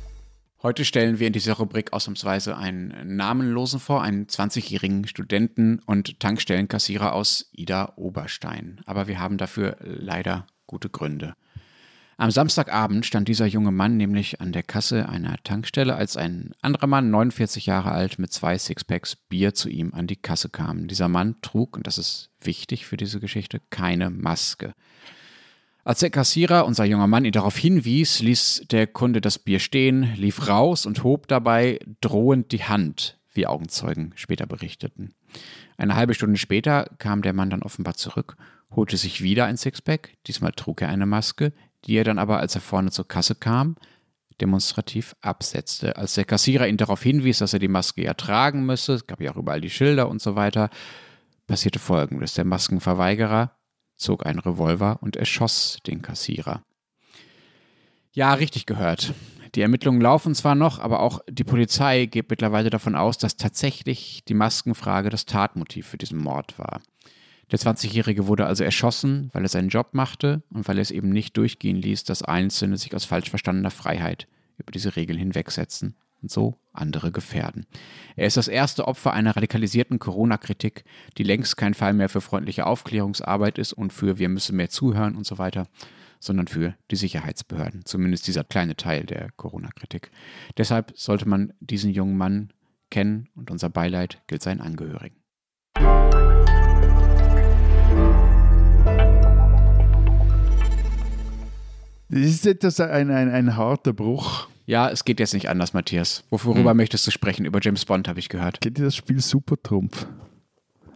Heute 0.64 0.86
stellen 0.86 1.18
wir 1.18 1.26
in 1.26 1.34
dieser 1.34 1.52
Rubrik 1.52 1.92
ausnahmsweise 1.92 2.56
einen 2.56 3.16
Namenlosen 3.16 3.78
vor, 3.80 4.02
einen 4.02 4.28
20-jährigen 4.28 5.06
Studenten 5.06 5.80
und 5.84 6.18
Tankstellenkassierer 6.20 7.12
aus 7.12 7.50
Ida 7.52 7.92
Oberstein. 7.96 8.80
Aber 8.86 9.06
wir 9.06 9.20
haben 9.20 9.36
dafür 9.36 9.76
leider 9.82 10.46
gute 10.66 10.88
Gründe. 10.88 11.34
Am 12.16 12.30
Samstagabend 12.30 13.04
stand 13.04 13.28
dieser 13.28 13.44
junge 13.44 13.72
Mann 13.72 13.98
nämlich 13.98 14.40
an 14.40 14.52
der 14.52 14.62
Kasse 14.62 15.06
einer 15.06 15.36
Tankstelle, 15.44 15.96
als 15.96 16.16
ein 16.16 16.54
anderer 16.62 16.86
Mann, 16.86 17.10
49 17.10 17.66
Jahre 17.66 17.92
alt, 17.92 18.18
mit 18.18 18.32
zwei 18.32 18.56
Sixpacks 18.56 19.16
Bier 19.16 19.52
zu 19.52 19.68
ihm 19.68 19.92
an 19.92 20.06
die 20.06 20.16
Kasse 20.16 20.48
kam. 20.48 20.88
Dieser 20.88 21.08
Mann 21.08 21.36
trug, 21.42 21.76
und 21.76 21.86
das 21.86 21.98
ist 21.98 22.30
wichtig 22.40 22.86
für 22.86 22.96
diese 22.96 23.20
Geschichte, 23.20 23.60
keine 23.68 24.08
Maske. 24.08 24.72
Als 25.86 26.00
der 26.00 26.08
Kassierer, 26.08 26.64
unser 26.64 26.86
junger 26.86 27.06
Mann, 27.06 27.26
ihn 27.26 27.32
darauf 27.32 27.58
hinwies, 27.58 28.20
ließ 28.20 28.64
der 28.70 28.86
Kunde 28.86 29.20
das 29.20 29.38
Bier 29.38 29.58
stehen, 29.58 30.14
lief 30.16 30.48
raus 30.48 30.86
und 30.86 31.04
hob 31.04 31.28
dabei 31.28 31.78
drohend 32.00 32.52
die 32.52 32.64
Hand, 32.64 33.18
wie 33.34 33.46
Augenzeugen 33.46 34.12
später 34.14 34.46
berichteten. 34.46 35.12
Eine 35.76 35.94
halbe 35.94 36.14
Stunde 36.14 36.38
später 36.38 36.88
kam 36.96 37.20
der 37.20 37.34
Mann 37.34 37.50
dann 37.50 37.62
offenbar 37.62 37.94
zurück, 37.94 38.36
holte 38.74 38.96
sich 38.96 39.20
wieder 39.20 39.44
ein 39.44 39.58
Sixpack, 39.58 40.16
diesmal 40.26 40.52
trug 40.52 40.80
er 40.80 40.88
eine 40.88 41.04
Maske, 41.04 41.52
die 41.84 41.96
er 41.96 42.04
dann 42.04 42.18
aber, 42.18 42.38
als 42.38 42.54
er 42.54 42.62
vorne 42.62 42.90
zur 42.90 43.06
Kasse 43.06 43.34
kam, 43.34 43.76
demonstrativ 44.40 45.14
absetzte. 45.20 45.98
Als 45.98 46.14
der 46.14 46.24
Kassierer 46.24 46.66
ihn 46.66 46.78
darauf 46.78 47.02
hinwies, 47.02 47.38
dass 47.38 47.52
er 47.52 47.58
die 47.58 47.68
Maske 47.68 48.02
ja 48.02 48.14
tragen 48.14 48.64
müsse, 48.64 48.94
es 48.94 49.06
gab 49.06 49.20
ja 49.20 49.32
auch 49.32 49.36
überall 49.36 49.60
die 49.60 49.68
Schilder 49.68 50.08
und 50.08 50.22
so 50.22 50.34
weiter, 50.34 50.70
passierte 51.46 51.78
folgendes. 51.78 52.32
Der 52.32 52.46
Maskenverweigerer 52.46 53.54
zog 53.96 54.26
einen 54.26 54.38
Revolver 54.38 54.98
und 55.00 55.16
erschoss 55.16 55.78
den 55.86 56.02
Kassierer. 56.02 56.62
Ja, 58.12 58.34
richtig 58.34 58.66
gehört. 58.66 59.14
Die 59.54 59.60
Ermittlungen 59.60 60.00
laufen 60.00 60.34
zwar 60.34 60.54
noch, 60.54 60.78
aber 60.78 61.00
auch 61.00 61.20
die 61.28 61.44
Polizei 61.44 62.06
geht 62.06 62.30
mittlerweile 62.30 62.70
davon 62.70 62.96
aus, 62.96 63.18
dass 63.18 63.36
tatsächlich 63.36 64.24
die 64.26 64.34
Maskenfrage 64.34 65.10
das 65.10 65.26
Tatmotiv 65.26 65.86
für 65.86 65.98
diesen 65.98 66.18
Mord 66.18 66.58
war. 66.58 66.80
Der 67.50 67.58
20-Jährige 67.58 68.26
wurde 68.26 68.46
also 68.46 68.64
erschossen, 68.64 69.30
weil 69.32 69.44
er 69.44 69.48
seinen 69.48 69.68
Job 69.68 69.90
machte 69.92 70.42
und 70.50 70.66
weil 70.66 70.78
er 70.78 70.82
es 70.82 70.90
eben 70.90 71.10
nicht 71.10 71.36
durchgehen 71.36 71.76
ließ, 71.76 72.04
dass 72.04 72.22
Einzelne 72.22 72.78
sich 72.78 72.94
aus 72.94 73.04
falsch 73.04 73.30
verstandener 73.30 73.70
Freiheit 73.70 74.26
über 74.58 74.72
diese 74.72 74.96
Regeln 74.96 75.18
hinwegsetzen 75.18 75.96
und 76.24 76.30
so 76.30 76.58
andere 76.72 77.12
gefährden. 77.12 77.66
Er 78.16 78.26
ist 78.26 78.38
das 78.38 78.48
erste 78.48 78.88
Opfer 78.88 79.12
einer 79.12 79.36
radikalisierten 79.36 79.98
Corona-Kritik, 79.98 80.84
die 81.18 81.22
längst 81.22 81.58
kein 81.58 81.74
Fall 81.74 81.92
mehr 81.92 82.08
für 82.08 82.22
freundliche 82.22 82.66
Aufklärungsarbeit 82.66 83.58
ist 83.58 83.74
und 83.74 83.92
für 83.92 84.18
wir 84.18 84.30
müssen 84.30 84.56
mehr 84.56 84.70
zuhören 84.70 85.16
und 85.16 85.26
so 85.26 85.36
weiter, 85.36 85.66
sondern 86.18 86.48
für 86.48 86.74
die 86.90 86.96
Sicherheitsbehörden, 86.96 87.84
zumindest 87.84 88.26
dieser 88.26 88.42
kleine 88.42 88.74
Teil 88.74 89.04
der 89.04 89.28
Corona-Kritik. 89.36 90.10
Deshalb 90.56 90.92
sollte 90.96 91.28
man 91.28 91.52
diesen 91.60 91.90
jungen 91.90 92.16
Mann 92.16 92.52
kennen 92.90 93.28
und 93.34 93.50
unser 93.50 93.68
Beileid 93.68 94.22
gilt 94.26 94.42
seinen 94.42 94.62
Angehörigen. 94.62 95.16
Das 102.08 102.20
ist 102.20 102.46
etwas 102.46 102.80
ein, 102.80 103.10
ein, 103.10 103.30
ein 103.30 103.56
harter 103.56 103.92
Bruch. 103.92 104.48
Ja, 104.66 104.88
es 104.90 105.04
geht 105.04 105.20
jetzt 105.20 105.34
nicht 105.34 105.48
anders, 105.48 105.74
Matthias. 105.74 106.24
Worüber 106.30 106.70
Hm. 106.70 106.76
möchtest 106.76 107.06
du 107.06 107.10
sprechen? 107.10 107.44
Über 107.44 107.58
James 107.62 107.84
Bond 107.84 108.08
habe 108.08 108.18
ich 108.18 108.28
gehört. 108.28 108.60
Kennt 108.60 108.78
ihr 108.78 108.84
das 108.86 108.96
Spiel 108.96 109.20
Supertrumpf? 109.20 110.06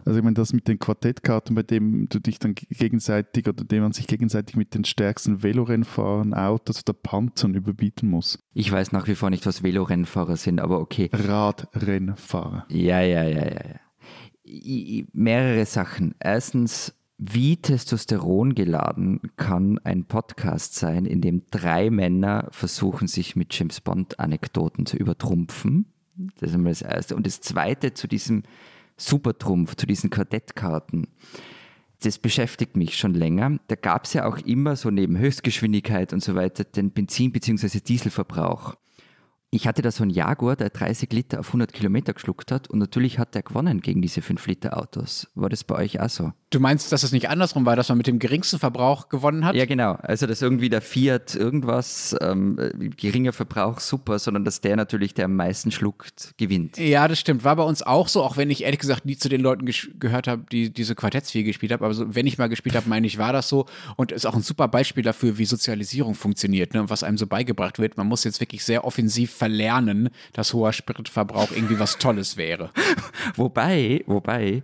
Also 0.05 0.17
ich 0.17 0.23
meine, 0.23 0.33
das 0.33 0.53
mit 0.53 0.67
den 0.67 0.79
Quartettkarten, 0.79 1.53
bei 1.55 1.61
dem 1.61 2.07
du 2.09 2.19
dich 2.19 2.39
dann 2.39 2.55
gegenseitig 2.55 3.47
oder 3.47 3.63
dem 3.63 3.83
man 3.83 3.91
sich 3.91 4.07
gegenseitig 4.07 4.55
mit 4.55 4.73
den 4.73 4.85
stärksten 4.85 5.43
Velorennfahrern, 5.43 6.33
Autos 6.33 6.81
oder 6.81 6.93
Panzern 6.93 7.53
überbieten 7.53 8.09
muss. 8.09 8.39
Ich 8.55 8.71
weiß 8.71 8.91
nach 8.91 9.07
wie 9.07 9.13
vor 9.13 9.29
nicht, 9.29 9.45
was 9.45 9.61
Velorennfahrer 9.61 10.35
sind, 10.37 10.61
aber 10.61 10.79
okay. 10.79 11.09
Radrennfahrer. 11.13 12.65
Ja, 12.69 13.01
ja, 13.01 13.23
ja, 13.23 13.37
ja. 13.39 13.45
ja. 13.51 13.79
I- 14.45 14.99
I- 15.01 15.07
mehrere 15.13 15.65
Sachen. 15.67 16.15
Erstens, 16.19 16.95
wie 17.21 17.57
Testosteron 17.57 18.55
geladen 18.55 19.19
kann 19.35 19.77
ein 19.79 20.05
Podcast 20.05 20.75
sein, 20.75 21.05
in 21.05 21.19
dem 21.19 21.43
drei 21.51 21.89
Männer 21.89 22.47
versuchen, 22.51 23.09
sich 23.09 23.35
mit 23.35 23.53
James 23.53 23.81
Bond-Anekdoten 23.81 24.85
zu 24.85 24.95
übertrumpfen? 24.95 25.85
Das 26.39 26.51
ist 26.51 26.55
einmal 26.55 26.71
das 26.71 26.81
Erste. 26.81 27.17
Und 27.17 27.27
das 27.27 27.41
Zweite 27.41 27.93
zu 27.93 28.07
diesem 28.07 28.43
Supertrumpf, 28.95 29.75
zu 29.75 29.85
diesen 29.85 30.09
Quartettkarten. 30.09 31.07
Das 32.01 32.19
beschäftigt 32.19 32.77
mich 32.77 32.97
schon 32.97 33.13
länger. 33.13 33.59
Da 33.67 33.75
gab 33.75 34.05
es 34.05 34.13
ja 34.13 34.25
auch 34.25 34.37
immer 34.37 34.77
so 34.77 34.89
neben 34.89 35.17
Höchstgeschwindigkeit 35.17 36.13
und 36.13 36.23
so 36.23 36.35
weiter 36.35 36.63
den 36.63 36.91
Benzin- 36.91 37.33
bzw. 37.33 37.81
Dieselverbrauch. 37.81 38.75
Ich 39.51 39.67
hatte 39.67 39.81
da 39.81 39.91
so 39.91 40.03
einen 40.03 40.11
Jaguar, 40.11 40.55
der 40.55 40.69
30 40.69 41.11
Liter 41.11 41.41
auf 41.41 41.47
100 41.47 41.73
Kilometer 41.73 42.13
geschluckt 42.13 42.51
hat 42.53 42.69
und 42.69 42.79
natürlich 42.79 43.19
hat 43.19 43.35
der 43.35 43.43
gewonnen 43.43 43.81
gegen 43.81 44.01
diese 44.01 44.21
5 44.21 44.47
Liter 44.47 44.77
Autos. 44.77 45.29
War 45.35 45.49
das 45.49 45.65
bei 45.65 45.75
euch 45.75 45.99
auch 45.99 46.09
so? 46.09 46.31
Du 46.51 46.59
meinst, 46.59 46.91
dass 46.91 47.03
es 47.03 47.11
nicht 47.11 47.29
andersrum 47.29 47.67
war, 47.67 47.75
dass 47.75 47.89
man 47.89 47.99
mit 47.99 48.07
dem 48.07 48.17
geringsten 48.17 48.57
Verbrauch 48.57 49.09
gewonnen 49.09 49.45
hat? 49.45 49.55
Ja, 49.55 49.65
genau. 49.65 49.93
Also, 50.01 50.25
dass 50.25 50.41
irgendwie 50.41 50.69
der 50.69 50.81
Fiat 50.81 51.35
irgendwas, 51.35 52.15
ähm, 52.21 52.57
äh, 52.57 52.89
geringer 52.89 53.33
Verbrauch, 53.33 53.79
super, 53.79 54.17
sondern 54.17 54.45
dass 54.45 54.59
der 54.59 54.75
natürlich, 54.75 55.13
der 55.13 55.25
am 55.25 55.35
meisten 55.35 55.69
schluckt, 55.71 56.33
gewinnt. 56.37 56.79
Ja, 56.79 57.07
das 57.07 57.19
stimmt. 57.19 57.43
War 57.43 57.55
bei 57.55 57.63
uns 57.63 57.83
auch 57.83 58.07
so, 58.07 58.23
auch 58.23 58.35
wenn 58.35 58.49
ich 58.49 58.63
ehrlich 58.63 58.79
gesagt 58.79 59.05
nie 59.05 59.15
zu 59.15 59.29
den 59.29 59.41
Leuten 59.41 59.69
gehört 59.99 60.27
habe, 60.27 60.43
die 60.51 60.73
diese 60.73 60.95
Quartetts 60.95 61.29
viel 61.29 61.43
gespielt 61.43 61.71
haben. 61.71 61.83
Aber 61.83 61.93
so, 61.93 62.15
wenn 62.15 62.25
ich 62.25 62.39
mal 62.39 62.49
gespielt 62.49 62.75
habe, 62.75 62.89
meine 62.89 63.05
ich, 63.05 63.19
war 63.19 63.31
das 63.31 63.47
so. 63.47 63.67
Und 63.95 64.11
ist 64.11 64.25
auch 64.25 64.33
ein 64.33 64.41
super 64.41 64.67
Beispiel 64.67 65.03
dafür, 65.03 65.37
wie 65.37 65.45
Sozialisierung 65.45 66.15
funktioniert 66.15 66.73
ne, 66.73 66.81
und 66.81 66.89
was 66.89 67.03
einem 67.03 67.19
so 67.19 67.27
beigebracht 67.27 67.77
wird. 67.77 67.95
Man 67.95 68.07
muss 68.07 68.23
jetzt 68.23 68.39
wirklich 68.39 68.63
sehr 68.63 68.85
offensiv 68.85 69.31
verlernen, 69.31 70.09
dass 70.33 70.55
hoher 70.55 70.73
Spritverbrauch 70.73 71.51
irgendwie 71.51 71.77
was 71.77 71.99
Tolles 71.99 72.37
wäre. 72.37 72.71
Wobei, 73.35 74.03
wobei, 74.07 74.63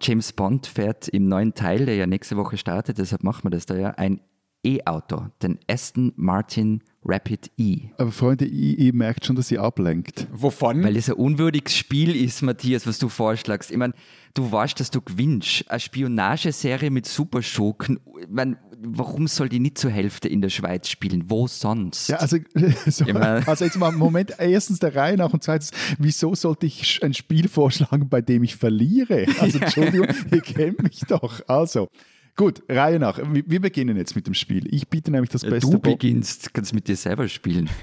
James 0.00 0.32
Bond 0.32 0.66
fährt 0.66 1.08
im 1.08 1.28
neuen 1.28 1.54
Teil, 1.54 1.86
der 1.86 1.96
ja 1.96 2.06
nächste 2.06 2.36
Woche 2.36 2.56
startet, 2.56 2.98
deshalb 2.98 3.24
machen 3.24 3.44
wir 3.44 3.50
das 3.50 3.66
da 3.66 3.76
ja, 3.76 3.90
ein 3.90 4.20
E-Auto, 4.64 5.26
den 5.42 5.58
Aston 5.68 6.12
Martin 6.16 6.82
Rapid 7.04 7.50
E. 7.56 7.90
Aber 7.96 8.10
Freunde, 8.10 8.44
ihr, 8.44 8.92
merkt 8.92 9.24
schon, 9.24 9.36
dass 9.36 9.50
ihr 9.50 9.62
ablenkt. 9.62 10.26
Wovon? 10.32 10.82
Weil 10.82 10.96
es 10.96 11.08
ein 11.08 11.14
unwürdiges 11.14 11.76
Spiel 11.76 12.14
ist, 12.14 12.42
Matthias, 12.42 12.86
was 12.86 12.98
du 12.98 13.08
vorschlagst. 13.08 13.70
Ich 13.70 13.76
meine, 13.76 13.94
du 14.34 14.50
weißt, 14.50 14.78
dass 14.78 14.90
du 14.90 15.00
gewinnst. 15.00 15.70
Eine 15.70 15.80
Spionageserie 15.80 16.90
mit 16.90 17.06
Superschurken. 17.06 18.00
Ich 18.20 18.26
mein, 18.28 18.58
warum 18.80 19.26
soll 19.26 19.48
die 19.48 19.60
nicht 19.60 19.78
zur 19.78 19.90
Hälfte 19.90 20.28
in 20.28 20.40
der 20.40 20.50
Schweiz 20.50 20.88
spielen? 20.88 21.24
Wo 21.28 21.46
sonst? 21.46 22.08
Ja, 22.08 22.18
also, 22.18 22.38
so, 22.86 23.04
also 23.04 23.64
jetzt 23.64 23.76
mal, 23.76 23.92
Moment, 23.92 24.34
erstens 24.38 24.78
der 24.78 24.94
Reihe 24.94 25.16
nach 25.16 25.32
und 25.32 25.42
zweitens, 25.42 25.70
wieso 25.98 26.34
sollte 26.34 26.66
ich 26.66 27.02
ein 27.02 27.14
Spiel 27.14 27.48
vorschlagen, 27.48 28.08
bei 28.08 28.20
dem 28.20 28.44
ich 28.44 28.56
verliere? 28.56 29.26
Also 29.40 29.58
Entschuldigung, 29.58 30.08
ihr 30.30 30.40
kennt 30.40 30.82
mich 30.82 31.00
doch. 31.08 31.40
Also, 31.48 31.88
gut, 32.36 32.62
Reihe 32.68 32.98
nach. 32.98 33.20
Wir, 33.32 33.60
beginnen 33.60 33.96
jetzt 33.96 34.14
mit 34.16 34.26
dem 34.26 34.34
Spiel. 34.34 34.72
Ich 34.72 34.88
biete 34.88 35.10
nämlich 35.10 35.30
das 35.30 35.42
beste 35.42 35.70
du 35.70 35.78
beginnst, 35.78 36.54
kannst 36.54 36.74
mit 36.74 36.88
dir 36.88 36.96
selber 36.96 37.28
spielen. 37.28 37.68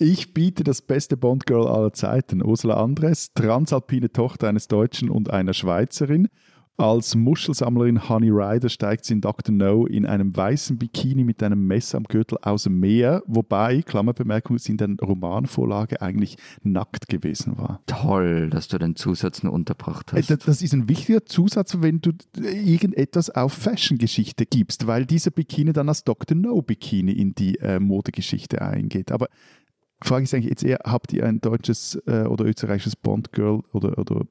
Ich 0.00 0.32
biete 0.32 0.62
das 0.62 0.80
beste 0.80 1.16
Bond-Girl 1.16 1.66
aller 1.66 1.92
Zeiten. 1.92 2.40
Ursula 2.40 2.80
Andres, 2.80 3.32
transalpine 3.34 4.12
Tochter 4.12 4.48
eines 4.48 4.68
Deutschen 4.68 5.10
und 5.10 5.30
einer 5.30 5.54
Schweizerin. 5.54 6.28
Als 6.80 7.16
Muschelsammlerin 7.16 8.08
Honey 8.08 8.30
Ryder 8.30 8.68
steigt 8.68 9.04
sie 9.04 9.14
in 9.14 9.20
Dr. 9.20 9.52
No 9.52 9.84
in 9.84 10.06
einem 10.06 10.36
weißen 10.36 10.78
Bikini 10.78 11.24
mit 11.24 11.42
einem 11.42 11.66
Messer 11.66 11.98
am 11.98 12.04
Gürtel 12.04 12.38
aus 12.40 12.62
dem 12.62 12.78
Meer, 12.78 13.24
wobei, 13.26 13.82
Klammerbemerkung, 13.82 14.58
sie 14.58 14.70
in 14.70 14.78
der 14.78 14.90
Romanvorlage 15.02 16.00
eigentlich 16.00 16.36
nackt 16.62 17.08
gewesen 17.08 17.58
war. 17.58 17.82
Toll, 17.86 18.48
dass 18.50 18.68
du 18.68 18.78
den 18.78 18.94
Zusatz 18.94 19.42
nur 19.42 19.54
unterbracht 19.54 20.12
Äh, 20.12 20.22
hast. 20.22 20.46
Das 20.46 20.62
ist 20.62 20.72
ein 20.72 20.88
wichtiger 20.88 21.26
Zusatz, 21.26 21.78
wenn 21.80 22.00
du 22.00 22.12
irgendetwas 22.36 23.30
auf 23.30 23.54
Fashion-Geschichte 23.54 24.46
gibst, 24.46 24.86
weil 24.86 25.04
dieser 25.04 25.32
Bikini 25.32 25.72
dann 25.72 25.88
als 25.88 26.04
Dr. 26.04 26.36
No 26.36 26.62
Bikini 26.62 27.10
in 27.10 27.34
die 27.34 27.58
äh, 27.58 27.80
Modegeschichte 27.80 28.62
eingeht. 28.62 29.10
Aber 29.10 29.26
Frage 30.00 30.22
ist 30.22 30.32
eigentlich 30.32 30.50
jetzt 30.50 30.62
eher, 30.62 30.78
habt 30.84 31.12
ihr 31.12 31.26
ein 31.26 31.40
deutsches 31.40 32.00
äh, 32.06 32.22
oder 32.22 32.44
österreichisches 32.44 32.94
Bond-Girl 32.94 33.62
oder, 33.72 33.98
oder 33.98 34.26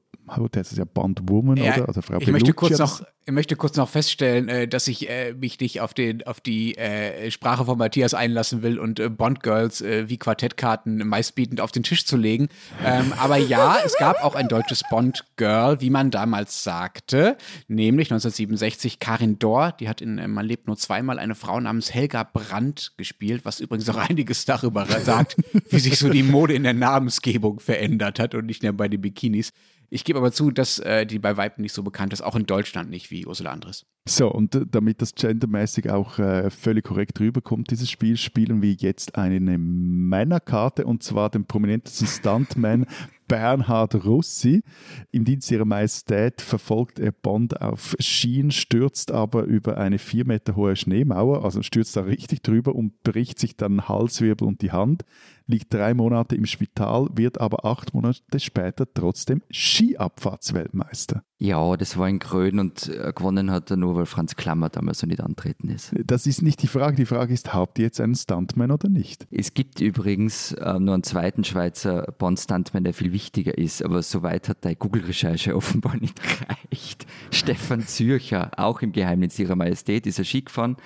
das 0.52 0.72
ist 0.72 0.78
ja 0.78 0.84
Bond-Woman, 0.84 1.56
Ja, 1.56 1.74
oder? 1.74 1.88
Also 1.88 2.02
Frau 2.02 2.18
ich, 2.18 2.28
möchte 2.28 2.52
kurz 2.52 2.78
noch, 2.78 3.02
ich 3.24 3.32
möchte 3.32 3.56
kurz 3.56 3.76
noch 3.76 3.88
feststellen, 3.88 4.48
äh, 4.48 4.68
dass 4.68 4.88
ich 4.88 5.08
äh, 5.08 5.34
mich 5.34 5.58
nicht 5.60 5.80
auf, 5.80 5.94
den, 5.94 6.26
auf 6.26 6.40
die 6.40 6.76
äh, 6.76 7.30
Sprache 7.30 7.64
von 7.64 7.78
Matthias 7.78 8.14
einlassen 8.14 8.62
will 8.62 8.78
und 8.78 9.16
Bond-Girls 9.16 9.80
äh, 9.80 10.08
wie 10.08 10.18
Quartettkarten 10.18 11.06
meistbietend 11.06 11.60
auf 11.60 11.72
den 11.72 11.82
Tisch 11.82 12.06
zu 12.06 12.16
legen. 12.16 12.48
Ähm, 12.84 13.12
aber 13.18 13.36
ja, 13.36 13.78
es 13.84 13.96
gab 13.98 14.24
auch 14.24 14.34
ein 14.34 14.48
deutsches 14.48 14.82
Bond-Girl, 14.90 15.80
wie 15.80 15.90
man 15.90 16.10
damals 16.10 16.62
sagte, 16.62 17.36
nämlich 17.66 18.08
1967 18.08 18.98
Karin 18.98 19.38
Dor, 19.38 19.72
die 19.72 19.88
hat 19.88 20.00
in 20.00 20.30
Man 20.30 20.46
lebt 20.46 20.66
nur 20.66 20.76
zweimal 20.76 21.18
eine 21.18 21.34
Frau 21.34 21.58
namens 21.60 21.92
Helga 21.92 22.24
Brandt 22.24 22.92
gespielt, 22.96 23.44
was 23.44 23.60
übrigens 23.60 23.88
auch 23.88 23.96
einiges 24.08 24.44
darüber 24.44 24.86
sagt, 24.86 25.36
wie 25.68 25.78
sich 25.78 25.98
so 25.98 26.08
die 26.08 26.22
Mode 26.22 26.54
in 26.54 26.62
der 26.62 26.74
Namensgebung 26.74 27.60
verändert 27.60 28.18
hat 28.18 28.34
und 28.34 28.46
nicht 28.46 28.62
mehr 28.62 28.72
bei 28.72 28.88
den 28.88 29.00
Bikinis. 29.00 29.52
Ich 29.90 30.04
gebe 30.04 30.18
aber 30.18 30.32
zu, 30.32 30.50
dass 30.50 30.78
äh, 30.80 31.06
die 31.06 31.18
bei 31.18 31.36
Weitem 31.36 31.62
nicht 31.62 31.72
so 31.72 31.82
bekannt 31.82 32.12
ist, 32.12 32.20
auch 32.20 32.36
in 32.36 32.46
Deutschland 32.46 32.90
nicht 32.90 33.10
wie 33.10 33.26
Ursula 33.26 33.50
Andres. 33.50 33.86
So, 34.06 34.30
und 34.30 34.54
äh, 34.54 34.64
damit 34.70 35.00
das 35.00 35.14
gendermäßig 35.14 35.90
auch 35.90 36.18
äh, 36.18 36.50
völlig 36.50 36.84
korrekt 36.84 37.20
rüberkommt, 37.20 37.70
dieses 37.70 37.90
Spiel, 37.90 38.16
spielen 38.16 38.60
wir 38.62 38.72
jetzt 38.72 39.16
eine 39.16 39.58
Männerkarte 39.58 40.84
und 40.84 41.02
zwar 41.02 41.30
den 41.30 41.46
prominentesten 41.46 42.06
Stuntman 42.06 42.86
Bernhard 43.28 44.06
Russi. 44.06 44.62
Im 45.10 45.24
Dienst 45.24 45.50
ihrer 45.50 45.66
Majestät 45.66 46.40
verfolgt 46.40 46.98
er 46.98 47.12
Bond 47.12 47.60
auf 47.60 47.94
Schienen, 47.98 48.50
stürzt 48.50 49.12
aber 49.12 49.44
über 49.44 49.76
eine 49.76 49.98
vier 49.98 50.26
Meter 50.26 50.56
hohe 50.56 50.76
Schneemauer, 50.76 51.44
also 51.44 51.62
stürzt 51.62 51.94
da 51.96 52.00
richtig 52.00 52.42
drüber 52.42 52.74
und 52.74 53.02
bricht 53.02 53.38
sich 53.38 53.56
dann 53.56 53.88
Halswirbel 53.88 54.48
und 54.48 54.62
die 54.62 54.72
Hand, 54.72 55.04
liegt 55.48 55.72
drei 55.74 55.94
Monate 55.94 56.36
im 56.36 56.46
Spital, 56.46 57.08
wird 57.14 57.40
aber 57.40 57.64
acht 57.64 57.94
Monate 57.94 58.38
später 58.38 58.86
trotzdem 58.92 59.42
Skiabfahrtsweltmeister. 59.50 61.24
Ja, 61.40 61.76
das 61.76 61.96
war 61.96 62.08
in 62.08 62.18
Grön 62.18 62.58
und 62.58 62.88
äh, 62.88 63.12
gewonnen 63.14 63.50
hat 63.50 63.70
er 63.70 63.76
nur, 63.76 63.94
weil 63.94 64.06
Franz 64.06 64.36
Klammer 64.36 64.68
damals 64.68 64.98
so 64.98 65.06
nicht 65.06 65.20
antreten 65.20 65.68
ist. 65.68 65.94
Das 66.04 66.26
ist 66.26 66.42
nicht 66.42 66.62
die 66.62 66.66
Frage. 66.66 66.96
Die 66.96 67.06
Frage 67.06 67.32
ist, 67.32 67.54
habt 67.54 67.78
ihr 67.78 67.84
jetzt 67.84 68.00
einen 68.00 68.16
Stuntman 68.16 68.72
oder 68.72 68.88
nicht? 68.88 69.26
Es 69.30 69.54
gibt 69.54 69.80
übrigens 69.80 70.52
äh, 70.52 70.78
nur 70.78 70.94
einen 70.94 71.04
zweiten 71.04 71.44
Schweizer 71.44 72.12
Bond-Stuntman, 72.18 72.84
der 72.84 72.92
viel 72.92 73.12
wichtiger 73.12 73.56
ist, 73.56 73.84
aber 73.84 74.02
soweit 74.02 74.48
hat 74.48 74.64
deine 74.64 74.76
Google-Recherche 74.76 75.54
offenbar 75.56 75.96
nicht 75.96 76.20
gereicht. 76.20 77.06
Stefan 77.30 77.86
Zürcher, 77.86 78.50
auch 78.56 78.82
im 78.82 78.92
Geheimnis 78.92 79.38
ihrer 79.38 79.56
Majestät, 79.56 80.06
ist 80.06 80.18
er 80.18 80.24
Ski 80.24 80.42
gefahren 80.42 80.76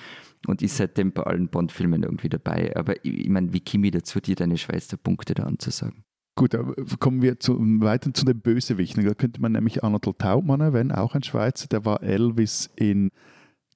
und 0.46 0.62
ist 0.62 0.76
seitdem 0.76 1.12
bei 1.12 1.22
allen 1.22 1.48
Bond-Filmen 1.48 2.02
irgendwie 2.02 2.28
dabei. 2.28 2.74
Aber 2.76 3.05
ich, 3.05 3.26
ich 3.26 3.28
meine, 3.28 3.52
wie 3.52 3.61
Kimi 3.61 3.90
dazu, 3.90 4.20
dir 4.20 4.37
deine 4.37 4.59
Schweizer 4.59 4.96
Punkte 4.96 5.35
da 5.35 5.44
anzusagen? 5.44 6.05
Gut, 6.35 6.55
aber 6.55 6.74
kommen 6.98 7.20
wir 7.20 7.38
zu, 7.40 7.59
weiter 7.81 8.14
zu 8.14 8.24
den 8.24 8.40
Bösewichten. 8.40 9.05
Da 9.05 9.14
könnte 9.14 9.40
man 9.40 9.52
nämlich 9.52 9.85
Anatol 9.85 10.14
Taubmann 10.14 10.61
erwähnen, 10.61 10.92
auch 10.92 11.14
ein 11.14 11.22
Schweizer, 11.22 11.68
der 11.68 11.85
war 11.85 12.02
Elvis 12.02 12.70
in 12.76 13.11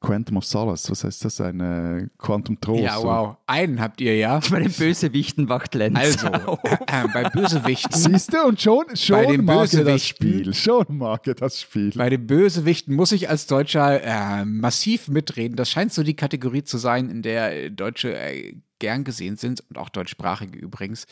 Quantum 0.01 0.37
of 0.37 0.45
Solace. 0.45 0.91
Was 0.91 1.05
heißt 1.05 1.25
das? 1.25 1.41
Ein 1.41 1.61
äh, 1.61 2.09
Quantum 2.19 2.61
Trost. 2.61 2.83
Ja, 2.83 3.03
wow. 3.03 3.37
Einen 3.47 3.81
habt 3.81 4.01
ihr 4.01 4.17
ja. 4.17 4.41
Bei 4.51 4.61
den 4.61 4.73
Bösewichten 4.73 5.49
wacht 5.49 5.75
Lenz 5.75 5.99
Also, 5.99 6.29
auf. 6.29 6.59
äh, 6.65 7.09
bei 7.13 7.29
Bösewichten. 7.31 7.99
Siehst 7.99 8.33
du? 8.33 8.43
Und 8.47 8.61
schon, 8.61 8.85
schon 8.95 9.17
Bei 9.17 9.27
den 9.27 9.45
mag 9.45 9.73
er 9.73 9.85
das 9.85 10.07
Spiel. 10.07 10.53
Schon 10.55 10.85
mag 10.89 11.27
er 11.27 11.35
das 11.35 11.61
Spiel. 11.61 11.93
Bei 11.97 12.11
den 12.11 12.27
Bösewichten 12.27 12.95
muss 12.95 13.13
ich 13.13 13.29
als 13.29 13.47
Deutscher 13.47 14.03
äh, 14.03 14.45
massiv 14.45 15.09
mitreden. 15.09 15.57
Das 15.57 15.71
scheint 15.71 15.93
so 15.93 16.03
die 16.03 16.15
Kategorie 16.17 16.63
zu 16.63 16.79
sein, 16.79 17.09
in 17.11 17.23
der 17.23 17.65
äh, 17.65 17.71
Deutsche 17.71 18.15
äh, 18.17 18.55
gern 18.79 19.05
gesehen 19.05 19.37
sind 19.37 19.63
und 19.71 19.79
auch 19.79 19.89
deutschsprachige 19.89 20.59
übrigens. 20.59 21.07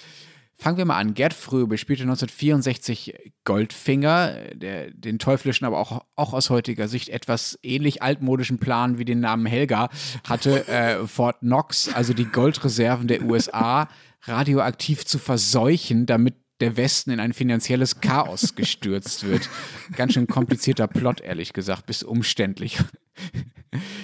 Fangen 0.56 0.78
wir 0.78 0.84
mal 0.84 0.98
an. 0.98 1.14
Gerd 1.14 1.34
Fröbe 1.34 1.78
spielte 1.78 2.04
1964 2.04 3.32
Goldfinger, 3.44 4.34
der 4.54 4.90
den 4.92 5.18
teuflischen, 5.18 5.66
aber 5.66 5.78
auch, 5.78 6.04
auch 6.14 6.32
aus 6.32 6.50
heutiger 6.50 6.86
Sicht 6.88 7.08
etwas 7.08 7.58
ähnlich 7.62 8.02
altmodischen 8.02 8.58
Plan 8.58 8.98
wie 8.98 9.04
den 9.04 9.20
Namen 9.20 9.46
Helga 9.46 9.88
hatte, 10.26 10.68
äh, 10.68 11.06
Fort 11.06 11.40
Knox, 11.40 11.92
also 11.92 12.14
die 12.14 12.26
Goldreserven 12.26 13.08
der 13.08 13.22
USA, 13.22 13.88
radioaktiv 14.22 15.04
zu 15.04 15.18
verseuchen, 15.18 16.06
damit 16.06 16.36
der 16.60 16.76
Westen 16.76 17.10
in 17.10 17.20
ein 17.20 17.32
finanzielles 17.32 18.00
Chaos 18.00 18.54
gestürzt 18.56 19.24
wird. 19.24 19.48
Ganz 19.96 20.14
schön 20.14 20.26
komplizierter 20.26 20.86
Plot, 20.86 21.20
ehrlich 21.20 21.52
gesagt, 21.52 21.86
bis 21.86 22.02
umständlich. 22.02 22.78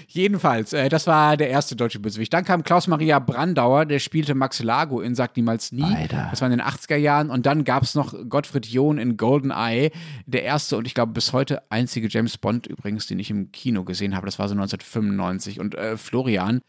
Jedenfalls, 0.09 0.73
äh, 0.73 0.89
das 0.89 1.07
war 1.07 1.37
der 1.37 1.49
erste 1.49 1.77
deutsche 1.77 2.01
Bösewicht. 2.01 2.33
Dann 2.33 2.45
kam 2.45 2.65
Klaus-Maria 2.65 3.19
Brandauer, 3.21 3.87
der 3.87 4.01
spielte 4.01 4.35
Max 4.35 4.63
Lago 4.63 5.01
in 5.01 5.15
Sag 5.15 5.37
niemals 5.37 5.71
nie. 5.71 5.83
Alter. 5.83 6.29
Das 6.31 6.41
war 6.41 6.51
in 6.51 6.59
den 6.59 6.67
80er 6.67 6.97
Jahren. 6.97 7.31
Und 7.31 7.47
dann 7.47 7.65
gab 7.65 7.85
es 7.85 7.95
noch 7.95 8.15
Gottfried 8.29 8.67
John 8.67 8.99
in 8.99 9.17
GoldenEye, 9.17 9.91
der 10.27 10.43
erste 10.43 10.77
und 10.77 10.87
ich 10.87 10.95
glaube 10.95 11.13
bis 11.13 11.33
heute 11.33 11.63
einzige 11.71 12.09
James 12.09 12.39
Bond 12.39 12.67
übrigens, 12.67 13.07
den 13.07 13.19
ich 13.19 13.31
im 13.31 13.53
Kino 13.53 13.85
gesehen 13.85 14.17
habe. 14.17 14.27
Das 14.27 14.39
war 14.39 14.49
so 14.49 14.55
1995. 14.55 15.61
Und 15.61 15.77
äh, 15.77 15.97
Florian, 15.97 16.61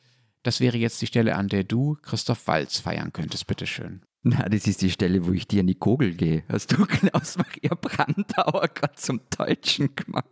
das 0.43 0.59
wäre 0.59 0.77
jetzt 0.77 1.01
die 1.01 1.07
Stelle, 1.07 1.35
an 1.35 1.47
der 1.47 1.63
du 1.63 1.97
Christoph 2.03 2.47
Walz 2.47 2.79
feiern 2.79 3.13
könntest. 3.13 3.47
Bitteschön. 3.47 4.01
Na, 4.23 4.47
das 4.47 4.67
ist 4.67 4.83
die 4.83 4.91
Stelle, 4.91 5.25
wo 5.25 5.31
ich 5.31 5.47
dir 5.47 5.61
an 5.61 5.67
die 5.67 5.75
Kogel 5.75 6.13
gehe. 6.13 6.43
Hast 6.47 6.71
du 6.71 6.85
Klaus-Maria 6.85 7.73
Brandauer 7.73 8.67
gerade 8.67 8.93
zum 8.95 9.19
Deutschen 9.35 9.95
gemacht? 9.95 10.27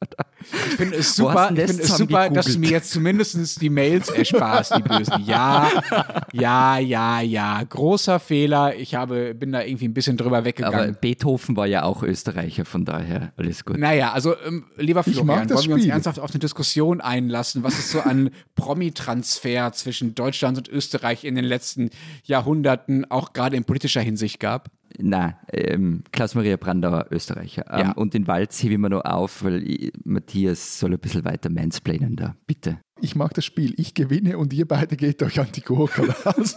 Oder? 0.00 0.26
Ich 0.40 0.76
finde 0.76 0.96
es 0.96 1.14
super, 1.14 1.50
ich 1.50 1.56
das 1.56 1.78
es 1.78 1.96
super 1.96 2.30
dass 2.30 2.46
du 2.46 2.58
mir 2.58 2.70
jetzt 2.70 2.90
zumindest 2.90 3.60
die 3.60 3.68
Mails 3.68 4.08
ersparst, 4.08 4.76
die 4.76 4.82
Bösen. 4.82 5.24
Ja, 5.26 5.70
ja, 6.32 6.78
ja, 6.78 7.20
ja. 7.20 7.62
Großer 7.62 8.18
Fehler. 8.18 8.76
Ich 8.76 8.94
habe, 8.94 9.34
bin 9.34 9.52
da 9.52 9.62
irgendwie 9.62 9.88
ein 9.88 9.94
bisschen 9.94 10.16
drüber 10.16 10.38
Aber 10.38 10.46
weggegangen. 10.46 10.96
Beethoven 11.00 11.54
war 11.56 11.66
ja 11.66 11.82
auch 11.82 12.02
Österreicher, 12.02 12.64
von 12.64 12.86
daher 12.86 13.34
alles 13.36 13.64
gut. 13.66 13.76
Naja, 13.76 14.12
also 14.12 14.34
ähm, 14.46 14.64
lieber 14.76 15.02
Florian, 15.02 15.50
wollen 15.50 15.66
wir 15.66 15.74
uns 15.74 15.86
ernsthaft 15.86 16.18
auf 16.18 16.30
eine 16.30 16.38
Diskussion 16.38 17.02
einlassen, 17.02 17.62
was 17.62 17.78
es 17.78 17.90
so 17.90 18.00
an 18.00 18.30
Promi-Transfer 18.54 19.72
zwischen 19.72 20.14
Deutschland 20.14 20.56
und 20.56 20.68
Österreich 20.68 21.24
in 21.24 21.34
den 21.34 21.44
letzten 21.44 21.90
Jahrhunderten, 22.24 23.10
auch 23.10 23.33
gerade 23.34 23.56
in 23.56 23.64
politischer 23.64 24.00
Hinsicht 24.00 24.40
gab? 24.40 24.70
Nein, 24.98 25.34
ähm, 25.52 26.04
Klaus-Maria 26.12 26.56
Brandauer, 26.56 27.06
Österreicher. 27.10 27.64
Ähm, 27.70 27.80
Ja. 27.80 27.92
Und 27.92 28.14
den 28.14 28.26
Walz 28.26 28.62
hebe 28.62 28.74
ich 28.74 28.78
mir 28.78 28.90
noch 28.90 29.04
auf, 29.04 29.42
weil 29.44 29.62
ich, 29.68 29.92
Matthias 30.04 30.78
soll 30.78 30.92
ein 30.92 30.98
bisschen 31.00 31.24
weiter 31.24 31.50
mansplainen 31.50 32.16
da. 32.16 32.36
Bitte. 32.46 32.78
Ich 33.00 33.16
mag 33.16 33.34
das 33.34 33.44
Spiel. 33.44 33.74
Ich 33.76 33.94
gewinne 33.94 34.38
und 34.38 34.52
ihr 34.52 34.66
beide 34.66 34.96
geht 34.96 35.22
euch 35.22 35.40
an 35.40 35.48
die 35.54 35.60
Gurke 35.60 36.08
raus. 36.24 36.56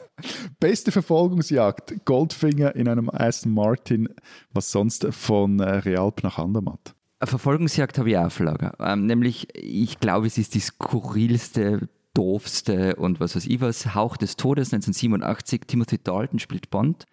Beste 0.60 0.90
Verfolgungsjagd. 0.90 2.04
Goldfinger 2.04 2.74
in 2.74 2.88
einem 2.88 3.08
Aston 3.08 3.54
Martin. 3.54 4.08
Was 4.52 4.72
sonst 4.72 5.06
von 5.12 5.60
äh, 5.60 5.70
Realp 5.76 6.24
nach 6.24 6.38
Andermatt. 6.38 6.94
Eine 7.20 7.28
Verfolgungsjagd 7.28 7.98
habe 7.98 8.10
ich 8.10 8.18
auch 8.18 8.26
auf 8.26 8.38
Lager. 8.40 8.74
Ähm, 8.80 9.06
nämlich, 9.06 9.48
ich 9.54 9.98
glaube, 10.00 10.26
es 10.26 10.36
ist 10.38 10.54
die 10.54 10.60
skurrilste, 10.60 11.88
doofste 12.18 12.96
und 12.96 13.20
was 13.20 13.36
weiß 13.36 13.46
ich 13.46 13.60
was. 13.60 13.94
Hauch 13.94 14.16
des 14.16 14.36
Todes 14.36 14.72
1987. 14.72 15.62
Timothy 15.66 15.98
Dalton 15.98 16.40
spielt 16.40 16.68
Bond. 16.68 17.06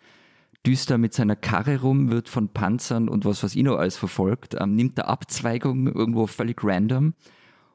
Düster 0.65 0.97
mit 0.97 1.13
seiner 1.13 1.35
Karre 1.35 1.81
rum, 1.81 2.09
wird 2.09 2.27
von 2.27 2.49
Panzern 2.49 3.07
und 3.07 3.23
was 3.23 3.43
weiß 3.43 3.55
ich 3.55 3.61
noch 3.61 3.77
alles 3.77 3.97
verfolgt. 3.97 4.55
Ähm, 4.59 4.75
nimmt 4.75 4.99
eine 4.99 5.07
Abzweigung 5.07 5.85
irgendwo 5.85 6.25
völlig 6.25 6.63
random 6.63 7.13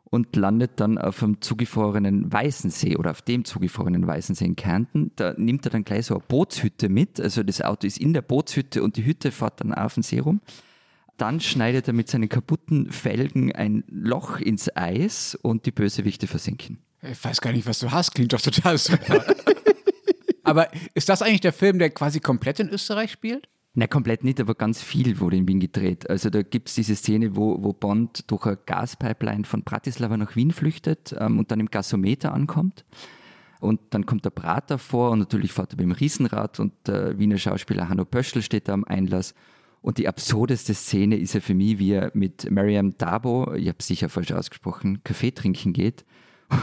und 0.05 0.35
landet 0.35 0.73
dann 0.81 0.99
auf 0.99 1.23
einem 1.23 1.41
zugefrorenen 1.41 2.33
Weißensee 2.33 2.97
oder 2.97 3.13
auf 3.13 3.23
dem 3.23 3.45
zugefrorenen 3.45 4.05
Weißensee 4.09 4.45
in 4.45 4.57
Kärnten. 4.57 5.13
Da 5.15 5.35
nimmt 5.37 5.65
er 5.67 5.71
dann 5.71 5.85
gleich 5.85 6.07
so 6.07 6.15
eine 6.15 6.25
Bootshütte 6.27 6.89
mit. 6.89 7.21
Also 7.21 7.45
das 7.45 7.63
Auto 7.63 7.87
ist 7.87 7.99
in 7.99 8.13
der 8.13 8.23
Bootshütte 8.23 8.83
und 8.83 8.97
die 8.97 9.05
Hütte 9.05 9.31
fährt 9.31 9.61
dann 9.61 9.73
auf 9.73 9.95
den 9.95 10.03
See 10.03 10.19
rum. 10.19 10.41
Dann 11.17 11.39
schneidet 11.39 11.87
er 11.87 11.95
mit 11.95 12.09
seinen 12.09 12.29
kaputten 12.29 12.91
Felgen 12.91 13.53
ein 13.53 13.85
Loch 13.89 14.41
ins 14.41 14.75
Eis 14.75 15.39
und 15.41 15.65
die 15.67 15.71
Bösewichte 15.71 16.27
versinken. 16.27 16.79
Ich 17.03 17.25
weiß 17.25 17.41
gar 17.41 17.53
nicht, 17.53 17.67
was 17.67 17.79
du 17.79 17.91
hast. 17.91 18.15
Klingt 18.15 18.33
doch 18.33 18.41
total 18.41 18.77
super. 18.79 19.25
Aber 20.43 20.69
ist 20.95 21.09
das 21.09 21.23
eigentlich 21.23 21.41
der 21.41 21.53
Film, 21.53 21.79
der 21.79 21.91
quasi 21.91 22.21
komplett 22.21 22.61
in 22.61 22.69
Österreich 22.69 23.13
spielt? 23.13 23.49
Na, 23.73 23.87
komplett 23.87 24.25
nicht, 24.25 24.41
aber 24.41 24.57
ganz 24.57 24.83
viel 24.83 25.21
wurde 25.21 25.37
in 25.37 25.47
Wien 25.47 25.61
gedreht. 25.61 26.11
Also 26.11 26.29
da 26.29 26.43
gibt 26.43 26.69
es 26.69 26.75
diese 26.75 26.97
Szene, 26.97 27.37
wo, 27.37 27.63
wo 27.63 27.73
Bond 27.73 28.29
durch 28.29 28.45
eine 28.47 28.57
Gaspipeline 28.57 29.45
von 29.45 29.63
Bratislava 29.63 30.17
nach 30.17 30.35
Wien 30.35 30.51
flüchtet 30.51 31.15
ähm, 31.17 31.39
und 31.39 31.53
dann 31.53 31.61
im 31.61 31.71
Gasometer 31.71 32.35
ankommt. 32.35 32.85
Und 33.61 33.81
dann 33.91 34.07
kommt 34.07 34.25
der 34.25 34.31
Prater 34.31 34.77
vor 34.79 35.13
und 35.13 35.21
natürlich 35.21 35.53
fährt 35.53 35.75
er 35.75 35.77
beim 35.77 35.93
Riesenrad 35.93 36.59
und 36.59 36.73
der 36.89 37.17
Wiener 37.21 37.39
Schauspieler 37.39 37.89
Hanno 37.89 38.05
Pöschl 38.05 38.43
steht 38.43 38.67
da 38.67 38.73
am 38.73 38.85
Einlass. 38.85 39.35
Und 39.83 39.99
die 39.99 40.09
absurdeste 40.09 40.75
Szene 40.75 41.17
ist 41.17 41.35
ja 41.35 41.41
für 41.41 41.55
mich, 41.55 41.79
wie 41.79 41.93
er 41.93 42.11
mit 42.13 42.51
Mariam 42.51 42.99
Dabo, 42.99 43.55
ich 43.55 43.69
habe 43.69 43.83
sicher 43.83 44.09
falsch 44.09 44.33
ausgesprochen, 44.33 45.05
Kaffee 45.05 45.31
trinken 45.31 45.73
geht 45.73 46.05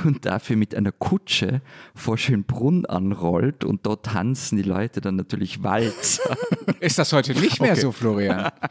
und 0.04 0.26
dafür 0.26 0.56
mit 0.56 0.76
einer 0.76 0.92
Kutsche 0.92 1.62
vor 1.96 2.18
Schönbrunn 2.18 2.86
anrollt 2.86 3.64
und 3.64 3.86
dort 3.86 4.06
tanzen 4.06 4.58
die 4.58 4.64
Leute 4.64 5.02
dann 5.02 5.16
natürlich 5.16 5.64
Walzer. 5.64 6.36
Ist 6.80 7.00
das 7.00 7.14
heute 7.14 7.34
nicht 7.34 7.62
mehr 7.62 7.72
Okay. 7.72 7.82
so, 7.82 7.92
Florian? 7.92 8.52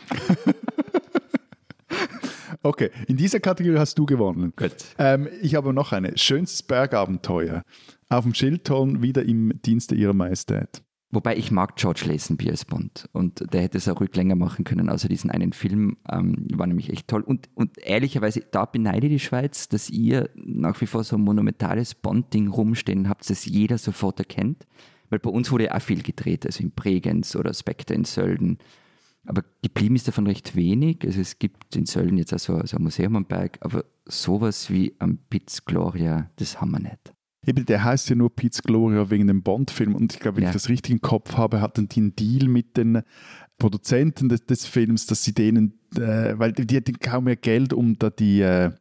Okay, 2.63 2.91
in 3.07 3.17
dieser 3.17 3.39
Kategorie 3.39 3.79
hast 3.79 3.97
du 3.99 4.07
gewonnen. 4.07 4.53
Gut. 4.57 4.75
Ähm, 4.99 5.29
ich 5.41 5.55
habe 5.55 5.73
noch 5.73 5.93
eine. 5.93 6.17
Schönstes 6.19 6.63
Bergabenteuer. 6.63 7.63
Auf 8.09 8.25
dem 8.25 8.35
Schildturm 8.35 9.03
wieder 9.03 9.25
im 9.25 9.53
Dienste 9.63 9.95
ihrer 9.95 10.15
Majestät. 10.15 10.83
Wobei 11.11 11.37
ich 11.37 11.53
mag 11.53 11.77
George 11.77 12.03
Lazenby 12.07 12.51
als 12.51 12.65
Bond 12.65 13.09
und 13.13 13.53
der 13.53 13.63
hätte 13.63 13.79
es 13.79 13.89
auch 13.89 14.01
ruhig 14.01 14.15
länger 14.17 14.35
machen 14.35 14.65
können, 14.65 14.91
außer 14.91 15.09
diesen 15.09 15.31
einen 15.31 15.53
Film, 15.53 15.97
ähm, 16.11 16.47
war 16.53 16.67
nämlich 16.67 16.91
echt 16.91 17.07
toll. 17.07 17.23
Und, 17.23 17.49
und 17.55 17.79
ehrlicherweise, 17.79 18.45
da 18.51 18.65
beneide 18.65 19.09
die 19.09 19.21
Schweiz, 19.21 19.69
dass 19.69 19.89
ihr 19.89 20.31
nach 20.35 20.81
wie 20.81 20.87
vor 20.87 21.05
so 21.05 21.17
ein 21.17 21.23
monumentales 21.23 21.95
Bond-Ding 21.95 22.49
rumstehen 22.49 23.09
habt, 23.09 23.31
das 23.31 23.45
jeder 23.45 23.79
sofort 23.79 24.19
erkennt. 24.19 24.67
Weil 25.09 25.21
bei 25.21 25.31
uns 25.31 25.53
wurde 25.53 25.67
ja 25.67 25.77
auch 25.77 25.83
viel 25.83 26.03
gedreht, 26.03 26.45
also 26.45 26.61
in 26.63 26.73
Bregenz 26.73 27.37
oder 27.37 27.55
Spectre 27.55 27.95
in 27.95 28.05
Sölden. 28.05 28.59
Aber 29.27 29.45
geblieben 29.63 29.95
ist 29.95 30.09
davon 30.09 30.27
recht 30.27 30.57
wenig. 30.57 30.99
Also 31.05 31.21
es 31.21 31.39
gibt 31.39 31.77
in 31.77 31.87
Sölden 31.87 32.19
jetzt 32.19 32.35
auch 32.35 32.41
so, 32.41 32.61
so 32.67 32.77
ein 32.77 32.83
Museum 32.83 33.15
am 33.15 33.27
Berg, 33.27 33.59
aber 33.61 33.85
sowas 34.07 34.71
wie 34.71 34.95
am 34.99 35.19
Piz 35.31 35.65
Gloria, 35.65 36.31
das 36.37 36.61
haben 36.61 36.73
wir 36.73 36.81
nicht. 36.81 37.16
Eben, 37.47 37.65
der 37.65 37.85
heißt 37.85 38.11
ja 38.11 38.17
nur 38.17 38.35
Piz 38.35 38.63
Gloria 38.63 39.09
wegen 39.09 39.29
dem 39.29 39.43
Bond-Film 39.43 39.95
und 39.95 40.13
ich 40.13 40.21
glaube, 40.21 40.39
wenn 40.39 40.45
ja. 40.45 40.51
ich 40.51 40.55
das 40.55 40.69
richtig 40.69 40.93
im 40.93 41.01
Kopf 41.01 41.37
habe, 41.37 41.61
hatten 41.61 41.89
die 41.89 42.01
einen 42.01 42.17
Deal 42.17 42.49
mit 42.49 42.77
den 42.77 43.03
Produzenten 43.59 44.29
des, 44.29 44.45
des 44.45 44.67
Films, 44.67 45.07
dass 45.07 45.23
sie 45.23 45.33
denen, 45.33 45.79
äh, 45.97 46.39
weil 46.39 46.53
die 46.53 46.77
hatten 46.77 46.99
kaum 46.99 47.25
mehr 47.25 47.37
Geld, 47.37 47.73
um 47.73 47.99
da 47.99 48.11
die, 48.11 48.41
äh, 48.41 48.73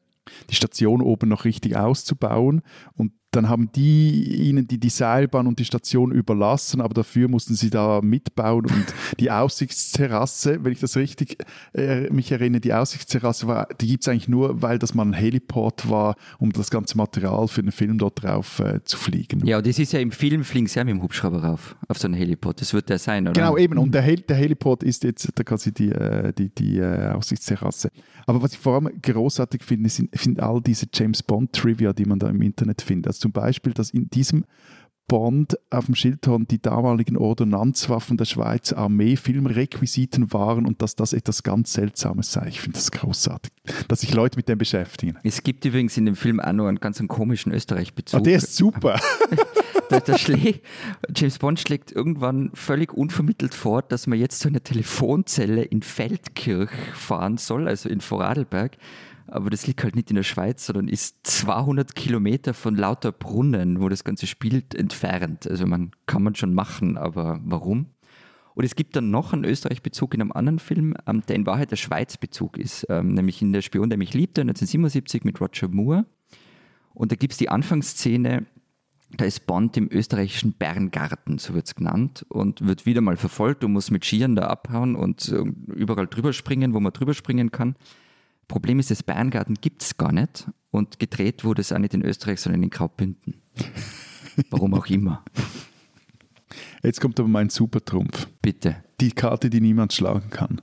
die 0.49 0.55
Station 0.55 1.01
oben 1.01 1.29
noch 1.29 1.45
richtig 1.45 1.77
auszubauen 1.77 2.61
und 2.93 3.11
dann 3.35 3.49
haben 3.49 3.69
die 3.75 4.47
ihnen 4.47 4.67
die, 4.67 4.79
die 4.79 4.89
Seilbahn 4.89 5.47
und 5.47 5.59
die 5.59 5.65
Station 5.65 6.11
überlassen, 6.11 6.81
aber 6.81 6.93
dafür 6.93 7.27
mussten 7.27 7.55
sie 7.55 7.69
da 7.69 8.01
mitbauen 8.01 8.65
und 8.65 8.85
die 9.19 9.31
Aussichtsterrasse, 9.31 10.63
wenn 10.63 10.71
ich 10.71 10.79
das 10.79 10.95
richtig 10.95 11.37
äh, 11.73 12.09
mich 12.11 12.31
erinnere, 12.31 12.61
die 12.61 12.73
Aussichtsterrasse 12.73 13.47
war, 13.47 13.67
die 13.81 13.87
gibt 13.87 14.03
es 14.03 14.07
eigentlich 14.07 14.27
nur, 14.27 14.61
weil 14.61 14.79
das 14.79 14.93
mal 14.93 15.05
ein 15.05 15.13
Heliport 15.13 15.89
war, 15.89 16.15
um 16.39 16.51
das 16.51 16.69
ganze 16.69 16.97
Material 16.97 17.47
für 17.47 17.61
den 17.61 17.71
Film 17.71 17.97
dort 17.97 18.23
drauf 18.23 18.59
äh, 18.59 18.83
zu 18.83 18.97
fliegen. 18.97 19.45
Ja, 19.45 19.57
und 19.57 19.67
das 19.67 19.79
ist 19.79 19.91
ja 19.91 19.99
im 19.99 20.11
Film 20.11 20.43
fliegen 20.43 20.67
sie 20.67 20.79
ja 20.79 20.83
mit 20.83 20.93
dem 20.93 21.01
Hubschrauber 21.01 21.43
rauf, 21.43 21.75
auf 21.87 21.97
so 21.97 22.07
einen 22.07 22.15
Heliport. 22.15 22.61
Das 22.61 22.73
wird 22.73 22.89
der 22.89 22.99
sein, 22.99 23.27
oder? 23.27 23.33
Genau, 23.33 23.57
eben. 23.57 23.77
Und 23.77 23.93
der, 23.93 24.01
Hel 24.01 24.21
der 24.21 24.37
Heliport 24.37 24.83
ist 24.83 25.03
jetzt 25.03 25.33
quasi 25.45 25.73
die, 25.73 25.91
äh, 25.91 26.33
die, 26.33 26.49
die 26.49 26.77
äh, 26.77 27.09
Aussichtsterrasse. 27.09 27.91
Aber 28.25 28.41
was 28.41 28.53
ich 28.53 28.59
vor 28.59 28.75
allem 28.75 28.89
großartig 29.01 29.63
finde, 29.63 29.89
sind, 29.89 30.17
sind 30.17 30.39
all 30.39 30.61
diese 30.61 30.87
James 30.91 31.21
Bond 31.21 31.53
Trivia, 31.53 31.93
die 31.93 32.05
man 32.05 32.19
da 32.19 32.29
im 32.29 32.41
Internet 32.41 32.81
findet. 32.81 33.07
Also 33.07 33.24
zum 33.25 33.31
Beispiel, 33.31 33.73
dass 33.73 33.89
in 33.89 34.07
diesem 34.11 34.45
Bond 35.07 35.57
auf 35.71 35.87
dem 35.87 35.95
Schildhorn 35.95 36.45
die 36.45 36.61
damaligen 36.61 37.17
Ordonnanzwaffen 37.17 38.17
der 38.17 38.25
Schweizer 38.25 38.77
Armee 38.77 39.15
Filmrequisiten 39.15 40.31
waren 40.31 40.67
und 40.67 40.83
dass 40.83 40.95
das 40.95 41.11
etwas 41.11 41.41
ganz 41.41 41.73
Seltsames 41.73 42.31
sei. 42.31 42.45
Ich 42.49 42.61
finde 42.61 42.77
das 42.77 42.91
großartig, 42.91 43.51
dass 43.87 44.01
sich 44.01 44.13
Leute 44.13 44.37
mit 44.37 44.47
dem 44.47 44.59
beschäftigen. 44.59 45.17
Es 45.23 45.41
gibt 45.41 45.65
übrigens 45.65 45.97
in 45.97 46.05
dem 46.05 46.15
Film 46.15 46.39
auch 46.39 46.53
noch 46.53 46.67
einen 46.67 46.79
ganz 46.79 47.01
komischen 47.07 47.51
Österreich-Bezug. 47.51 48.19
Oh, 48.19 48.23
der 48.23 48.37
ist 48.37 48.55
super. 48.55 48.99
der, 49.89 50.01
der 50.01 50.19
James 51.15 51.39
Bond 51.39 51.59
schlägt 51.59 51.91
irgendwann 51.91 52.51
völlig 52.53 52.93
unvermittelt 52.93 53.55
vor, 53.55 53.81
dass 53.81 54.05
man 54.05 54.19
jetzt 54.19 54.39
zu 54.39 54.49
einer 54.49 54.63
Telefonzelle 54.63 55.63
in 55.63 55.81
Feldkirch 55.81 56.69
fahren 56.93 57.37
soll, 57.37 57.67
also 57.67 57.89
in 57.89 58.01
Vorarlberg 58.01 58.77
aber 59.27 59.49
das 59.49 59.67
liegt 59.67 59.83
halt 59.83 59.95
nicht 59.95 60.09
in 60.09 60.15
der 60.15 60.23
Schweiz, 60.23 60.65
sondern 60.65 60.87
ist 60.87 61.17
200 61.23 61.95
Kilometer 61.95 62.53
von 62.53 62.75
lauter 62.75 63.11
Brunnen, 63.11 63.81
wo 63.81 63.89
das 63.89 64.03
Ganze 64.03 64.27
spielt, 64.27 64.75
entfernt. 64.75 65.47
Also 65.47 65.65
man 65.65 65.91
kann 66.05 66.23
man 66.23 66.35
schon 66.35 66.53
machen, 66.53 66.97
aber 66.97 67.39
warum? 67.43 67.87
Und 68.55 68.63
es 68.63 68.75
gibt 68.75 68.95
dann 68.95 69.11
noch 69.11 69.33
einen 69.33 69.43
Österreich-Bezug 69.43 70.13
in 70.13 70.21
einem 70.21 70.31
anderen 70.31 70.59
Film, 70.59 70.95
ähm, 71.05 71.21
der 71.27 71.35
in 71.35 71.45
Wahrheit 71.45 71.71
der 71.71 71.75
Schweiz-Bezug 71.75 72.57
ist, 72.57 72.85
ähm, 72.89 73.13
nämlich 73.13 73.41
in 73.41 73.51
Der 73.51 73.61
Spion, 73.61 73.89
der 73.89 73.97
mich 73.97 74.13
liebte, 74.13 74.41
1977 74.41 75.25
mit 75.25 75.41
Roger 75.41 75.67
Moore. 75.67 76.05
Und 76.93 77.11
da 77.11 77.15
gibt 77.17 77.33
es 77.33 77.37
die 77.37 77.49
Anfangsszene, 77.49 78.45
da 79.17 79.25
ist 79.25 79.45
Bond 79.45 79.75
im 79.77 79.89
österreichischen 79.91 80.53
Berngarten, 80.53 81.37
so 81.37 81.53
wird 81.53 81.67
es 81.67 81.75
genannt, 81.75 82.25
und 82.29 82.65
wird 82.65 82.85
wieder 82.85 83.01
mal 83.01 83.17
verfolgt 83.17 83.63
und 83.63 83.73
muss 83.73 83.91
mit 83.91 84.05
Skiern 84.05 84.35
da 84.35 84.47
abhauen 84.47 84.95
und 84.95 85.29
äh, 85.29 85.43
überall 85.73 86.07
drüber 86.07 86.31
springen, 86.31 86.73
wo 86.73 86.79
man 86.79 86.93
drüber 86.93 87.13
springen 87.13 87.51
kann. 87.51 87.75
Problem 88.47 88.79
ist, 88.79 88.91
das 88.91 89.03
Bayerngarten 89.03 89.55
gibt 89.55 89.81
es 89.81 89.97
gar 89.97 90.11
nicht 90.11 90.47
und 90.71 90.99
gedreht 90.99 91.43
wurde 91.43 91.61
es 91.61 91.71
auch 91.71 91.79
nicht 91.79 91.93
in 91.93 92.03
Österreich, 92.03 92.41
sondern 92.41 92.63
in 92.63 92.69
Graubünden. 92.69 93.41
Warum 94.49 94.73
auch 94.73 94.87
immer. 94.87 95.23
Jetzt 96.83 97.01
kommt 97.01 97.19
aber 97.19 97.29
mein 97.29 97.49
Supertrumpf. 97.49 98.27
Bitte. 98.41 98.83
Die 98.99 99.11
Karte, 99.11 99.49
die 99.49 99.61
niemand 99.61 99.93
schlagen 99.93 100.29
kann. 100.29 100.61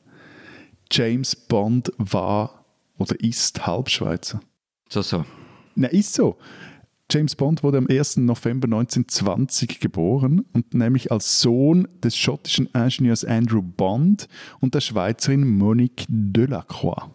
James 0.90 1.34
Bond 1.34 1.92
war 1.98 2.64
oder 2.98 3.18
ist 3.20 3.66
Halbschweizer. 3.66 4.40
So, 4.88 5.02
so. 5.02 5.24
Na, 5.74 5.88
ist 5.88 6.14
so. 6.14 6.38
James 7.10 7.34
Bond 7.34 7.62
wurde 7.62 7.78
am 7.78 7.86
1. 7.88 8.18
November 8.18 8.66
1920 8.66 9.80
geboren 9.80 10.46
und 10.52 10.72
nämlich 10.74 11.12
als 11.12 11.40
Sohn 11.40 11.88
des 12.02 12.16
schottischen 12.16 12.68
Ingenieurs 12.74 13.24
Andrew 13.24 13.60
Bond 13.60 14.28
und 14.60 14.74
der 14.74 14.80
Schweizerin 14.80 15.46
Monique 15.46 16.06
Delacroix. 16.08 17.10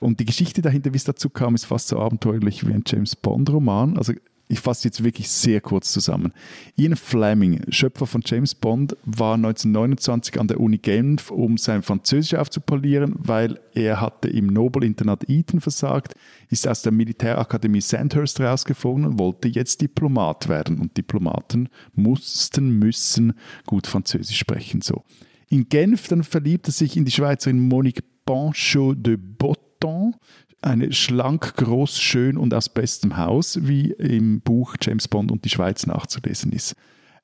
Und 0.00 0.20
die 0.20 0.24
Geschichte 0.24 0.62
dahinter, 0.62 0.92
wie 0.92 0.96
es 0.96 1.04
dazu 1.04 1.28
kam, 1.28 1.54
ist 1.54 1.64
fast 1.64 1.88
so 1.88 1.98
abenteuerlich 1.98 2.66
wie 2.66 2.72
ein 2.72 2.84
James 2.86 3.16
Bond-Roman. 3.16 3.96
Also 3.96 4.12
ich 4.48 4.60
fasse 4.60 4.88
jetzt 4.88 5.04
wirklich 5.04 5.28
sehr 5.28 5.60
kurz 5.60 5.92
zusammen. 5.92 6.32
Ian 6.76 6.96
Fleming, 6.96 7.60
Schöpfer 7.68 8.06
von 8.06 8.22
James 8.24 8.54
Bond, 8.54 8.96
war 9.04 9.34
1929 9.34 10.40
an 10.40 10.48
der 10.48 10.58
Uni 10.58 10.78
Genf, 10.78 11.30
um 11.30 11.58
sein 11.58 11.82
Französisch 11.82 12.34
aufzupolieren, 12.34 13.14
weil 13.18 13.60
er 13.74 14.00
hatte 14.00 14.28
im 14.28 14.46
Nobel-Internat 14.46 15.28
Eton 15.28 15.60
versagt, 15.60 16.14
ist 16.48 16.66
aus 16.66 16.80
der 16.80 16.92
Militärakademie 16.92 17.82
Sandhurst 17.82 18.40
rausgeflogen 18.40 19.04
und 19.04 19.18
wollte 19.18 19.48
jetzt 19.48 19.82
Diplomat 19.82 20.48
werden. 20.48 20.78
Und 20.80 20.96
Diplomaten 20.96 21.68
mussten, 21.94 22.78
müssen 22.78 23.34
gut 23.66 23.86
Französisch 23.86 24.38
sprechen. 24.38 24.80
So. 24.80 25.04
In 25.50 25.68
Genf 25.68 26.08
dann 26.08 26.24
verliebte 26.24 26.72
sich 26.72 26.96
in 26.96 27.04
die 27.04 27.12
Schweizerin 27.12 27.68
Monique 27.68 28.02
Panchot 28.24 29.06
de 29.06 29.16
Bot 29.16 29.67
Breton, 29.78 30.14
eine 30.60 30.92
schlank, 30.92 31.54
groß, 31.56 32.00
schön 32.00 32.36
und 32.36 32.52
aus 32.52 32.68
bestem 32.68 33.16
Haus, 33.16 33.58
wie 33.62 33.92
im 33.92 34.40
Buch 34.40 34.76
James 34.80 35.06
Bond 35.08 35.30
und 35.30 35.44
die 35.44 35.50
Schweiz 35.50 35.86
nachzulesen 35.86 36.52
ist. 36.52 36.74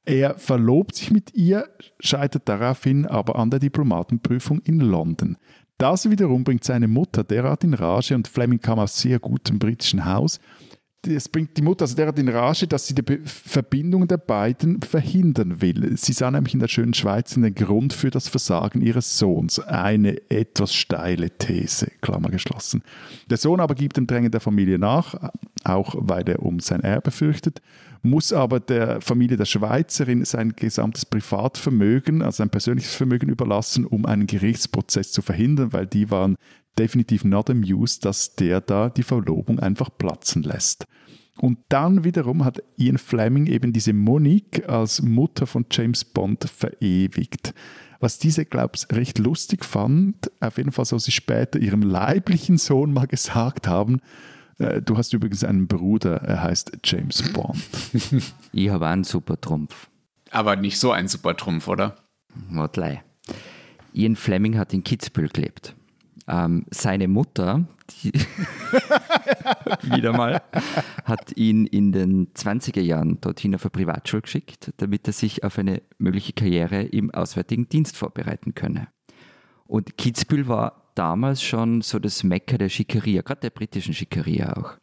Er 0.05 0.39
verlobt 0.39 0.95
sich 0.95 1.11
mit 1.11 1.35
ihr, 1.35 1.67
scheitert 1.99 2.49
daraufhin 2.49 3.07
aber 3.07 3.37
an 3.37 3.51
der 3.51 3.59
Diplomatenprüfung 3.59 4.61
in 4.61 4.81
London. 4.81 5.37
Das 5.79 6.09
wiederum 6.09 6.45
bringt 6.45 6.63
seine 6.63 6.87
Mutter 6.87 7.25
derart 7.25 7.65
in 7.65 7.75
Rage 7.75 8.15
und 8.15 8.29
Fleming 8.29 8.61
kam 8.61 8.79
aus 8.79 9.01
sehr 9.01 9.19
gutem 9.19 9.59
britischen 9.59 10.05
Haus, 10.05 10.39
es 11.07 11.29
bringt 11.29 11.57
die 11.57 11.63
Mutter 11.63 11.83
also 11.83 11.97
derart 11.97 12.19
in 12.19 12.29
Rage, 12.29 12.67
dass 12.67 12.87
sie 12.87 12.95
die 12.95 13.19
Verbindung 13.25 14.09
der 14.09 14.17
beiden 14.19 14.81
verhindern 14.81 15.61
will. 15.61 15.97
Sie 15.97 16.13
sah 16.13 16.31
nämlich 16.31 16.55
in 16.55 16.61
der 16.61 16.69
schönen 16.69 16.95
Schweiz 16.95 17.35
den 17.35 17.55
Grund 17.55 17.93
für 17.93 18.11
das 18.11 18.29
Versagen 18.29 18.81
ihres 18.81 19.19
Sohns. 19.19 19.59
Eine 19.59 20.19
etwas 20.31 20.75
steile 20.75 21.31
These, 21.31 21.91
Klammer 22.01 22.31
geschlossen. 22.31 22.83
Der 23.29 23.37
Sohn 23.37 23.61
aber 23.61 23.75
gibt 23.75 23.97
dem 23.97 24.07
Drängen 24.07 24.31
der 24.31 24.41
Familie 24.41 24.79
nach, 24.79 25.15
auch 25.65 25.95
weil 25.99 26.29
er 26.29 26.43
um 26.43 26.61
sein 26.61 26.81
Erbe 26.81 27.11
fürchtet, 27.11 27.61
muss 28.05 28.33
aber 28.33 28.61
der 28.61 29.01
Familie 29.01 29.37
der 29.39 29.47
Schweizerin 29.47 30.25
sein 30.25 30.55
gesamtes 30.55 31.07
Privatvermögen, 31.07 32.21
also 32.21 32.37
sein 32.37 32.51
persönliches 32.51 32.95
Vermögen 32.95 33.31
überlassen, 33.31 33.87
um 33.87 34.05
einen 34.05 34.27
Gerichtsprozess 34.27 35.11
zu 35.11 35.23
verhindern, 35.23 35.73
weil 35.73 35.87
die 35.87 36.11
waren 36.11 36.37
definitiv 36.79 37.25
not 37.25 37.51
amused, 37.51 38.05
dass 38.05 38.35
der 38.35 38.61
da 38.61 38.91
die 38.91 39.03
Verlobung 39.03 39.61
einfach 39.61 39.91
platzen 39.97 40.43
lässt. 40.43 40.87
Und 41.39 41.59
dann 41.69 42.05
wiederum 42.05 42.45
hat 42.45 42.63
Ian 42.77 42.99
Fleming 42.99 43.47
eben 43.47 43.73
diese 43.73 43.93
Monique 43.93 44.69
als 44.69 45.03
Mutter 45.03 45.47
von 45.47 45.67
James 45.71 46.05
Bond 46.05 46.45
verewigt. 46.49 47.55
Was 47.99 48.19
diese, 48.19 48.45
glaube 48.45 48.73
ich, 48.77 48.97
recht 48.97 49.19
lustig 49.19 49.65
fand, 49.65 50.31
auf 50.41 50.59
jeden 50.59 50.73
Fall 50.73 50.85
soll 50.85 51.01
sie 51.01 51.11
später 51.11 51.59
ihrem 51.59 51.83
leiblichen 51.83 52.59
Sohn 52.59 52.93
mal 52.93 53.07
gesagt 53.07 53.67
haben, 53.67 54.01
äh, 54.59 54.83
du 54.83 54.97
hast 54.97 55.13
übrigens 55.13 55.43
einen 55.43 55.67
Bruder, 55.67 56.17
er 56.23 56.43
heißt 56.43 56.79
James 56.85 57.33
Bond. 57.33 57.59
ich 58.53 58.69
habe 58.69 58.87
einen 58.87 59.05
super 59.05 59.41
Trumpf. 59.41 59.89
Aber 60.31 60.57
nicht 60.57 60.79
so 60.79 60.93
einen 60.93 61.09
super 61.09 61.37
Trumpf, 61.37 61.67
oder? 61.69 61.97
Wortlei. 62.51 63.03
Ian 63.93 64.17
Fleming 64.17 64.59
hat 64.59 64.75
in 64.75 64.85
Kitzbühel 64.85 65.29
gelebt. 65.29 65.75
Ähm, 66.27 66.65
seine 66.71 67.07
Mutter, 67.07 67.67
wieder 69.83 70.13
mal, 70.13 70.43
hat 71.05 71.37
ihn 71.37 71.67
in 71.67 71.93
den 71.93 72.33
20er 72.33 72.81
Jahren 72.81 73.21
dorthin 73.21 73.55
auf 73.55 73.65
eine 73.65 73.71
Privatschule 73.71 74.23
geschickt, 74.23 74.73
damit 74.79 75.07
er 75.07 75.13
sich 75.13 75.45
auf 75.45 75.59
eine 75.59 75.83
mögliche 75.99 76.33
Karriere 76.33 76.83
im 76.83 77.11
Auswärtigen 77.13 77.69
Dienst 77.69 77.97
vorbereiten 77.97 78.55
könne. 78.55 78.89
Und 79.67 79.99
Kitzbühel 79.99 80.49
war 80.49 80.91
damals 80.95 81.43
schon 81.43 81.83
so 81.83 81.99
das 81.99 82.25
Mecker 82.25 82.57
der 82.57 82.69
Schickeria, 82.69 83.23
gerade 83.23 83.43
der 83.43 83.51
britischen 83.51 83.93
Schickeria 83.93 84.57
auch. 84.57 84.79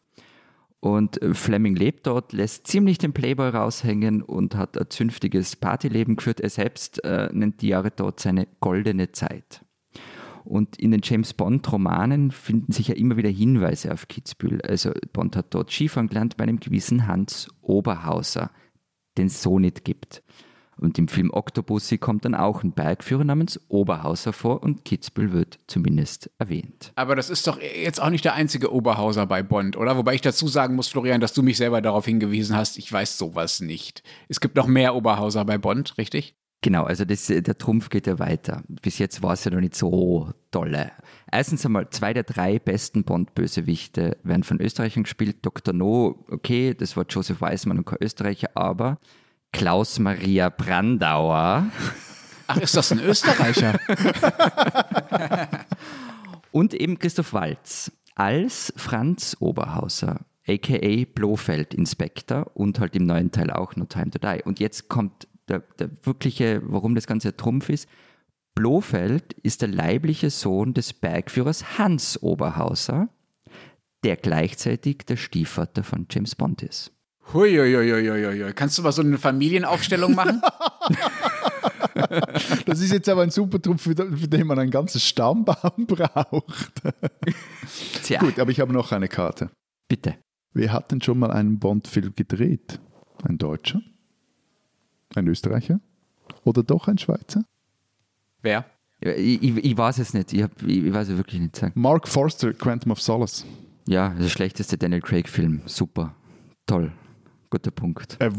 Und 0.80 1.20
Fleming 1.34 1.76
lebt 1.76 2.08
dort, 2.08 2.34
lässt 2.34 2.66
ziemlich 2.66 2.98
den 2.98 3.14
Playboy 3.14 3.50
raushängen 3.50 4.24
und 4.24 4.56
hat 4.56 4.78
ein 4.80 4.90
zünftiges 4.90 5.56
Partyleben 5.56 6.16
geführt. 6.16 6.40
Er 6.40 6.50
selbst 6.50 7.04
äh, 7.04 7.30
nennt 7.32 7.62
die 7.62 7.68
Jahre 7.68 7.92
dort 7.92 8.20
seine 8.20 8.48
goldene 8.60 9.12
Zeit. 9.12 9.64
Und 10.44 10.78
in 10.78 10.92
den 10.92 11.02
James 11.04 11.34
Bond-Romanen 11.34 12.32
finden 12.32 12.72
sich 12.72 12.88
ja 12.88 12.96
immer 12.96 13.18
wieder 13.18 13.30
Hinweise 13.30 13.94
auf 13.94 14.08
Kitzbühel. 14.08 14.62
Also 14.62 14.92
Bond 15.14 15.36
hat 15.36 15.54
dort 15.54 15.72
Skifahren 15.72 16.08
gelernt 16.08 16.38
bei 16.38 16.44
einem 16.44 16.60
gewissen 16.60 17.08
Hans 17.08 17.48
Oberhauser, 17.62 18.52
den 19.18 19.28
es 19.28 19.42
so 19.42 19.60
nicht 19.60 19.86
gibt. 19.86 20.24
Und 20.82 20.98
im 20.98 21.08
Film 21.08 21.30
Octopussy 21.32 22.00
kommt 22.00 22.26
dann 22.26 22.34
auch 22.34 22.64
ein 22.64 22.72
Bergführer 22.72 23.24
namens 23.24 23.60
Oberhauser 23.68 24.34
vor 24.34 24.64
und 24.64 24.84
Kitzbühel 24.84 25.32
wird 25.32 25.60
zumindest 25.68 26.32
erwähnt. 26.40 26.92
Aber 26.96 27.16
das 27.16 27.30
ist 27.30 27.46
doch 27.46 27.62
jetzt 27.62 28.02
auch 28.02 28.10
nicht 28.10 28.26
der 28.26 28.34
einzige 28.34 28.74
Oberhauser 28.74 29.28
bei 29.28 29.44
Bond, 29.44 29.78
oder? 29.78 29.96
Wobei 29.96 30.16
ich 30.16 30.22
dazu 30.22 30.48
sagen 30.48 30.76
muss, 30.76 30.88
Florian, 30.88 31.22
dass 31.22 31.34
du 31.34 31.44
mich 31.44 31.58
selber 31.58 31.82
darauf 31.82 32.06
hingewiesen 32.06 32.56
hast, 32.56 32.80
ich 32.80 32.92
weiß 32.92 33.20
sowas 33.20 33.62
nicht. 33.62 34.02
Es 34.28 34.40
gibt 34.40 34.56
noch 34.56 34.66
mehr 34.66 34.96
Oberhauser 34.96 35.46
bei 35.46 35.60
Bond, 35.60 36.00
richtig? 36.00 36.36
Genau, 36.64 36.84
also 36.84 37.06
das, 37.06 37.26
der 37.26 37.58
Trumpf 37.58 37.90
geht 37.90 38.06
ja 38.06 38.20
weiter. 38.20 38.62
Bis 38.68 39.00
jetzt 39.00 39.24
war 39.24 39.34
es 39.34 39.44
ja 39.44 39.52
noch 39.52 39.60
nicht 39.60 39.76
so 39.76 40.32
tolle. 40.52 40.92
Erstens 41.32 41.66
einmal, 41.66 41.90
zwei 41.90 42.14
der 42.14 42.24
drei 42.24 42.60
besten 42.60 43.04
Bond-Bösewichte 43.04 44.18
werden 44.24 44.44
von 44.44 44.62
Österreichern 44.62 45.04
gespielt. 45.04 45.38
Dr. 45.42 45.74
No, 45.74 46.24
okay, 46.30 46.76
das 46.76 46.96
war 46.96 47.06
Joseph 47.10 47.42
Weismann 47.42 47.80
und 47.80 47.86
kein 47.86 47.98
Österreicher, 48.00 48.50
aber 48.54 49.00
Klaus 49.52 49.98
Maria 49.98 50.50
Brandauer. 50.50 51.66
Ach, 52.46 52.58
ist 52.58 52.78
das 52.78 52.92
ein 52.92 53.00
Österreicher? 53.00 53.80
und 56.52 56.76
eben 56.76 57.00
Christoph 57.00 57.34
Walz 57.34 57.92
als 58.16 58.72
Franz 58.76 59.36
Oberhauser, 59.40 60.20
aka 60.48 61.06
Blofeld 61.16 61.74
Inspektor 61.74 62.52
und 62.54 62.80
halt 62.80 62.96
im 62.96 63.06
neuen 63.06 63.32
Teil 63.32 63.50
auch 63.50 63.76
No 63.76 63.86
Time 63.86 64.12
to 64.12 64.20
Die. 64.20 64.44
Und 64.44 64.60
jetzt 64.60 64.90
kommt 64.90 65.28
der, 65.52 65.60
der 65.80 65.90
wirkliche, 66.04 66.62
warum 66.64 66.96
das 66.96 67.08
Ganze 67.08 67.36
Trumpf 67.36 67.70
ist. 67.70 67.88
Blofeld 68.56 69.34
ist 69.44 69.62
der 69.62 69.70
leibliche 69.70 70.30
Sohn 70.30 70.74
des 70.74 70.94
Bergführers 70.94 71.78
Hans 71.78 72.22
Oberhauser, 72.22 73.10
der 74.04 74.18
gleichzeitig 74.18 75.00
der 75.08 75.18
Stiefvater 75.18 75.84
von 75.84 76.08
James 76.10 76.36
Bond 76.36 76.64
ist. 76.64 76.92
Huiuiuiuiui. 77.34 78.54
Kannst 78.54 78.78
du 78.78 78.82
mal 78.82 78.92
so 78.92 79.02
eine 79.02 79.18
Familienaufstellung 79.18 80.16
machen? 80.16 80.42
das 82.66 82.82
ist 82.82 82.92
jetzt 82.92 83.08
aber 83.08 83.22
ein 83.22 83.30
super 83.30 83.62
Trumpf, 83.62 83.84
für, 83.84 83.96
den 83.96 84.48
man 84.48 84.60
ein 84.60 84.72
ganzes 84.72 85.06
Stammbaum 85.06 85.86
braucht. 85.88 86.82
Tja. 88.04 88.20
Gut, 88.20 88.40
aber 88.40 88.52
ich 88.52 88.60
habe 88.60 88.74
noch 88.74 88.92
eine 88.92 89.08
Karte. 89.08 89.50
Bitte. 89.88 90.16
Wer 90.54 90.74
hat 90.74 90.92
denn 90.92 91.02
schon 91.02 91.20
mal 91.20 91.32
einen 91.32 91.60
Bond-Film 91.60 92.14
gedreht? 92.16 92.80
Ein 93.24 93.38
Deutscher? 93.38 93.82
Ein 95.16 95.28
Österreicher? 95.28 95.80
Oder 96.44 96.64
doch 96.64 96.88
ein 96.88 96.98
Schweizer? 96.98 97.44
Wer? 98.42 98.66
Ich, 99.00 99.42
ich, 99.42 99.58
ich 99.58 99.78
weiß 99.78 99.98
es 100.00 100.14
nicht. 100.14 100.32
Ich, 100.34 100.44
hab, 100.44 100.62
ich, 100.64 100.86
ich 100.86 100.94
weiß 100.94 101.10
es 101.10 101.18
wirklich 101.18 101.42
nicht 101.42 101.56
sagen. 101.56 101.74
Mark 101.76 102.08
Forster, 102.08 102.54
Quantum 102.54 102.92
of 102.92 103.02
Solace. 103.02 103.46
Ja, 103.88 104.10
der 104.10 104.30
schlechteste 104.30 104.78
Daniel 104.78 105.02
Craig-Film. 105.02 105.62
Super. 105.66 106.16
Toll. 106.68 106.92
Guter 107.50 107.72
Punkt. 107.72 108.18
Äh, 108.20 108.28
äh, 108.28 108.32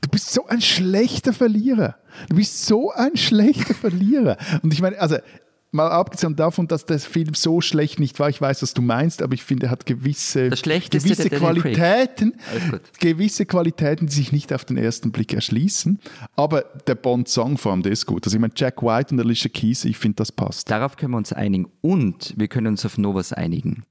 du 0.00 0.08
bist 0.10 0.32
so 0.32 0.46
ein 0.46 0.60
schlechter 0.60 1.32
Verlierer. 1.32 1.96
Du 2.28 2.36
bist 2.36 2.66
so 2.66 2.90
ein 2.90 3.16
schlechter 3.18 3.74
Verlierer. 3.74 4.38
Und 4.62 4.72
ich 4.72 4.80
meine, 4.80 4.98
also 4.98 5.18
mal 5.72 5.90
abgesehen 5.90 6.36
davon, 6.36 6.68
dass 6.68 6.84
der 6.84 6.98
Film 6.98 7.34
so 7.34 7.60
schlecht 7.60 7.98
nicht 7.98 8.20
war, 8.20 8.28
ich 8.28 8.40
weiß, 8.40 8.62
was 8.62 8.74
du 8.74 8.82
meinst, 8.82 9.22
aber 9.22 9.34
ich 9.34 9.42
finde, 9.42 9.66
er 9.66 9.70
hat 9.70 9.86
gewisse, 9.86 10.50
gewisse 10.50 11.30
Qualitäten, 11.30 12.34
gewisse 13.00 13.46
Qualitäten, 13.46 14.06
die 14.06 14.12
sich 14.12 14.32
nicht 14.32 14.52
auf 14.52 14.64
den 14.64 14.76
ersten 14.76 15.12
Blick 15.12 15.32
erschließen. 15.32 15.98
Aber 16.36 16.62
der 16.86 16.94
Bond-Song 16.94 17.58
vor 17.58 17.72
allem, 17.72 17.82
der 17.82 17.92
ist 17.92 18.06
gut. 18.06 18.26
Also 18.26 18.36
ich 18.36 18.40
meine, 18.40 18.52
Jack 18.54 18.82
White 18.82 19.14
und 19.14 19.20
Alicia 19.20 19.50
Keys, 19.52 19.84
ich 19.84 19.98
finde, 19.98 20.16
das 20.16 20.30
passt. 20.30 20.70
Darauf 20.70 20.96
können 20.96 21.12
wir 21.12 21.18
uns 21.18 21.32
einigen. 21.32 21.66
Und 21.80 22.34
wir 22.36 22.48
können 22.48 22.68
uns 22.68 22.84
auf 22.84 22.98
Novas 22.98 23.32
einigen. 23.32 23.84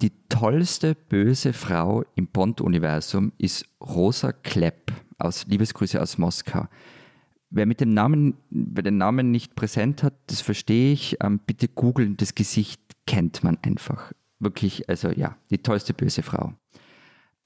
Die 0.00 0.12
tollste 0.28 0.94
böse 0.94 1.52
Frau 1.52 2.04
im 2.14 2.28
Bond-Universum 2.28 3.32
ist 3.36 3.66
Rosa 3.82 4.32
Klepp 4.32 4.92
aus 5.18 5.46
Liebesgrüße 5.46 6.00
aus 6.00 6.16
Moskau. 6.16 6.68
Wer 7.50 7.66
mit 7.66 7.80
dem 7.80 7.92
Namen, 7.92 8.34
wer 8.50 8.84
den 8.84 8.96
Namen 8.96 9.30
nicht 9.30 9.56
präsent 9.56 10.02
hat, 10.02 10.14
das 10.28 10.40
verstehe 10.40 10.92
ich. 10.92 11.16
Ähm, 11.20 11.40
bitte 11.44 11.68
googeln, 11.68 12.16
das 12.16 12.34
Gesicht 12.34 12.80
kennt 13.06 13.42
man 13.42 13.58
einfach. 13.62 14.12
Wirklich, 14.38 14.88
also 14.88 15.10
ja, 15.10 15.36
die 15.50 15.58
tollste 15.58 15.92
böse 15.92 16.22
Frau. 16.22 16.54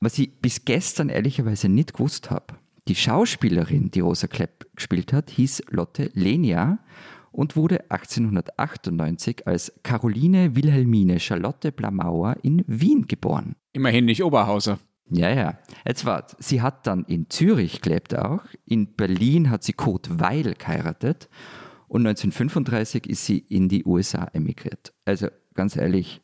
Was 0.00 0.18
ich 0.18 0.30
bis 0.40 0.66
gestern 0.66 1.08
ehrlicherweise 1.08 1.70
nicht 1.70 1.94
gewusst 1.94 2.30
habe, 2.30 2.54
die 2.86 2.94
Schauspielerin, 2.94 3.90
die 3.90 4.00
Rosa 4.00 4.26
Klepp 4.26 4.66
gespielt 4.76 5.14
hat, 5.14 5.30
hieß 5.30 5.62
Lotte 5.70 6.10
Lenia 6.12 6.78
und 7.32 7.56
wurde 7.56 7.90
1898 7.90 9.46
als 9.46 9.72
Caroline 9.82 10.54
Wilhelmine 10.54 11.18
Charlotte 11.18 11.72
Blamauer 11.72 12.36
in 12.42 12.62
Wien 12.66 13.06
geboren. 13.06 13.56
Immerhin 13.72 14.04
nicht 14.04 14.22
Oberhauser. 14.22 14.78
Ja, 15.10 15.30
ja. 15.30 15.58
Jetzt 15.86 16.04
wart, 16.06 16.36
sie 16.38 16.62
hat 16.62 16.86
dann 16.86 17.04
in 17.04 17.28
Zürich 17.28 17.82
gelebt 17.82 18.16
auch, 18.16 18.42
in 18.64 18.94
Berlin 18.94 19.50
hat 19.50 19.62
sie 19.62 19.74
Kurt 19.74 20.18
Weil 20.18 20.54
geheiratet 20.54 21.28
und 21.88 22.06
1935 22.06 23.06
ist 23.06 23.26
sie 23.26 23.38
in 23.38 23.68
die 23.68 23.84
USA 23.84 24.24
emigriert. 24.32 24.94
Also 25.04 25.28
ganz 25.54 25.76
ehrlich, 25.76 26.22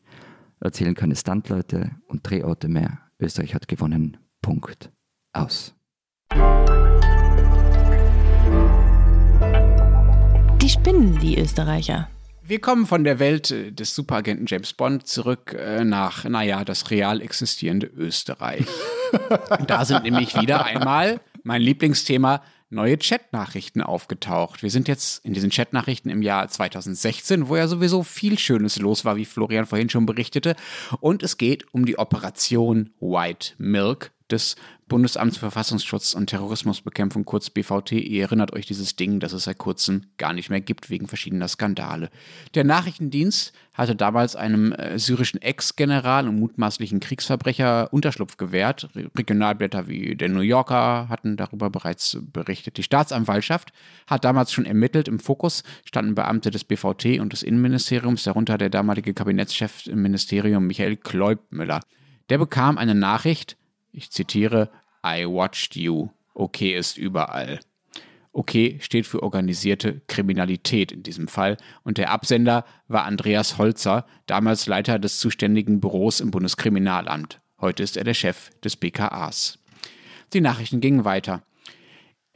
erzählen 0.60 0.94
keine 0.94 1.16
Standleute 1.16 1.90
und 2.08 2.28
Drehorte 2.28 2.68
mehr. 2.68 3.00
Österreich 3.18 3.54
hat 3.54 3.68
gewonnen. 3.68 4.16
Punkt. 4.40 4.90
Aus. 5.32 5.74
Die 10.62 10.68
spinnen, 10.68 11.18
die 11.20 11.38
Österreicher. 11.38 12.08
Wir 12.50 12.60
kommen 12.60 12.84
von 12.84 13.04
der 13.04 13.20
Welt 13.20 13.52
äh, 13.52 13.70
des 13.70 13.94
Superagenten 13.94 14.44
James 14.48 14.72
Bond 14.72 15.06
zurück 15.06 15.54
äh, 15.56 15.84
nach, 15.84 16.24
naja, 16.24 16.64
das 16.64 16.90
real 16.90 17.22
existierende 17.22 17.86
Österreich. 17.86 18.66
da 19.68 19.84
sind 19.84 20.02
nämlich 20.02 20.34
wieder 20.34 20.64
einmal 20.64 21.20
mein 21.44 21.62
Lieblingsthema 21.62 22.42
neue 22.68 22.98
Chatnachrichten 22.98 23.82
aufgetaucht. 23.82 24.64
Wir 24.64 24.70
sind 24.72 24.88
jetzt 24.88 25.24
in 25.24 25.32
diesen 25.32 25.50
Chatnachrichten 25.50 26.10
im 26.10 26.22
Jahr 26.22 26.48
2016, 26.48 27.46
wo 27.46 27.54
ja 27.54 27.68
sowieso 27.68 28.02
viel 28.02 28.36
Schönes 28.36 28.80
los 28.80 29.04
war, 29.04 29.14
wie 29.14 29.26
Florian 29.26 29.66
vorhin 29.66 29.88
schon 29.88 30.04
berichtete. 30.04 30.56
Und 30.98 31.22
es 31.22 31.38
geht 31.38 31.72
um 31.72 31.86
die 31.86 32.00
Operation 32.00 32.90
White 32.98 33.52
Milk 33.58 34.10
des 34.32 34.56
Bundesamts 34.90 35.36
für 35.36 35.42
Verfassungsschutz 35.42 36.14
und 36.14 36.26
Terrorismusbekämpfung, 36.26 37.24
kurz 37.24 37.48
BVT. 37.48 37.92
Ihr 37.92 38.22
erinnert 38.22 38.52
euch 38.52 38.66
dieses 38.66 38.96
Ding, 38.96 39.20
das 39.20 39.32
es 39.32 39.44
seit 39.44 39.58
kurzem 39.58 40.02
gar 40.18 40.32
nicht 40.32 40.50
mehr 40.50 40.60
gibt, 40.60 40.90
wegen 40.90 41.06
verschiedener 41.06 41.46
Skandale. 41.46 42.10
Der 42.54 42.64
Nachrichtendienst 42.64 43.52
hatte 43.72 43.94
damals 43.94 44.34
einem 44.34 44.72
äh, 44.72 44.98
syrischen 44.98 45.40
Ex-General 45.40 46.28
und 46.28 46.40
mutmaßlichen 46.40 46.98
Kriegsverbrecher 46.98 47.92
Unterschlupf 47.92 48.36
gewährt. 48.36 48.88
Regionalblätter 49.16 49.86
wie 49.86 50.16
der 50.16 50.28
New 50.28 50.40
Yorker 50.40 51.08
hatten 51.08 51.36
darüber 51.36 51.70
bereits 51.70 52.18
berichtet. 52.20 52.76
Die 52.76 52.82
Staatsanwaltschaft 52.82 53.72
hat 54.08 54.24
damals 54.24 54.52
schon 54.52 54.66
ermittelt. 54.66 55.06
Im 55.06 55.20
Fokus 55.20 55.62
standen 55.84 56.16
Beamte 56.16 56.50
des 56.50 56.64
BVT 56.64 57.20
und 57.20 57.32
des 57.32 57.44
Innenministeriums, 57.44 58.24
darunter 58.24 58.58
der 58.58 58.70
damalige 58.70 59.14
Kabinettschef 59.14 59.86
im 59.86 60.02
Ministerium 60.02 60.66
Michael 60.66 60.96
Kleubmüller. 60.96 61.80
Der 62.28 62.38
bekam 62.38 62.76
eine 62.76 62.94
Nachricht, 62.94 63.56
ich 63.92 64.10
zitiere, 64.10 64.70
I 65.04 65.24
watched 65.26 65.76
you. 65.76 66.08
Okay 66.34 66.76
ist 66.76 66.98
überall. 66.98 67.60
Okay 68.32 68.78
steht 68.80 69.06
für 69.06 69.22
organisierte 69.22 70.02
Kriminalität 70.06 70.92
in 70.92 71.02
diesem 71.02 71.26
Fall 71.26 71.56
und 71.82 71.98
der 71.98 72.10
Absender 72.10 72.64
war 72.86 73.04
Andreas 73.04 73.58
Holzer, 73.58 74.06
damals 74.26 74.66
Leiter 74.66 74.98
des 74.98 75.18
zuständigen 75.18 75.80
Büros 75.80 76.20
im 76.20 76.30
Bundeskriminalamt. 76.30 77.40
Heute 77.60 77.82
ist 77.82 77.96
er 77.96 78.04
der 78.04 78.14
Chef 78.14 78.50
des 78.60 78.76
BKAs. 78.76 79.58
Die 80.32 80.40
Nachrichten 80.40 80.80
gingen 80.80 81.04
weiter. 81.04 81.42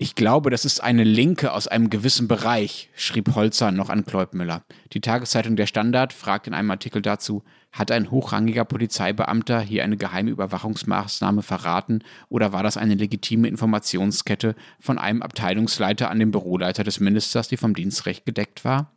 Ich 0.04 0.14
glaube, 0.14 0.50
das 0.50 0.66
ist 0.66 0.80
eine 0.80 1.02
Linke 1.02 1.52
aus 1.52 1.66
einem 1.66 1.88
gewissen 1.88 2.28
Bereich, 2.28 2.90
schrieb 2.94 3.34
Holzer 3.34 3.72
noch 3.72 3.88
an 3.88 4.04
Kleubmüller. 4.04 4.62
Die 4.92 5.00
Tageszeitung 5.00 5.56
Der 5.56 5.66
Standard 5.66 6.12
fragt 6.12 6.46
in 6.46 6.52
einem 6.52 6.70
Artikel 6.70 7.00
dazu, 7.00 7.42
hat 7.72 7.90
ein 7.90 8.10
hochrangiger 8.10 8.66
Polizeibeamter 8.66 9.62
hier 9.62 9.82
eine 9.82 9.96
geheime 9.96 10.30
Überwachungsmaßnahme 10.30 11.40
verraten 11.40 12.04
oder 12.28 12.52
war 12.52 12.62
das 12.62 12.76
eine 12.76 12.96
legitime 12.96 13.48
Informationskette 13.48 14.56
von 14.78 14.98
einem 14.98 15.22
Abteilungsleiter 15.22 16.10
an 16.10 16.18
den 16.18 16.32
Büroleiter 16.32 16.84
des 16.84 17.00
Ministers, 17.00 17.48
die 17.48 17.56
vom 17.56 17.72
Dienstrecht 17.72 18.26
gedeckt 18.26 18.62
war? 18.66 18.92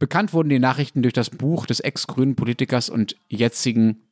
Bekannt 0.00 0.32
wurden 0.32 0.48
die 0.48 0.58
Nachrichten 0.58 1.02
durch 1.02 1.14
das 1.14 1.30
Buch 1.30 1.64
des 1.64 1.78
ex-grünen 1.78 2.34
Politikers 2.34 2.90
und 2.90 3.14
jetzigen 3.28 4.02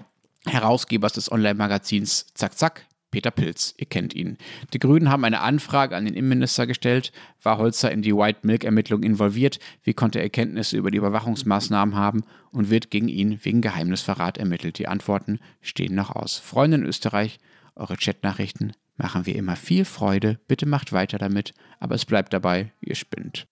Herausgebers 0.46 1.14
des 1.14 1.32
Online-Magazins 1.32 2.26
Zack 2.34 2.56
Zack, 2.56 2.86
Peter 3.10 3.30
Pilz, 3.30 3.74
ihr 3.76 3.86
kennt 3.86 4.14
ihn. 4.14 4.38
Die 4.72 4.78
Grünen 4.78 5.10
haben 5.10 5.24
eine 5.24 5.40
Anfrage 5.40 5.96
an 5.96 6.04
den 6.04 6.14
Innenminister 6.14 6.66
gestellt. 6.66 7.12
War 7.42 7.58
Holzer 7.58 7.90
in 7.90 8.02
die 8.02 8.14
White 8.14 8.40
Milk-Ermittlung 8.42 9.02
involviert? 9.02 9.58
Wie 9.82 9.94
konnte 9.94 10.20
er 10.20 10.30
Kenntnisse 10.30 10.76
über 10.76 10.90
die 10.90 10.98
Überwachungsmaßnahmen 10.98 11.96
haben? 11.96 12.22
Und 12.52 12.70
wird 12.70 12.90
gegen 12.90 13.08
ihn 13.08 13.38
wegen 13.42 13.60
Geheimnisverrat 13.60 14.38
ermittelt? 14.38 14.78
Die 14.78 14.88
Antworten 14.88 15.38
stehen 15.60 15.94
noch 15.94 16.10
aus. 16.10 16.38
Freunde 16.38 16.78
in 16.78 16.84
Österreich, 16.84 17.38
eure 17.74 17.96
Chatnachrichten 17.96 18.72
machen 18.96 19.26
wir 19.26 19.34
immer 19.34 19.56
viel 19.56 19.84
Freude. 19.84 20.38
Bitte 20.46 20.66
macht 20.66 20.92
weiter 20.92 21.18
damit. 21.18 21.54
Aber 21.78 21.94
es 21.94 22.04
bleibt 22.04 22.32
dabei, 22.32 22.72
ihr 22.80 22.94
spinnt. 22.94 23.46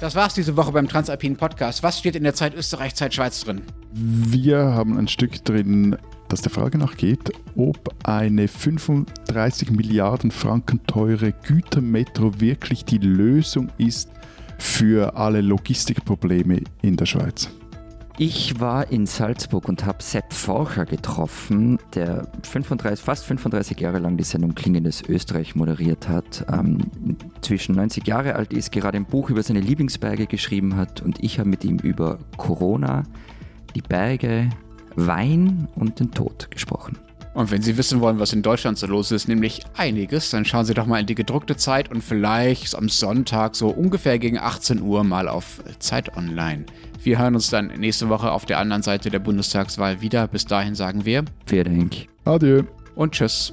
Das 0.00 0.14
war's 0.14 0.32
diese 0.32 0.56
Woche 0.56 0.70
beim 0.70 0.88
Transalpinen 0.88 1.36
Podcast. 1.36 1.82
Was 1.82 1.98
steht 1.98 2.14
in 2.14 2.22
der 2.22 2.32
Zeit 2.32 2.54
Österreich, 2.54 2.94
Zeit 2.94 3.14
Schweiz 3.14 3.42
drin? 3.42 3.62
Wir 3.92 4.58
haben 4.58 4.96
ein 4.96 5.08
Stück 5.08 5.44
drin, 5.44 5.96
das 6.28 6.40
der 6.40 6.52
Frage 6.52 6.78
nachgeht, 6.78 7.32
ob 7.56 7.92
eine 8.04 8.46
35 8.46 9.72
Milliarden 9.72 10.30
Franken 10.30 10.86
teure 10.86 11.32
Gütermetro 11.32 12.40
wirklich 12.40 12.84
die 12.84 12.98
Lösung 12.98 13.70
ist 13.76 14.08
für 14.56 15.16
alle 15.16 15.40
Logistikprobleme 15.40 16.60
in 16.80 16.96
der 16.96 17.06
Schweiz. 17.06 17.50
Ich 18.20 18.58
war 18.58 18.90
in 18.90 19.06
Salzburg 19.06 19.68
und 19.68 19.86
habe 19.86 20.02
Sepp 20.02 20.32
Forcher 20.32 20.84
getroffen, 20.86 21.78
der 21.94 22.26
35, 22.42 23.04
fast 23.04 23.24
35 23.24 23.78
Jahre 23.78 24.00
lang 24.00 24.16
die 24.16 24.24
Sendung 24.24 24.56
Klingendes 24.56 25.04
Österreich 25.08 25.54
moderiert 25.54 26.08
hat. 26.08 26.44
Ähm, 26.52 26.80
zwischen 27.42 27.76
90 27.76 28.08
Jahre 28.08 28.34
alt 28.34 28.52
ist, 28.52 28.72
gerade 28.72 28.96
ein 28.96 29.04
Buch 29.04 29.30
über 29.30 29.44
seine 29.44 29.60
Lieblingsberge 29.60 30.26
geschrieben 30.26 30.74
hat 30.74 31.00
und 31.00 31.22
ich 31.22 31.38
habe 31.38 31.48
mit 31.48 31.64
ihm 31.64 31.78
über 31.78 32.18
Corona, 32.36 33.04
die 33.76 33.82
Berge, 33.82 34.50
Wein 34.96 35.68
und 35.76 36.00
den 36.00 36.10
Tod 36.10 36.50
gesprochen. 36.50 36.98
Und 37.34 37.52
wenn 37.52 37.62
Sie 37.62 37.76
wissen 37.76 38.00
wollen, 38.00 38.18
was 38.18 38.32
in 38.32 38.42
Deutschland 38.42 38.78
so 38.78 38.88
los 38.88 39.12
ist, 39.12 39.28
nämlich 39.28 39.60
einiges, 39.76 40.30
dann 40.30 40.44
schauen 40.44 40.64
Sie 40.64 40.74
doch 40.74 40.86
mal 40.86 40.98
in 40.98 41.06
die 41.06 41.14
gedruckte 41.14 41.56
Zeit 41.56 41.88
und 41.88 42.02
vielleicht 42.02 42.74
am 42.74 42.88
Sonntag 42.88 43.54
so 43.54 43.68
ungefähr 43.68 44.18
gegen 44.18 44.38
18 44.38 44.82
Uhr 44.82 45.04
mal 45.04 45.28
auf 45.28 45.62
Zeit 45.78 46.16
Online. 46.16 46.64
Wir 47.02 47.18
hören 47.18 47.34
uns 47.34 47.50
dann 47.50 47.68
nächste 47.78 48.08
Woche 48.08 48.32
auf 48.32 48.44
der 48.44 48.58
anderen 48.58 48.82
Seite 48.82 49.10
der 49.10 49.18
Bundestagswahl 49.20 50.00
wieder. 50.00 50.26
Bis 50.26 50.44
dahin 50.44 50.74
sagen 50.74 51.04
wir 51.04 51.24
Vielen 51.46 51.78
Dank. 51.78 52.06
Adieu. 52.24 52.62
und 52.94 53.12
tschüss. 53.12 53.52